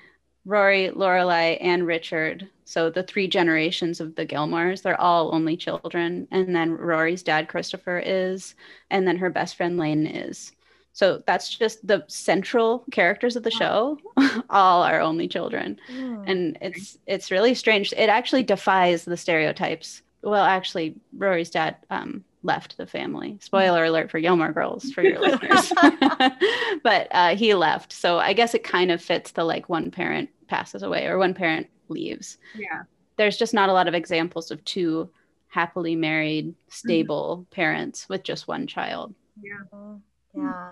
Rory, 0.45 0.89
Lorelai, 0.89 1.57
and 1.61 1.85
Richard. 1.85 2.49
So 2.65 2.89
the 2.89 3.03
three 3.03 3.27
generations 3.27 3.99
of 3.99 4.15
the 4.15 4.25
Gilmores, 4.25 4.81
they're 4.81 4.99
all 4.99 5.33
only 5.33 5.55
children. 5.57 6.27
And 6.31 6.55
then 6.55 6.71
Rory's 6.71 7.23
dad, 7.23 7.47
Christopher, 7.47 8.01
is, 8.03 8.55
and 8.89 9.07
then 9.07 9.17
her 9.17 9.29
best 9.29 9.55
friend, 9.55 9.77
Lane, 9.77 10.07
is. 10.07 10.53
So 10.93 11.23
that's 11.25 11.55
just 11.55 11.85
the 11.85 12.03
central 12.07 12.83
characters 12.91 13.35
of 13.35 13.43
the 13.43 13.51
show. 13.51 13.99
all 14.49 14.83
are 14.83 14.99
only 14.99 15.27
children, 15.27 15.79
mm. 15.89 16.23
and 16.27 16.57
it's 16.61 16.97
it's 17.05 17.31
really 17.31 17.53
strange. 17.53 17.93
It 17.93 18.09
actually 18.09 18.43
defies 18.43 19.05
the 19.05 19.15
stereotypes. 19.15 20.01
Well, 20.23 20.43
actually, 20.43 20.95
Rory's 21.15 21.51
dad 21.51 21.77
um, 21.89 22.25
left 22.43 22.77
the 22.77 22.87
family. 22.87 23.37
Spoiler 23.41 23.85
alert 23.85 24.09
for 24.09 24.19
Gilmore 24.19 24.53
Girls 24.53 24.91
for 24.91 25.01
your 25.01 25.19
listeners. 25.19 25.71
but 26.83 27.07
uh, 27.11 27.35
he 27.35 27.53
left. 27.53 27.91
So 27.91 28.19
I 28.19 28.33
guess 28.33 28.53
it 28.53 28.63
kind 28.63 28.91
of 28.91 29.01
fits 29.01 29.31
the 29.31 29.43
like 29.43 29.69
one 29.69 29.91
parent 29.91 30.29
passes 30.47 30.83
away 30.83 31.05
or 31.05 31.17
one 31.17 31.33
parent 31.33 31.67
leaves. 31.89 32.37
Yeah. 32.55 32.83
There's 33.17 33.37
just 33.37 33.53
not 33.53 33.69
a 33.69 33.73
lot 33.73 33.87
of 33.87 33.93
examples 33.93 34.51
of 34.51 34.63
two 34.63 35.09
happily 35.47 35.95
married, 35.95 36.47
mm-hmm. 36.47 36.71
stable 36.71 37.37
mm-hmm. 37.37 37.55
parents 37.55 38.07
with 38.07 38.23
just 38.23 38.47
one 38.47 38.67
child. 38.67 39.13
Yeah. 39.41 39.95
Yeah. 40.33 40.71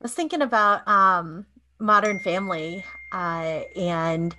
I 0.00 0.04
was 0.04 0.14
thinking 0.14 0.42
about 0.42 0.86
um, 0.86 1.46
Modern 1.80 2.20
Family 2.20 2.84
uh, 3.12 3.62
and 3.74 4.34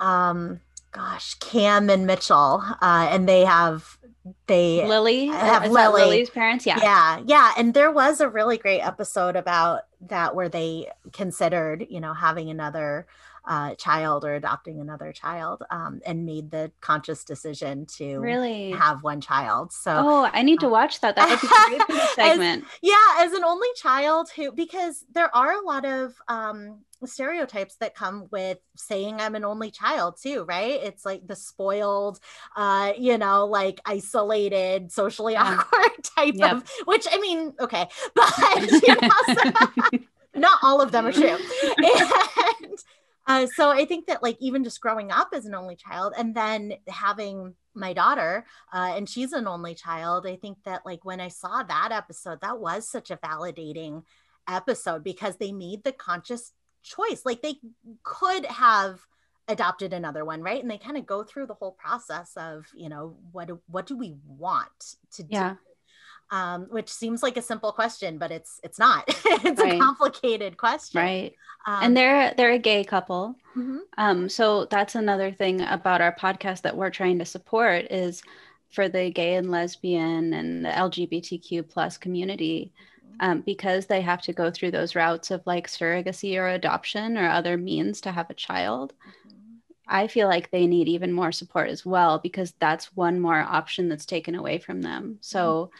um, 0.00 0.60
gosh, 0.92 1.34
Cam 1.34 1.88
and 1.90 2.06
Mitchell, 2.06 2.62
uh, 2.82 3.08
and 3.10 3.28
they 3.28 3.44
have 3.44 3.97
they 4.46 4.86
Lily 4.86 5.26
have 5.26 5.70
Lily. 5.70 6.02
Lily's 6.02 6.30
parents. 6.30 6.66
Yeah. 6.66 6.78
Yeah. 6.80 7.22
Yeah. 7.26 7.52
And 7.56 7.74
there 7.74 7.90
was 7.90 8.20
a 8.20 8.28
really 8.28 8.58
great 8.58 8.80
episode 8.80 9.36
about 9.36 9.82
that 10.02 10.34
where 10.34 10.48
they 10.48 10.90
considered, 11.12 11.86
you 11.88 12.00
know, 12.00 12.14
having 12.14 12.50
another 12.50 13.06
uh, 13.48 13.74
child 13.76 14.24
or 14.24 14.34
adopting 14.34 14.78
another 14.78 15.10
child 15.10 15.62
um, 15.70 16.00
and 16.04 16.26
made 16.26 16.50
the 16.50 16.70
conscious 16.80 17.24
decision 17.24 17.86
to 17.86 18.18
really 18.18 18.72
have 18.72 19.02
one 19.02 19.22
child. 19.22 19.72
So, 19.72 19.90
oh, 19.96 20.30
I 20.32 20.42
need 20.42 20.60
to 20.60 20.66
uh, 20.66 20.70
watch 20.70 21.00
that. 21.00 21.16
That 21.16 21.30
would 21.30 21.40
be 21.40 21.48
great 21.48 22.00
for 22.00 22.14
segment. 22.14 22.64
As, 22.64 22.70
yeah, 22.82 23.24
as 23.24 23.32
an 23.32 23.44
only 23.44 23.68
child 23.74 24.28
who, 24.36 24.52
because 24.52 25.02
there 25.12 25.34
are 25.34 25.52
a 25.52 25.64
lot 25.64 25.86
of 25.86 26.14
um, 26.28 26.80
stereotypes 27.06 27.76
that 27.76 27.94
come 27.94 28.28
with 28.30 28.58
saying 28.76 29.18
I'm 29.18 29.34
an 29.34 29.46
only 29.46 29.70
child 29.70 30.18
too, 30.22 30.44
right? 30.44 30.80
It's 30.82 31.06
like 31.06 31.26
the 31.26 31.36
spoiled, 31.36 32.20
uh, 32.54 32.92
you 32.98 33.16
know, 33.16 33.46
like 33.46 33.80
isolated, 33.86 34.92
socially 34.92 35.36
awkward 35.36 35.90
type 36.16 36.34
yep. 36.36 36.56
of, 36.56 36.70
which 36.84 37.06
I 37.10 37.18
mean, 37.18 37.54
okay, 37.60 37.88
but 38.14 38.32
you 38.82 38.94
know, 39.00 39.10
so, 39.26 39.98
not 40.34 40.58
all 40.62 40.82
of 40.82 40.92
them 40.92 41.06
are 41.06 41.12
true. 41.12 41.38
And 41.76 42.57
uh, 43.28 43.46
so 43.54 43.70
I 43.70 43.84
think 43.84 44.06
that 44.06 44.22
like 44.22 44.38
even 44.40 44.64
just 44.64 44.80
growing 44.80 45.12
up 45.12 45.28
as 45.34 45.44
an 45.44 45.54
only 45.54 45.76
child 45.76 46.14
and 46.16 46.34
then 46.34 46.72
having 46.88 47.54
my 47.74 47.92
daughter 47.92 48.46
uh, 48.72 48.94
and 48.96 49.08
she's 49.08 49.34
an 49.34 49.46
only 49.46 49.74
child, 49.74 50.26
I 50.26 50.36
think 50.36 50.56
that 50.64 50.86
like 50.86 51.04
when 51.04 51.20
I 51.20 51.28
saw 51.28 51.62
that 51.62 51.90
episode, 51.92 52.40
that 52.40 52.58
was 52.58 52.88
such 52.88 53.10
a 53.10 53.18
validating 53.18 54.02
episode 54.48 55.04
because 55.04 55.36
they 55.36 55.52
made 55.52 55.84
the 55.84 55.92
conscious 55.92 56.52
choice. 56.82 57.22
Like 57.26 57.42
they 57.42 57.56
could 58.02 58.46
have 58.46 59.00
adopted 59.46 59.92
another 59.92 60.24
one, 60.24 60.40
right? 60.42 60.62
And 60.62 60.70
they 60.70 60.78
kind 60.78 60.96
of 60.96 61.04
go 61.04 61.22
through 61.22 61.46
the 61.48 61.54
whole 61.54 61.72
process 61.72 62.32
of, 62.36 62.66
you 62.74 62.88
know, 62.88 63.16
what 63.32 63.48
do, 63.48 63.60
what 63.68 63.86
do 63.86 63.96
we 63.96 64.16
want 64.26 64.96
to 65.12 65.22
do? 65.22 65.58
Um, 66.30 66.66
which 66.68 66.90
seems 66.90 67.22
like 67.22 67.38
a 67.38 67.42
simple 67.42 67.72
question, 67.72 68.18
but 68.18 68.30
it's 68.30 68.60
it's 68.62 68.78
not. 68.78 69.04
it's 69.08 69.60
right. 69.60 69.76
a 69.76 69.78
complicated 69.78 70.58
question, 70.58 71.00
right? 71.00 71.34
Um, 71.66 71.78
and 71.82 71.96
they're 71.96 72.34
they're 72.34 72.52
a 72.52 72.58
gay 72.58 72.82
couple. 72.82 73.34
Mm-hmm. 73.56 73.78
Um, 73.98 74.28
so 74.28 74.64
that's 74.66 74.94
another 74.94 75.30
thing 75.32 75.60
about 75.60 76.00
our 76.00 76.14
podcast 76.14 76.62
that 76.62 76.76
we're 76.76 76.90
trying 76.90 77.18
to 77.18 77.24
support 77.26 77.86
is 77.90 78.22
for 78.70 78.88
the 78.88 79.10
gay 79.10 79.34
and 79.34 79.50
lesbian 79.50 80.32
and 80.32 80.64
the 80.64 80.70
LGBTQ 80.70 81.68
plus 81.68 81.98
community. 81.98 82.72
Mm-hmm. 82.74 83.16
Um, 83.20 83.40
because 83.40 83.86
they 83.86 84.00
have 84.00 84.22
to 84.22 84.32
go 84.32 84.50
through 84.50 84.70
those 84.70 84.94
routes 84.94 85.30
of 85.30 85.46
like 85.46 85.66
surrogacy 85.66 86.38
or 86.38 86.48
adoption 86.48 87.18
or 87.18 87.28
other 87.28 87.58
means 87.58 88.00
to 88.02 88.12
have 88.12 88.30
a 88.30 88.34
child. 88.34 88.94
Mm-hmm. 89.26 89.56
I 89.88 90.06
feel 90.06 90.28
like 90.28 90.50
they 90.50 90.66
need 90.66 90.88
even 90.88 91.12
more 91.12 91.32
support 91.32 91.68
as 91.68 91.84
well 91.84 92.18
because 92.18 92.54
that's 92.60 92.96
one 92.96 93.20
more 93.20 93.40
option 93.40 93.88
that's 93.88 94.06
taken 94.06 94.34
away 94.34 94.58
from 94.58 94.80
them. 94.82 95.18
So 95.20 95.64
mm-hmm 95.64 95.76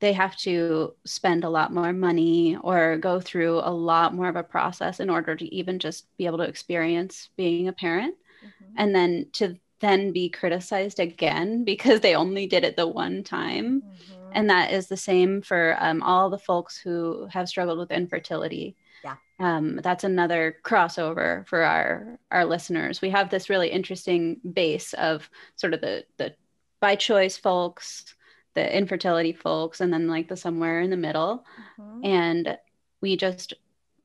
they 0.00 0.12
have 0.12 0.36
to 0.36 0.94
spend 1.04 1.44
a 1.44 1.50
lot 1.50 1.72
more 1.72 1.92
money 1.92 2.56
or 2.62 2.96
go 2.98 3.20
through 3.20 3.58
a 3.58 3.70
lot 3.70 4.14
more 4.14 4.28
of 4.28 4.36
a 4.36 4.42
process 4.42 5.00
in 5.00 5.10
order 5.10 5.34
to 5.34 5.54
even 5.54 5.78
just 5.78 6.06
be 6.16 6.26
able 6.26 6.38
to 6.38 6.44
experience 6.44 7.30
being 7.36 7.68
a 7.68 7.72
parent. 7.72 8.14
Mm-hmm. 8.38 8.74
and 8.76 8.94
then 8.94 9.26
to 9.32 9.56
then 9.80 10.12
be 10.12 10.28
criticized 10.28 11.00
again 11.00 11.64
because 11.72 12.00
they 12.00 12.14
only 12.14 12.46
did 12.46 12.64
it 12.64 12.76
the 12.76 12.86
one 12.86 13.24
time. 13.24 13.82
Mm-hmm. 13.82 14.30
and 14.32 14.50
that 14.50 14.72
is 14.72 14.86
the 14.86 14.96
same 14.96 15.42
for 15.42 15.76
um, 15.80 16.02
all 16.02 16.30
the 16.30 16.38
folks 16.38 16.78
who 16.78 17.26
have 17.32 17.48
struggled 17.48 17.78
with 17.78 17.90
infertility. 17.90 18.76
Yeah. 19.02 19.16
Um, 19.40 19.80
that's 19.82 20.04
another 20.04 20.56
crossover 20.64 21.46
for 21.46 21.62
our 21.62 22.18
our 22.30 22.44
listeners. 22.44 23.00
We 23.00 23.10
have 23.10 23.30
this 23.30 23.50
really 23.50 23.70
interesting 23.70 24.40
base 24.52 24.92
of 24.94 25.28
sort 25.56 25.74
of 25.74 25.80
the 25.80 26.04
the 26.16 26.34
by 26.80 26.94
choice 26.94 27.36
folks 27.36 28.14
the 28.58 28.76
infertility 28.76 29.32
folks 29.32 29.80
and 29.80 29.92
then 29.92 30.08
like 30.08 30.28
the 30.28 30.36
somewhere 30.36 30.80
in 30.80 30.90
the 30.90 30.96
middle. 30.96 31.44
Mm-hmm. 31.80 32.04
and 32.04 32.58
we 33.00 33.16
just 33.16 33.54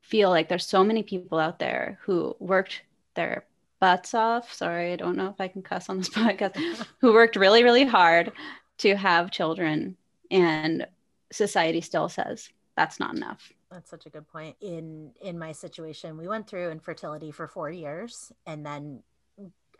feel 0.00 0.30
like 0.30 0.48
there's 0.48 0.66
so 0.66 0.84
many 0.84 1.02
people 1.02 1.38
out 1.38 1.58
there 1.58 1.98
who 2.02 2.36
worked 2.38 2.82
their 3.14 3.44
butts 3.80 4.14
off 4.14 4.52
sorry 4.52 4.92
i 4.92 4.96
don't 4.96 5.16
know 5.16 5.28
if 5.28 5.40
i 5.40 5.48
can 5.48 5.62
cuss 5.62 5.88
on 5.88 5.98
this 5.98 6.08
podcast 6.24 6.56
who 7.00 7.12
worked 7.12 7.36
really 7.36 7.64
really 7.64 7.84
hard 7.84 8.32
to 8.78 8.94
have 8.94 9.30
children 9.30 9.96
and 10.30 10.86
society 11.32 11.80
still 11.80 12.08
says 12.08 12.50
that's 12.76 12.98
not 12.98 13.14
enough. 13.14 13.52
That's 13.70 13.90
such 13.90 14.06
a 14.06 14.10
good 14.10 14.28
point. 14.28 14.56
In 14.60 15.12
in 15.20 15.38
my 15.38 15.52
situation 15.52 16.16
we 16.16 16.28
went 16.28 16.46
through 16.46 16.70
infertility 16.70 17.30
for 17.30 17.48
four 17.48 17.70
years 17.70 18.32
and 18.46 18.64
then 18.64 19.02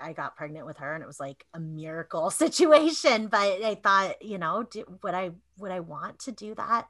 I 0.05 0.12
got 0.12 0.36
pregnant 0.36 0.66
with 0.66 0.76
her 0.78 0.94
and 0.94 1.02
it 1.02 1.07
was 1.07 1.20
like 1.20 1.46
a 1.55 1.61
miracle 1.61 2.30
situation. 2.44 3.28
But 3.28 3.62
I 3.64 3.78
thought, 3.82 4.22
you 4.22 4.38
know, 4.38 4.64
do, 4.64 4.84
would 5.02 5.14
I 5.14 5.30
would 5.59 5.72
I 5.72 5.80
want 5.80 6.18
to 6.20 6.32
do 6.32 6.55
that 6.55 6.88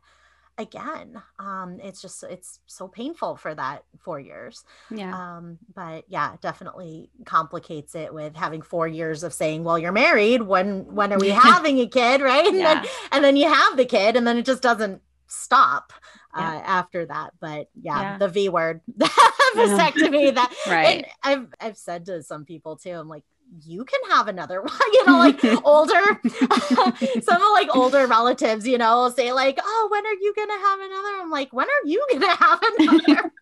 again? 0.58 1.22
Um, 1.38 1.78
it's 1.82 2.02
just 2.02 2.22
it's 2.24 2.60
so 2.66 2.88
painful 2.88 3.36
for 3.36 3.54
that 3.54 3.84
four 4.00 4.18
years. 4.18 4.64
Yeah. 4.90 5.14
Um, 5.14 5.58
but 5.74 6.04
yeah, 6.08 6.36
definitely 6.40 7.10
complicates 7.24 7.94
it 7.94 8.12
with 8.12 8.36
having 8.36 8.62
four 8.62 8.88
years 8.88 9.22
of 9.22 9.32
saying, 9.32 9.64
well, 9.64 9.78
you're 9.78 9.92
married. 9.92 10.42
When 10.42 10.94
when 10.94 11.12
are 11.12 11.18
we 11.18 11.28
having 11.30 11.78
a 11.80 11.86
kid? 11.86 12.20
Right. 12.24 12.46
And 12.46 12.56
yeah. 12.56 12.74
then 12.74 12.90
and 13.12 13.24
then 13.24 13.36
you 13.36 13.52
have 13.52 13.76
the 13.76 13.84
kid 13.84 14.16
and 14.16 14.26
then 14.26 14.38
it 14.38 14.46
just 14.46 14.62
doesn't 14.62 15.02
stop 15.26 15.92
yeah. 16.36 16.48
uh, 16.48 16.60
after 16.60 17.06
that. 17.06 17.30
But 17.40 17.68
yeah, 17.80 18.00
yeah. 18.00 18.18
the 18.18 18.28
V 18.28 18.48
word 18.48 18.80
vasectomy. 18.98 20.34
That 20.34 20.52
right. 20.66 21.06
I've 21.22 21.48
I've 21.60 21.76
said 21.76 22.06
to 22.06 22.22
some 22.22 22.44
people 22.44 22.76
too. 22.76 22.90
I'm 22.90 23.08
like, 23.08 23.24
you 23.62 23.84
can 23.84 24.00
have 24.10 24.28
another 24.28 24.62
one 24.62 24.92
you 24.92 25.06
know 25.06 25.18
like 25.18 25.38
older 25.64 26.20
some 27.22 27.42
of 27.42 27.50
like 27.52 27.74
older 27.76 28.06
relatives 28.06 28.66
you 28.66 28.78
know 28.78 29.12
say 29.14 29.32
like 29.32 29.58
oh 29.62 29.88
when 29.90 30.04
are 30.04 30.14
you 30.14 30.32
gonna 30.34 30.58
have 30.58 30.80
another 30.80 31.20
i'm 31.20 31.30
like 31.30 31.52
when 31.52 31.66
are 31.66 31.86
you 31.86 32.04
gonna 32.10 32.34
have 32.34 32.60
another 32.78 33.32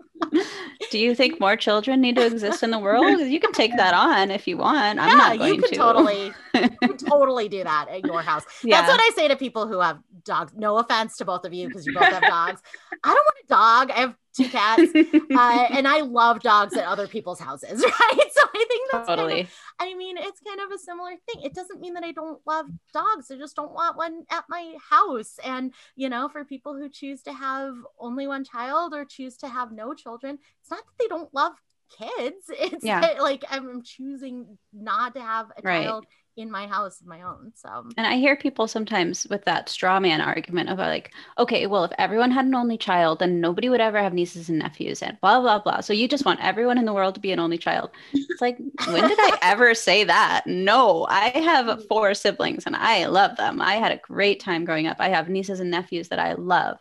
do 0.91 0.99
you 0.99 1.15
think 1.15 1.41
more 1.41 1.57
children 1.57 2.01
need 2.01 2.17
to 2.17 2.27
exist 2.27 2.63
in 2.63 2.71
the 2.71 2.79
world? 2.79 3.21
You 3.21 3.41
can 3.41 3.53
take 3.53 3.77
that 3.77 3.95
on 3.95 4.31
if 4.31 4.47
you 4.47 4.57
want. 4.57 4.99
I'm 4.99 5.09
yeah, 5.09 5.15
not 5.15 5.39
going 5.39 5.55
you 5.55 5.61
can 5.61 5.71
to. 5.71 5.77
totally, 5.77 6.33
you 6.55 6.71
can 6.83 6.97
totally 6.97 7.49
do 7.49 7.65
that 7.65 7.89
at 7.89 8.05
your 8.05 8.23
house. 8.23 8.45
Yeah. 8.63 8.83
That's 8.83 8.93
what 8.93 9.01
I 9.01 9.11
say 9.15 9.29
to 9.29 9.37
people 9.37 9.67
who 9.67 9.81
have 9.81 9.99
dogs. 10.25 10.53
No 10.57 10.79
offense 10.79 11.17
to 11.19 11.25
both 11.25 11.45
of 11.45 11.53
you 11.53 11.69
because 11.69 11.87
you 11.87 11.95
both 11.95 12.05
have 12.05 12.23
dogs. 12.23 12.61
I 13.05 13.09
don't 13.09 13.15
want 13.15 13.37
a 13.45 13.49
dog. 13.49 13.91
I 13.97 14.01
have 14.01 14.17
two 14.35 14.49
cats, 14.49 14.91
uh, 14.95 15.67
and 15.77 15.87
I 15.87 16.01
love 16.01 16.41
dogs 16.41 16.75
at 16.77 16.87
other 16.87 17.07
people's 17.07 17.39
houses, 17.39 17.85
right? 17.85 18.31
So 18.33 18.43
I 18.55 18.65
think 18.69 18.91
that's 18.91 19.07
kind 19.07 19.21
of- 19.21 19.27
totally. 19.27 19.49
I 19.79 19.95
mean, 19.95 20.17
it's 20.17 20.41
kind 20.41 20.61
of 20.61 20.71
a 20.71 20.79
similar 20.79 21.11
thing. 21.11 21.43
It 21.43 21.55
doesn't 21.55 21.81
mean 21.81 21.95
that 21.95 22.05
I 22.05 22.13
don't 22.13 22.41
love 22.47 22.67
dogs. 22.95 23.31
I 23.31 23.37
just 23.37 23.57
don't 23.57 23.73
want 23.73 23.97
one 23.97 24.25
at 24.31 24.45
my 24.49 24.77
house. 24.89 25.39
And, 25.43 25.75
you 25.97 26.09
know, 26.09 26.29
for 26.29 26.45
people 26.45 26.75
who 26.75 26.89
choose 26.89 27.23
to 27.23 27.33
have 27.33 27.75
only 27.99 28.29
one 28.29 28.45
child 28.45 28.95
or 28.95 29.05
choose 29.05 29.37
to 29.39 29.49
have 29.49 29.73
no 29.73 29.93
children, 29.93 30.12
it's 30.23 30.71
not 30.71 30.79
that 30.85 30.99
they 30.99 31.09
don't 31.09 31.33
love 31.35 31.53
kids. 31.99 32.51
It's 32.59 32.85
Yeah. 32.85 33.01
that, 33.01 33.21
like 33.21 33.45
I'm 33.51 33.83
choosing 33.83 34.59
not 34.73 35.15
to 35.15 35.21
have 35.23 35.51
a 35.57 35.63
Right. 35.63 35.85
child 35.85 36.07
in 36.37 36.51
my 36.51 36.67
house 36.67 37.01
of 37.01 37.07
my 37.07 37.23
own. 37.23 37.53
So, 37.55 37.85
And 37.99 38.07
I 38.07 38.17
hear 38.17 38.37
people 38.37 38.67
sometimes 38.67 39.27
with 39.29 39.45
that 39.45 39.69
straw 39.69 40.01
man 40.01 40.23
argument 40.23 40.71
of 40.71 40.79
like, 40.79 41.13
okay, 41.39 41.67
well, 41.67 41.85
if 41.85 41.93
everyone 41.99 42.31
had 42.31 42.47
an 42.47 42.55
only 42.55 42.79
child, 42.79 43.19
then 43.19 43.41
nobody 43.41 43.69
would 43.69 43.83
ever 43.83 43.99
have 43.99 44.15
nieces 44.15 44.49
and 44.49 44.59
nephews 44.59 45.03
and 45.03 45.21
blah, 45.21 45.41
blah, 45.41 45.59
blah. 45.59 45.81
So 45.81 45.93
you 45.93 46.09
just 46.09 46.25
want 46.25 46.41
everyone 46.43 46.79
in 46.79 46.87
the 46.87 46.95
world 46.95 47.15
to 47.17 47.21
be 47.21 47.33
an 47.33 47.39
only 47.39 47.59
child. 47.59 47.91
It's 48.31 48.41
like, 48.41 48.57
when 48.85 49.07
did 49.07 49.19
I 49.21 49.37
ever 49.43 49.75
say 49.75 50.05
that? 50.05 50.45
No, 50.47 51.07
I 51.09 51.29
have 51.29 51.67
mm-hmm. 51.67 51.83
four 51.89 52.15
siblings 52.15 52.65
and 52.65 52.77
I 52.77 53.07
love 53.07 53.37
them. 53.37 53.61
I 53.61 53.75
had 53.75 53.93
a 53.93 53.99
great 53.99 54.41
time 54.41 54.65
growing 54.65 54.87
up. 54.87 54.97
I 55.01 55.11
have 55.11 55.29
nieces 55.29 55.61
and 55.61 55.71
nephews 55.71 56.09
that 56.09 56.19
I 56.19 56.33
love. 56.33 56.79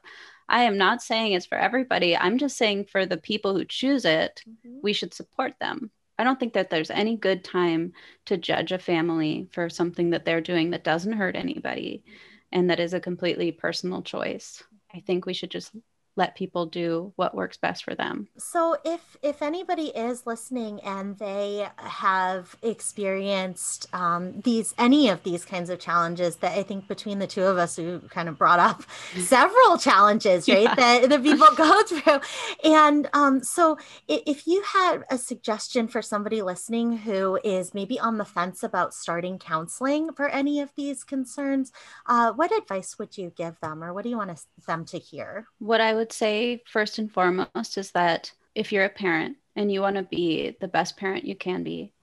I 0.47 0.63
am 0.63 0.77
not 0.77 1.01
saying 1.01 1.33
it's 1.33 1.45
for 1.45 1.57
everybody. 1.57 2.15
I'm 2.15 2.37
just 2.37 2.57
saying 2.57 2.85
for 2.85 3.05
the 3.05 3.17
people 3.17 3.53
who 3.55 3.65
choose 3.65 4.05
it, 4.05 4.43
Mhm. 4.47 4.81
we 4.81 4.93
should 4.93 5.13
support 5.13 5.53
them. 5.59 5.91
I 6.17 6.23
don't 6.23 6.39
think 6.39 6.53
that 6.53 6.69
there's 6.69 6.91
any 6.91 7.17
good 7.17 7.43
time 7.43 7.93
to 8.25 8.37
judge 8.37 8.71
a 8.71 8.77
family 8.77 9.47
for 9.51 9.69
something 9.69 10.11
that 10.11 10.25
they're 10.25 10.41
doing 10.41 10.71
that 10.71 10.83
doesn't 10.83 11.13
hurt 11.13 11.35
anybody 11.35 12.03
and 12.51 12.69
that 12.69 12.79
is 12.79 12.93
a 12.93 12.99
completely 12.99 13.51
personal 13.51 14.01
choice. 14.01 14.61
I 14.93 14.99
think 14.99 15.25
we 15.25 15.33
should 15.33 15.51
just 15.51 15.73
let 16.15 16.35
people 16.35 16.65
do 16.65 17.13
what 17.15 17.33
works 17.35 17.57
best 17.57 17.83
for 17.83 17.95
them. 17.95 18.27
So 18.37 18.77
if 18.83 19.17
if 19.21 19.41
anybody 19.41 19.87
is 19.87 20.25
listening 20.25 20.79
and 20.81 21.17
they 21.17 21.67
have 21.77 22.55
experienced 22.61 23.87
um, 23.93 24.41
these 24.41 24.73
any 24.77 25.09
of 25.09 25.23
these 25.23 25.45
kinds 25.45 25.69
of 25.69 25.79
challenges 25.79 26.37
that 26.37 26.57
I 26.57 26.63
think 26.63 26.87
between 26.87 27.19
the 27.19 27.27
two 27.27 27.43
of 27.43 27.57
us 27.57 27.75
who 27.75 27.99
kind 28.09 28.29
of 28.29 28.37
brought 28.37 28.59
up 28.59 28.83
several 29.17 29.77
challenges 29.77 30.47
right 30.47 30.63
Yeah. 30.63 30.75
that, 30.75 31.09
the 31.09 31.19
people 31.19 31.47
go 31.57 31.83
through 31.83 32.19
and 32.63 33.09
um, 33.13 33.43
so 33.43 33.77
if 34.07 34.47
you 34.47 34.63
had 34.63 35.03
a 35.09 35.17
suggestion 35.17 35.87
for 35.87 36.01
somebody 36.01 36.41
listening 36.41 36.97
who 36.97 37.39
is 37.43 37.73
maybe 37.73 37.99
on 37.99 38.17
the 38.17 38.25
fence 38.25 38.63
about 38.63 38.93
starting 38.93 39.39
counseling 39.39 40.11
for 40.13 40.27
any 40.29 40.59
of 40.61 40.71
these 40.75 41.03
concerns 41.03 41.71
uh, 42.07 42.31
what 42.33 42.51
advice 42.55 42.97
would 42.99 43.17
you 43.17 43.31
give 43.35 43.59
them 43.61 43.83
or 43.83 43.93
what 43.93 44.03
do 44.03 44.09
you 44.09 44.17
want 44.17 44.29
us, 44.31 44.45
them 44.67 44.85
to 44.85 44.97
hear 44.99 45.47
What 45.59 45.81
I 45.81 45.93
would 45.93 46.00
say 46.09 46.63
first 46.65 46.97
and 46.99 47.11
foremost 47.11 47.77
is 47.77 47.91
that 47.91 48.31
if 48.55 48.71
you're 48.71 48.85
a 48.85 48.89
parent 48.89 49.37
and 49.55 49.71
you 49.71 49.81
want 49.81 49.97
to 49.97 50.03
be 50.03 50.55
the 50.61 50.67
best 50.67 50.97
parent 50.97 51.25
you 51.25 51.35
can 51.35 51.63
be, 51.63 51.93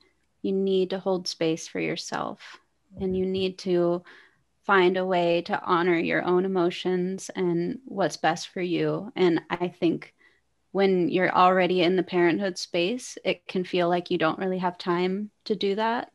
you 0.42 0.52
need 0.52 0.90
to 0.90 0.98
hold 0.98 1.26
space 1.26 1.66
for 1.66 1.80
yourself 1.80 2.58
and 3.00 3.16
you 3.16 3.26
need 3.26 3.58
to 3.58 4.02
find 4.64 4.96
a 4.96 5.06
way 5.06 5.42
to 5.42 5.62
honor 5.62 5.98
your 5.98 6.22
own 6.22 6.44
emotions 6.44 7.30
and 7.34 7.78
what's 7.86 8.16
best 8.16 8.48
for 8.48 8.60
you. 8.60 9.10
And 9.16 9.40
I 9.50 9.68
think 9.68 10.14
when 10.72 11.08
you're 11.08 11.34
already 11.34 11.82
in 11.82 11.96
the 11.96 12.02
parenthood 12.02 12.58
space, 12.58 13.16
it 13.24 13.46
can 13.46 13.64
feel 13.64 13.88
like 13.88 14.10
you 14.10 14.18
don't 14.18 14.38
really 14.38 14.58
have 14.58 14.76
time 14.76 15.30
to 15.44 15.56
do 15.56 15.74
that. 15.76 16.12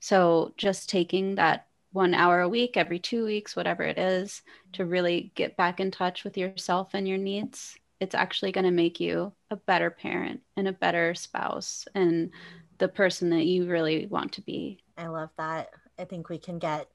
So 0.00 0.54
just 0.56 0.88
taking 0.88 1.34
that 1.34 1.66
one 1.92 2.14
hour 2.14 2.40
a 2.40 2.48
week, 2.48 2.76
every 2.76 2.98
two 2.98 3.24
weeks, 3.24 3.56
whatever 3.56 3.82
it 3.82 3.98
is, 3.98 4.42
to 4.72 4.82
mm-hmm. 4.82 4.92
really 4.92 5.32
get 5.34 5.56
back 5.56 5.80
in 5.80 5.90
touch 5.90 6.24
with 6.24 6.36
yourself 6.36 6.90
and 6.94 7.08
your 7.08 7.18
needs, 7.18 7.76
it's 8.00 8.14
actually 8.14 8.52
going 8.52 8.64
to 8.64 8.70
make 8.70 8.98
you 9.00 9.32
a 9.50 9.56
better 9.56 9.90
parent 9.90 10.40
and 10.56 10.66
a 10.68 10.72
better 10.72 11.14
spouse 11.14 11.86
and 11.94 12.30
the 12.78 12.88
person 12.88 13.30
that 13.30 13.44
you 13.44 13.66
really 13.66 14.06
want 14.06 14.32
to 14.32 14.40
be. 14.40 14.78
I 14.96 15.08
love 15.08 15.30
that. 15.36 15.70
I 15.98 16.04
think 16.04 16.28
we 16.28 16.38
can 16.38 16.58
get 16.58 16.88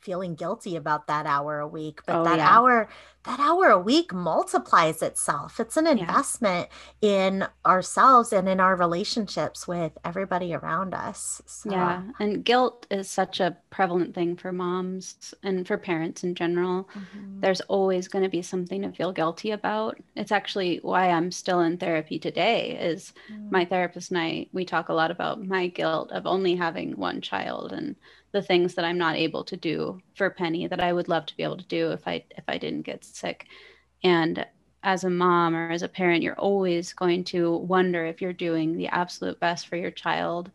feeling 0.00 0.34
guilty 0.34 0.76
about 0.76 1.06
that 1.06 1.26
hour 1.26 1.58
a 1.60 1.68
week, 1.68 2.00
but 2.06 2.20
Oh, 2.20 2.24
that 2.24 2.38
yeah. 2.38 2.48
hour 2.48 2.88
that 3.24 3.38
hour 3.38 3.68
a 3.68 3.78
week 3.78 4.12
multiplies 4.12 5.00
itself. 5.00 5.60
It's 5.60 5.76
an 5.76 5.86
investment 5.86 6.68
in 7.00 7.46
ourselves 7.64 8.32
and 8.32 8.48
in 8.48 8.58
our 8.58 8.74
relationships 8.74 9.68
with 9.68 9.92
everybody 10.04 10.52
around 10.52 10.92
us. 10.92 11.40
So, 11.46 11.70
Yeah. 11.70 12.02
And 12.18 12.44
guilt 12.44 12.86
is 12.90 13.08
such 13.08 13.38
a 13.38 13.58
prevalent 13.70 14.12
thing 14.14 14.36
for 14.36 14.50
moms 14.52 15.34
and 15.42 15.66
for 15.66 15.78
parents 15.78 16.24
in 16.24 16.34
general. 16.34 16.88
mhm. 16.94 17.40
There's 17.40 17.60
always 17.62 18.08
going 18.08 18.24
to 18.24 18.28
be 18.28 18.42
something 18.42 18.82
to 18.82 18.92
feel 18.92 19.12
guilty 19.12 19.50
about. 19.52 19.98
It's 20.16 20.32
actually 20.32 20.78
why 20.82 21.10
I'm 21.10 21.30
still 21.30 21.60
in 21.60 21.78
therapy 21.78 22.18
today 22.18 22.76
is 22.78 23.12
my 23.50 23.64
therapist 23.64 24.10
and 24.10 24.18
I 24.18 24.46
we 24.52 24.64
talk 24.64 24.88
a 24.88 24.94
lot 24.94 25.10
about 25.12 25.42
my 25.44 25.68
guilt 25.68 26.10
of 26.12 26.26
only 26.26 26.56
having 26.56 26.96
one 26.96 27.20
child 27.20 27.72
and 27.72 27.96
the 28.32 28.42
things 28.42 28.74
that 28.74 28.84
I'm 28.84 28.98
not 28.98 29.16
able 29.16 29.44
to 29.44 29.56
do 29.56 30.00
for 30.14 30.30
Penny 30.30 30.66
that 30.66 30.82
I 30.82 30.92
would 30.92 31.08
love 31.08 31.26
to 31.26 31.36
be 31.36 31.42
able 31.42 31.58
to 31.58 31.66
do 31.66 31.92
if 31.92 32.06
I 32.08 32.24
if 32.30 32.44
I 32.48 32.58
didn't 32.58 32.82
get 32.82 33.04
sick. 33.04 33.46
And 34.02 34.44
as 34.82 35.04
a 35.04 35.10
mom 35.10 35.54
or 35.54 35.70
as 35.70 35.82
a 35.82 35.88
parent, 35.88 36.22
you're 36.22 36.38
always 36.38 36.92
going 36.92 37.24
to 37.24 37.56
wonder 37.56 38.04
if 38.04 38.20
you're 38.20 38.32
doing 38.32 38.76
the 38.76 38.88
absolute 38.88 39.38
best 39.38 39.68
for 39.68 39.76
your 39.76 39.90
child. 39.90 40.50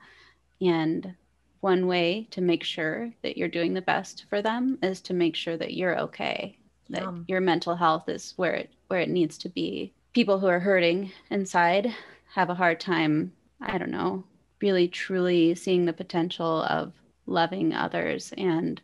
And 0.60 1.16
one 1.62 1.88
way 1.88 2.28
to 2.32 2.42
make 2.42 2.64
sure 2.64 3.12
that 3.24 3.38
you're 3.38 3.48
doing 3.48 3.74
the 3.74 3.82
best 3.82 4.26
for 4.30 4.42
them 4.42 4.78
is 4.84 5.02
to 5.02 5.14
make 5.14 5.36
sure 5.36 5.58
that 5.58 5.74
you're 5.74 6.00
okay, 6.00 6.58
that 6.90 7.04
Yum. 7.04 7.26
your 7.28 7.42
mental 7.42 7.76
health 7.76 8.10
is 8.10 8.34
where 8.38 8.54
it 8.54 8.72
where 8.88 9.00
it 9.00 9.10
needs 9.10 9.38
to 9.40 9.50
be. 9.50 9.94
People 10.14 10.40
who 10.40 10.48
are 10.48 10.60
hurting 10.60 11.12
inside 11.30 11.94
have 12.34 12.50
a 12.50 12.56
hard 12.56 12.80
time, 12.80 13.32
I 13.62 13.78
don't 13.78 13.92
know, 13.92 14.24
really 14.62 14.88
truly 14.88 15.56
seeing 15.56 15.86
the 15.86 15.94
potential 15.94 16.64
of 16.64 16.94
loving 17.28 17.74
others 17.74 18.34
and 18.38 18.82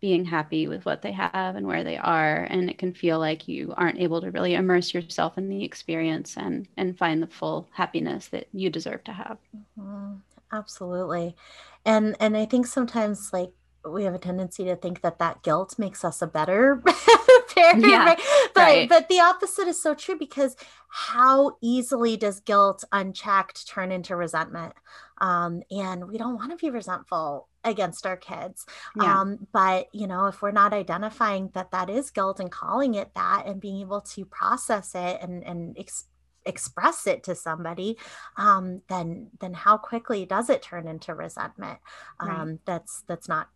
being 0.00 0.24
happy 0.24 0.66
with 0.68 0.84
what 0.86 1.02
they 1.02 1.12
have 1.12 1.56
and 1.56 1.66
where 1.66 1.84
they 1.84 1.98
are 1.98 2.44
and 2.50 2.70
it 2.70 2.78
can 2.78 2.94
feel 2.94 3.18
like 3.18 3.48
you 3.48 3.74
aren't 3.76 4.00
able 4.00 4.20
to 4.20 4.30
really 4.30 4.54
immerse 4.54 4.94
yourself 4.94 5.38
in 5.38 5.48
the 5.48 5.64
experience 5.64 6.36
and 6.38 6.68
and 6.76 6.98
find 6.98 7.22
the 7.22 7.26
full 7.28 7.68
happiness 7.72 8.28
that 8.28 8.48
you 8.52 8.70
deserve 8.70 9.04
to 9.04 9.12
have 9.12 9.38
Mhm. 9.78 10.22
Absolutely. 10.52 11.36
And 11.84 12.16
and 12.20 12.36
I 12.36 12.44
think 12.46 12.66
sometimes 12.66 13.30
like 13.32 13.52
we 13.88 14.04
have 14.04 14.14
a 14.14 14.18
tendency 14.18 14.64
to 14.64 14.76
think 14.76 15.00
that 15.02 15.18
that 15.20 15.42
guilt 15.42 15.78
makes 15.78 16.04
us 16.04 16.20
a 16.22 16.26
better 16.26 16.82
parent, 17.54 17.84
Yeah, 17.84 18.04
right? 18.04 18.20
But 18.54 18.64
right. 18.64 18.88
but 18.88 19.08
the 19.08 19.20
opposite 19.20 19.68
is 19.68 19.80
so 19.82 19.94
true 19.94 20.18
because 20.18 20.56
how 20.88 21.56
easily 21.62 22.16
does 22.16 22.40
guilt 22.40 22.84
unchecked 22.92 23.68
turn 23.68 23.92
into 23.92 24.16
resentment? 24.16 24.74
Um, 25.20 25.62
and 25.70 26.08
we 26.08 26.18
don't 26.18 26.34
want 26.36 26.50
to 26.50 26.56
be 26.56 26.70
resentful 26.70 27.48
against 27.64 28.06
our 28.06 28.16
kids. 28.16 28.64
yeah 28.94 29.20
Um, 29.20 29.46
but 29.52 29.88
you 29.92 30.06
know, 30.06 30.26
if 30.26 30.42
we're 30.42 30.50
not 30.50 30.72
identifying 30.72 31.50
that 31.54 31.70
that 31.72 31.90
is 31.90 32.10
guilt 32.10 32.40
and 32.40 32.50
calling 32.50 32.94
it 32.94 33.14
that 33.14 33.44
and 33.46 33.60
being 33.60 33.80
able 33.80 34.00
to 34.02 34.24
process 34.24 34.94
it 34.94 35.18
and 35.20 35.44
and 35.44 35.76
ex- 35.78 36.06
express 36.46 37.06
it 37.06 37.22
to 37.24 37.34
somebody, 37.34 37.98
um, 38.36 38.82
then 38.88 39.30
then 39.40 39.52
how 39.54 39.76
quickly 39.76 40.24
does 40.26 40.48
it 40.50 40.62
turn 40.62 40.88
into 40.88 41.14
resentment? 41.14 41.78
Right. 42.20 42.30
Um, 42.42 42.58
that's 42.64 43.02
that's 43.06 43.28
not 43.28 43.48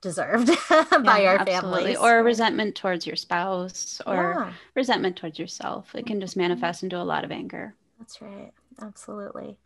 deserved 0.00 0.48
by 1.04 1.20
Yeah, 1.22 1.30
our 1.38 1.38
families. 1.46 1.98
or 1.98 2.22
resentment 2.22 2.76
towards 2.76 3.06
your 3.06 3.16
spouse 3.16 4.00
or 4.06 4.14
yeah, 4.14 4.52
resentment 4.74 5.16
towards 5.16 5.38
yourself 5.38 5.94
it 5.94 6.06
can 6.06 6.20
just 6.20 6.34
Mhm. 6.34 6.42
manifest 6.42 6.82
into 6.84 6.96
a 7.00 7.02
lot 7.02 7.24
of 7.24 7.32
anger 7.32 7.74
that's 7.98 8.20
right. 8.22 8.52
Absolutely. 8.80 9.58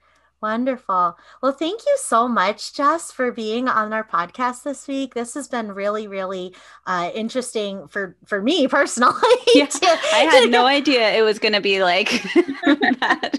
Wonderful. 0.43 1.16
Well, 1.40 1.53
thank 1.53 1.82
you 1.86 1.97
so 2.01 2.26
much, 2.26 2.74
Jess, 2.74 3.12
for 3.12 3.30
being 3.30 3.68
on 3.68 3.93
our 3.93 4.03
podcast 4.03 4.64
this 4.64 4.88
week. 4.88 5.14
This 5.14 5.34
has 5.34 5.47
been 5.47 5.70
really, 5.70 6.09
really 6.09 6.53
uh, 6.84 7.11
interesting 7.14 7.86
for 7.86 8.16
for 8.26 8.43
me 8.43 8.66
personally. 8.78 9.14
Yeah, 9.55 9.66
to- 9.66 9.86
I 9.86 10.28
had 10.30 10.40
to 10.45 10.49
no 10.49 10.66
idea 10.66 11.11
it 11.12 11.22
was 11.22 11.38
going 11.38 11.53
to 11.53 11.61
be 11.61 11.82
like 11.82 12.11
that 12.64 13.38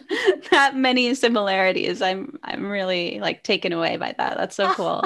that 0.52 0.76
many 0.78 1.14
similarities. 1.16 2.02
I'm 2.02 2.38
I'm 2.44 2.70
really 2.70 3.20
like 3.20 3.44
taken 3.44 3.74
away 3.74 3.98
by 3.98 4.14
that. 4.18 4.38
That's 4.38 4.56
so 4.56 4.72
cool. 4.74 5.04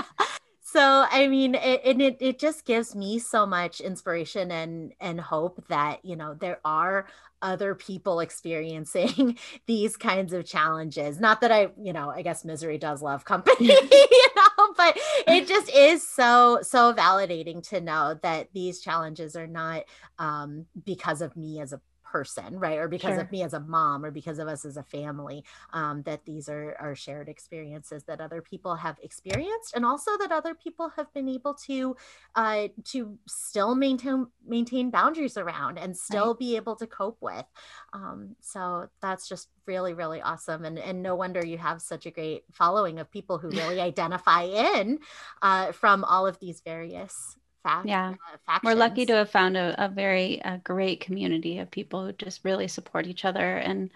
So 0.68 1.05
i 1.11 1.28
mean 1.28 1.55
it, 1.55 1.82
and 1.86 2.01
it, 2.01 2.18
it 2.20 2.38
just 2.38 2.65
gives 2.65 2.93
me 2.93 3.18
so 3.20 3.45
much 3.45 3.80
inspiration 3.80 4.51
and 4.51 4.93
and 4.99 5.20
hope 5.22 5.65
that 5.70 6.03
you 6.03 6.15
know 6.15 6.34
there 6.34 6.59
are 6.65 7.07
other 7.41 7.74
people 7.74 8.20
experiencing 8.28 9.38
these 9.68 9.95
kinds 9.95 10.34
of 10.34 10.45
challenges. 10.45 11.20
Not 11.20 11.41
that 11.41 11.51
i 11.51 11.70
you 11.82 11.93
know 11.93 12.09
i 12.09 12.22
guess 12.22 12.43
misery 12.43 12.78
does 12.78 13.01
love 13.01 13.24
company 13.24 13.68
you 13.91 14.30
know 14.36 14.74
but 14.76 14.97
it 15.28 15.47
just 15.47 15.70
is 15.74 16.07
so 16.07 16.59
so 16.61 16.93
validating 16.93 17.68
to 17.70 17.80
know 17.80 18.20
that 18.24 18.49
these 18.53 18.82
challenges 18.82 19.36
are 19.36 19.47
not 19.47 19.84
um, 20.20 20.65
because 20.86 21.22
of 21.22 21.36
me 21.38 21.61
as 21.61 21.74
a 21.74 21.82
person, 22.12 22.60
right? 22.60 22.78
Or 22.78 22.88
because 22.88 23.16
sure. 23.16 23.22
of 23.22 23.32
me 23.32 23.43
as 23.43 23.53
a 23.53 23.60
mom 23.60 24.03
or 24.05 24.12
because 24.12 24.39
of 24.39 24.47
us 24.47 24.66
as 24.66 24.78
a 24.78 24.84
family, 24.84 25.43
um, 25.74 26.03
that 26.03 26.26
these 26.26 26.49
are, 26.49 26.76
are 26.80 26.95
shared 26.95 27.30
experiences 27.30 28.03
that 28.05 28.22
other 28.22 28.41
people 28.41 28.76
have 28.76 28.97
experienced 29.01 29.76
and 29.76 29.86
also 29.86 30.12
that 30.20 30.32
other 30.32 30.55
people 30.55 30.89
have 30.95 31.14
been 31.14 31.30
able 31.30 31.53
to 31.53 31.95
uh, 32.36 32.68
to 32.86 33.18
still 33.28 33.76
maintain 33.76 34.28
maintain 34.45 34.89
boundaries 34.89 35.38
around 35.38 35.78
and 35.78 35.95
still 35.95 36.28
right. 36.28 36.39
be 36.39 36.55
able 36.55 36.76
to 36.76 36.88
cope 36.88 37.18
with. 37.22 37.45
Um, 37.93 38.36
so 38.41 38.88
that's 39.01 39.28
just 39.28 39.49
really, 39.66 39.93
really 39.93 40.22
awesome. 40.22 40.66
And, 40.66 40.80
and 40.80 41.03
no 41.03 41.16
wonder 41.16 41.45
you 41.45 41.58
have 41.58 41.82
such 41.82 42.05
a 42.05 42.12
great 42.12 42.43
following 42.51 42.99
of 42.99 43.12
people 43.12 43.38
who 43.38 43.49
really 43.51 43.82
identify 43.82 44.43
in 44.43 44.99
uh, 45.41 45.72
from 45.74 46.03
all 46.03 46.26
of 46.26 46.39
these 46.39 46.62
various 46.62 47.36
fact, 47.68 47.88
yeah. 47.88 48.15
uh, 48.47 48.59
we're 48.63 48.76
lucky 48.76 49.05
to 49.05 49.13
have 49.13 49.30
found 49.30 49.57
a, 49.57 49.76
a 49.84 49.89
very 49.89 50.39
a 50.45 50.57
great 50.63 50.99
community 51.01 51.59
of 51.59 51.72
people 51.72 52.05
who 52.05 52.13
just 52.13 52.45
really 52.45 52.68
support 52.68 53.07
each 53.07 53.26
other 53.26 53.57
and 53.57 53.91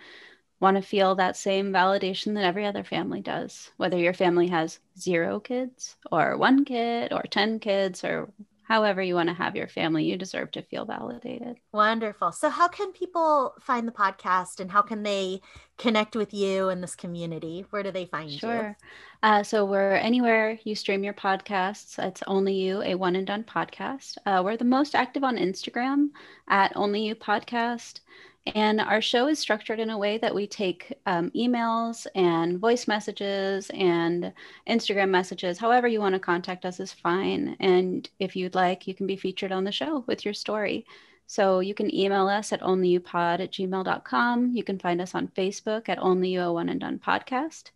want 0.59 0.78
to 0.78 0.84
feel 0.84 1.15
that 1.15 1.38
same 1.38 1.72
validation 1.72 2.36
that 2.36 2.43
every 2.43 2.65
other 2.65 2.84
family 2.84 3.22
does 3.22 3.72
whether 3.78 3.97
your 3.97 4.13
family 4.13 4.47
has 4.47 4.80
zero 4.97 5.39
kids 5.39 5.95
or 6.11 6.38
one 6.38 6.65
kid 6.65 7.13
or 7.13 7.24
10 7.24 7.59
kids 7.59 8.03
or 8.03 8.30
however 8.72 9.01
you 9.01 9.15
want 9.15 9.28
to 9.28 9.36
have 9.36 9.53
your 9.53 9.67
family, 9.67 10.05
you 10.05 10.15
deserve 10.15 10.49
to 10.49 10.61
feel 10.61 10.86
validated. 10.86 11.57
Wonderful. 11.74 12.32
So, 12.32 12.49
how 12.49 12.69
can 12.69 12.93
people 12.93 13.53
find 13.59 13.86
the 13.86 13.91
podcast 13.91 14.61
and 14.61 14.72
how 14.72 14.82
can 14.82 15.03
they 15.03 15.41
connect 15.78 16.15
with 16.15 16.34
you 16.34 16.69
and 16.69 16.82
this 16.82 16.95
community? 16.95 17.65
Where 17.72 17.84
do 17.84 17.91
they 17.91 18.05
find 18.05 18.32
sure. 18.32 18.53
you? 18.53 18.59
Sure. 18.59 18.78
Uh, 19.24 19.43
so, 19.43 19.65
we're 19.65 19.95
anywhere 19.95 20.57
you 20.63 20.74
stream 20.76 21.03
your 21.03 21.13
podcasts. 21.13 21.99
It's 21.99 22.24
Only 22.28 22.53
You, 22.53 22.82
a 22.82 22.95
one 22.95 23.17
and 23.17 23.28
done 23.28 23.43
podcast. 23.43 24.17
Uh, 24.26 24.41
we're 24.41 24.55
the 24.55 24.63
most 24.63 24.95
active 24.95 25.26
on 25.26 25.36
Instagram 25.36 26.11
at 26.47 26.72
Only 26.78 27.05
You 27.05 27.15
Podcast. 27.15 27.99
And 28.48 28.82
our 28.82 29.02
show 29.02 29.28
is 29.28 29.38
structured 29.38 29.80
in 29.80 29.92
a 29.92 29.98
way 29.98 30.18
that 30.18 30.34
we 30.34 30.48
take 30.48 30.94
um, 31.06 31.30
emails 31.32 32.08
and 32.16 32.58
voice 32.58 32.88
messages 32.88 33.70
and 33.72 34.34
Instagram 34.68 35.10
messages. 35.10 35.60
However, 35.60 35.88
you 35.88 36.00
want 36.00 36.14
to 36.14 36.20
contact 36.20 36.66
us 36.66 36.80
is 36.80 36.92
fine. 36.92 37.56
And 37.60 38.10
if 38.20 38.36
you'd 38.36 38.56
like, 38.56 38.88
you 38.88 38.96
can 38.96 39.06
be 39.06 39.16
featured 39.16 39.52
on 39.52 39.64
the 39.64 39.72
show 39.72 40.04
with 40.08 40.26
your 40.26 40.34
story. 40.34 40.88
So 41.28 41.60
you 41.60 41.76
can 41.76 41.94
email 41.96 42.28
us 42.28 42.52
at 42.52 42.62
onlyyupod 42.62 43.39
at 43.39 43.52
gmail.com. 43.52 44.52
You 44.54 44.64
can 44.64 44.80
find 44.80 45.00
us 45.00 45.14
on 45.14 45.28
Facebook 45.30 45.88
at 45.88 46.00
Only 46.00 46.30
You 46.30 46.52
One 46.52 46.70
and 46.70 46.80
Done 46.80 47.00
Podcast. 47.00 47.70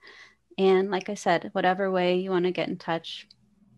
And 0.58 0.90
like 0.90 1.10
I 1.10 1.14
said, 1.14 1.52
whatever 1.54 1.92
way 1.92 2.18
you 2.18 2.32
want 2.32 2.46
to 2.46 2.52
get 2.52 2.70
in 2.70 2.78
touch, 2.78 3.28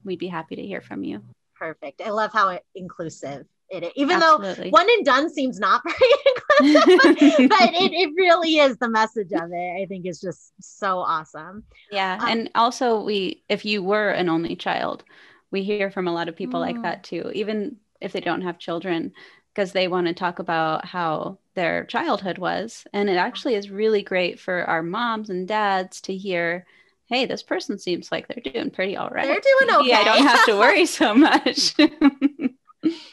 we'd 0.06 0.20
be 0.20 0.28
happy 0.28 0.56
to 0.56 0.66
hear 0.66 0.82
from 0.82 1.04
you. 1.04 1.22
Perfect. 1.56 2.02
I 2.02 2.12
love 2.12 2.32
how 2.34 2.58
inclusive 2.76 3.46
it, 3.70 3.92
even 3.96 4.22
Absolutely. 4.22 4.66
though 4.66 4.70
one 4.70 4.88
and 4.90 5.06
done 5.06 5.30
seems 5.30 5.60
not 5.60 5.82
very 5.84 6.14
inclusive, 6.26 7.00
but, 7.04 7.50
but 7.50 7.74
it, 7.74 7.92
it 7.92 8.14
really 8.16 8.58
is 8.58 8.78
the 8.78 8.90
message 8.90 9.32
of 9.34 9.52
it. 9.52 9.82
I 9.82 9.86
think 9.88 10.06
is 10.06 10.22
just 10.22 10.54
so 10.60 11.00
awesome. 11.00 11.64
Yeah. 11.92 12.18
Um, 12.22 12.28
and 12.30 12.52
also 12.56 13.02
we, 13.02 13.44
if 13.50 13.66
you 13.66 13.84
were 13.84 14.10
an 14.10 14.30
only 14.30 14.56
child, 14.56 15.04
we 15.52 15.64
hear 15.64 15.92
from 15.92 16.08
a 16.08 16.14
lot 16.14 16.30
of 16.30 16.36
people 16.36 16.60
mm. 16.60 16.64
like 16.64 16.82
that 16.84 17.04
too, 17.04 17.32
even 17.34 17.78
if 18.00 18.14
they 18.14 18.22
don't 18.22 18.42
have 18.42 18.60
children, 18.60 19.12
because 19.54 19.72
they 19.72 19.88
want 19.88 20.08
to 20.08 20.14
talk 20.14 20.40
about 20.40 20.86
how 20.86 21.38
their 21.56 21.84
childhood 21.86 22.38
was. 22.38 22.86
And 22.94 23.10
it 23.10 23.18
actually 23.18 23.56
is 23.56 23.70
really 23.70 24.04
great 24.04 24.40
for 24.40 24.64
our 24.66 24.84
moms 24.84 25.30
and 25.30 25.48
dads 25.48 26.02
to 26.02 26.16
hear 26.16 26.66
hey, 27.10 27.26
this 27.26 27.42
person 27.42 27.80
seems 27.80 28.12
like 28.12 28.28
they're 28.28 28.52
doing 28.52 28.70
pretty 28.70 28.98
all 28.98 29.10
right. 29.10 29.26
They're 29.26 29.40
doing 29.40 29.76
okay. 29.78 29.88
Yeah, 29.90 30.00
I 30.00 30.04
don't 30.04 30.28
have 30.28 30.46
to 30.46 30.58
worry 30.58 30.86
so 30.86 31.14
much. 31.16 31.74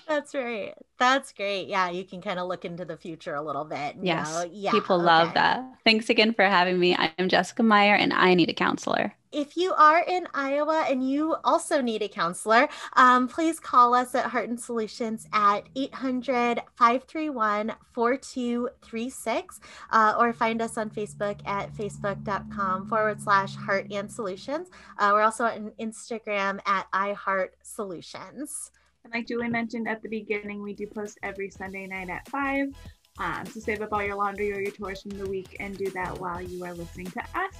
That's 0.08 0.34
right. 0.34 0.74
That's 0.98 1.32
great. 1.32 1.68
Yeah, 1.68 1.90
you 1.90 2.04
can 2.04 2.20
kind 2.20 2.38
of 2.38 2.48
look 2.48 2.64
into 2.64 2.84
the 2.84 2.96
future 2.96 3.34
a 3.34 3.42
little 3.42 3.64
bit. 3.64 3.96
Yes. 4.02 4.32
Know, 4.32 4.50
yeah. 4.52 4.70
People 4.70 4.96
okay. 4.96 5.04
love 5.04 5.34
that. 5.34 5.64
Thanks 5.84 6.10
again 6.10 6.32
for 6.32 6.44
having 6.44 6.78
me. 6.78 6.96
I'm 6.96 7.28
Jessica 7.28 7.62
Meyer 7.62 7.94
and 7.94 8.12
I 8.12 8.34
need 8.34 8.50
a 8.50 8.54
counselor. 8.54 9.14
If 9.32 9.56
you 9.56 9.72
are 9.74 9.98
in 9.98 10.28
Iowa 10.32 10.86
and 10.88 11.10
you 11.10 11.34
also 11.42 11.80
need 11.80 12.02
a 12.02 12.08
counselor, 12.08 12.68
um, 12.92 13.26
please 13.26 13.58
call 13.58 13.92
us 13.92 14.14
at 14.14 14.26
Heart 14.26 14.48
and 14.48 14.60
Solutions 14.60 15.26
at 15.32 15.62
800 15.74 16.62
531 16.76 17.72
4236 17.92 19.60
uh, 19.90 20.14
or 20.16 20.32
find 20.32 20.62
us 20.62 20.78
on 20.78 20.88
Facebook 20.88 21.40
at 21.46 21.74
facebook.com 21.74 22.86
forward 22.86 23.20
slash 23.20 23.56
Heart 23.56 23.90
and 23.90 24.10
Solutions. 24.10 24.68
Uh, 24.98 25.10
we're 25.12 25.22
also 25.22 25.46
on 25.46 25.72
Instagram 25.80 26.60
at 26.64 26.86
iHeart 26.92 27.48
Solutions. 27.64 28.70
And 29.04 29.12
like 29.12 29.26
Julie 29.26 29.48
mentioned 29.48 29.86
at 29.86 30.02
the 30.02 30.08
beginning, 30.08 30.62
we 30.62 30.74
do 30.74 30.86
post 30.86 31.18
every 31.22 31.50
Sunday 31.50 31.86
night 31.86 32.08
at 32.08 32.28
5. 32.28 32.74
Um, 33.18 33.46
so 33.46 33.60
save 33.60 33.80
up 33.80 33.92
all 33.92 34.02
your 34.02 34.16
laundry 34.16 34.52
or 34.52 34.60
your 34.60 34.72
chores 34.72 35.02
from 35.02 35.12
the 35.12 35.28
week 35.28 35.56
and 35.60 35.76
do 35.78 35.88
that 35.90 36.18
while 36.18 36.42
you 36.42 36.64
are 36.64 36.74
listening 36.74 37.06
to 37.12 37.20
us. 37.20 37.54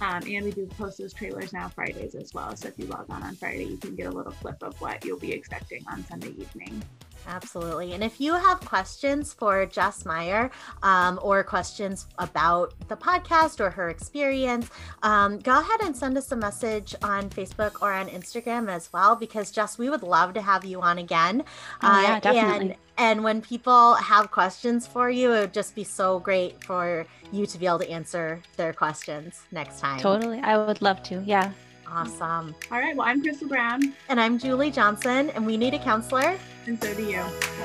Um, 0.00 0.22
and 0.28 0.44
we 0.44 0.52
do 0.52 0.66
post 0.66 0.98
those 0.98 1.12
trailers 1.12 1.52
now 1.52 1.68
Fridays 1.68 2.14
as 2.14 2.32
well. 2.32 2.54
So 2.54 2.68
if 2.68 2.78
you 2.78 2.86
log 2.86 3.10
on 3.10 3.22
on 3.22 3.34
Friday, 3.34 3.64
you 3.64 3.76
can 3.76 3.96
get 3.96 4.06
a 4.06 4.10
little 4.10 4.32
clip 4.32 4.62
of 4.62 4.80
what 4.80 5.04
you'll 5.04 5.18
be 5.18 5.32
expecting 5.32 5.84
on 5.90 6.04
Sunday 6.04 6.30
evening. 6.38 6.82
Absolutely. 7.26 7.92
And 7.92 8.02
if 8.02 8.20
you 8.20 8.34
have 8.34 8.60
questions 8.60 9.32
for 9.32 9.66
Jess 9.66 10.04
Meyer 10.04 10.50
um, 10.82 11.18
or 11.22 11.44
questions 11.44 12.06
about 12.18 12.74
the 12.88 12.96
podcast 12.96 13.60
or 13.60 13.70
her 13.70 13.90
experience, 13.90 14.68
um, 15.02 15.38
go 15.38 15.60
ahead 15.60 15.80
and 15.82 15.96
send 15.96 16.16
us 16.16 16.32
a 16.32 16.36
message 16.36 16.94
on 17.02 17.30
Facebook 17.30 17.82
or 17.82 17.92
on 17.92 18.08
Instagram 18.08 18.68
as 18.68 18.92
well, 18.92 19.14
because 19.16 19.50
Jess, 19.50 19.78
we 19.78 19.90
would 19.90 20.02
love 20.02 20.34
to 20.34 20.42
have 20.42 20.64
you 20.64 20.80
on 20.80 20.98
again. 20.98 21.44
Oh, 21.82 22.02
yeah, 22.02 22.16
uh, 22.16 22.20
definitely. 22.20 22.70
And, 22.70 22.76
and 22.98 23.24
when 23.24 23.40
people 23.40 23.94
have 23.94 24.30
questions 24.30 24.86
for 24.86 25.08
you, 25.10 25.32
it 25.32 25.40
would 25.40 25.54
just 25.54 25.74
be 25.74 25.84
so 25.84 26.18
great 26.18 26.62
for 26.64 27.06
you 27.32 27.46
to 27.46 27.58
be 27.58 27.66
able 27.66 27.78
to 27.78 27.90
answer 27.90 28.42
their 28.56 28.72
questions 28.72 29.42
next 29.52 29.80
time. 29.80 30.00
Totally. 30.00 30.40
I 30.40 30.58
would 30.58 30.82
love 30.82 31.02
to. 31.04 31.22
Yeah. 31.24 31.52
Awesome. 31.92 32.54
All 32.70 32.78
right. 32.78 32.96
Well, 32.96 33.06
I'm 33.06 33.22
Crystal 33.22 33.48
Brown. 33.48 33.94
And 34.08 34.20
I'm 34.20 34.38
Julie 34.38 34.70
Johnson, 34.70 35.30
and 35.30 35.44
we 35.44 35.56
need 35.56 35.74
a 35.74 35.78
counselor. 35.78 36.38
And 36.66 36.82
so 36.82 36.94
do 36.94 37.02
you. 37.02 37.22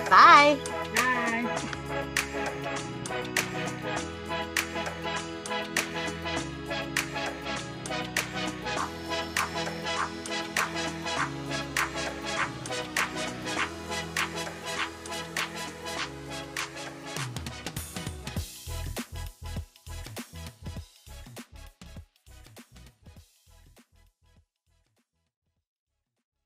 Bye. 0.09 0.57
Bye. 0.95 2.21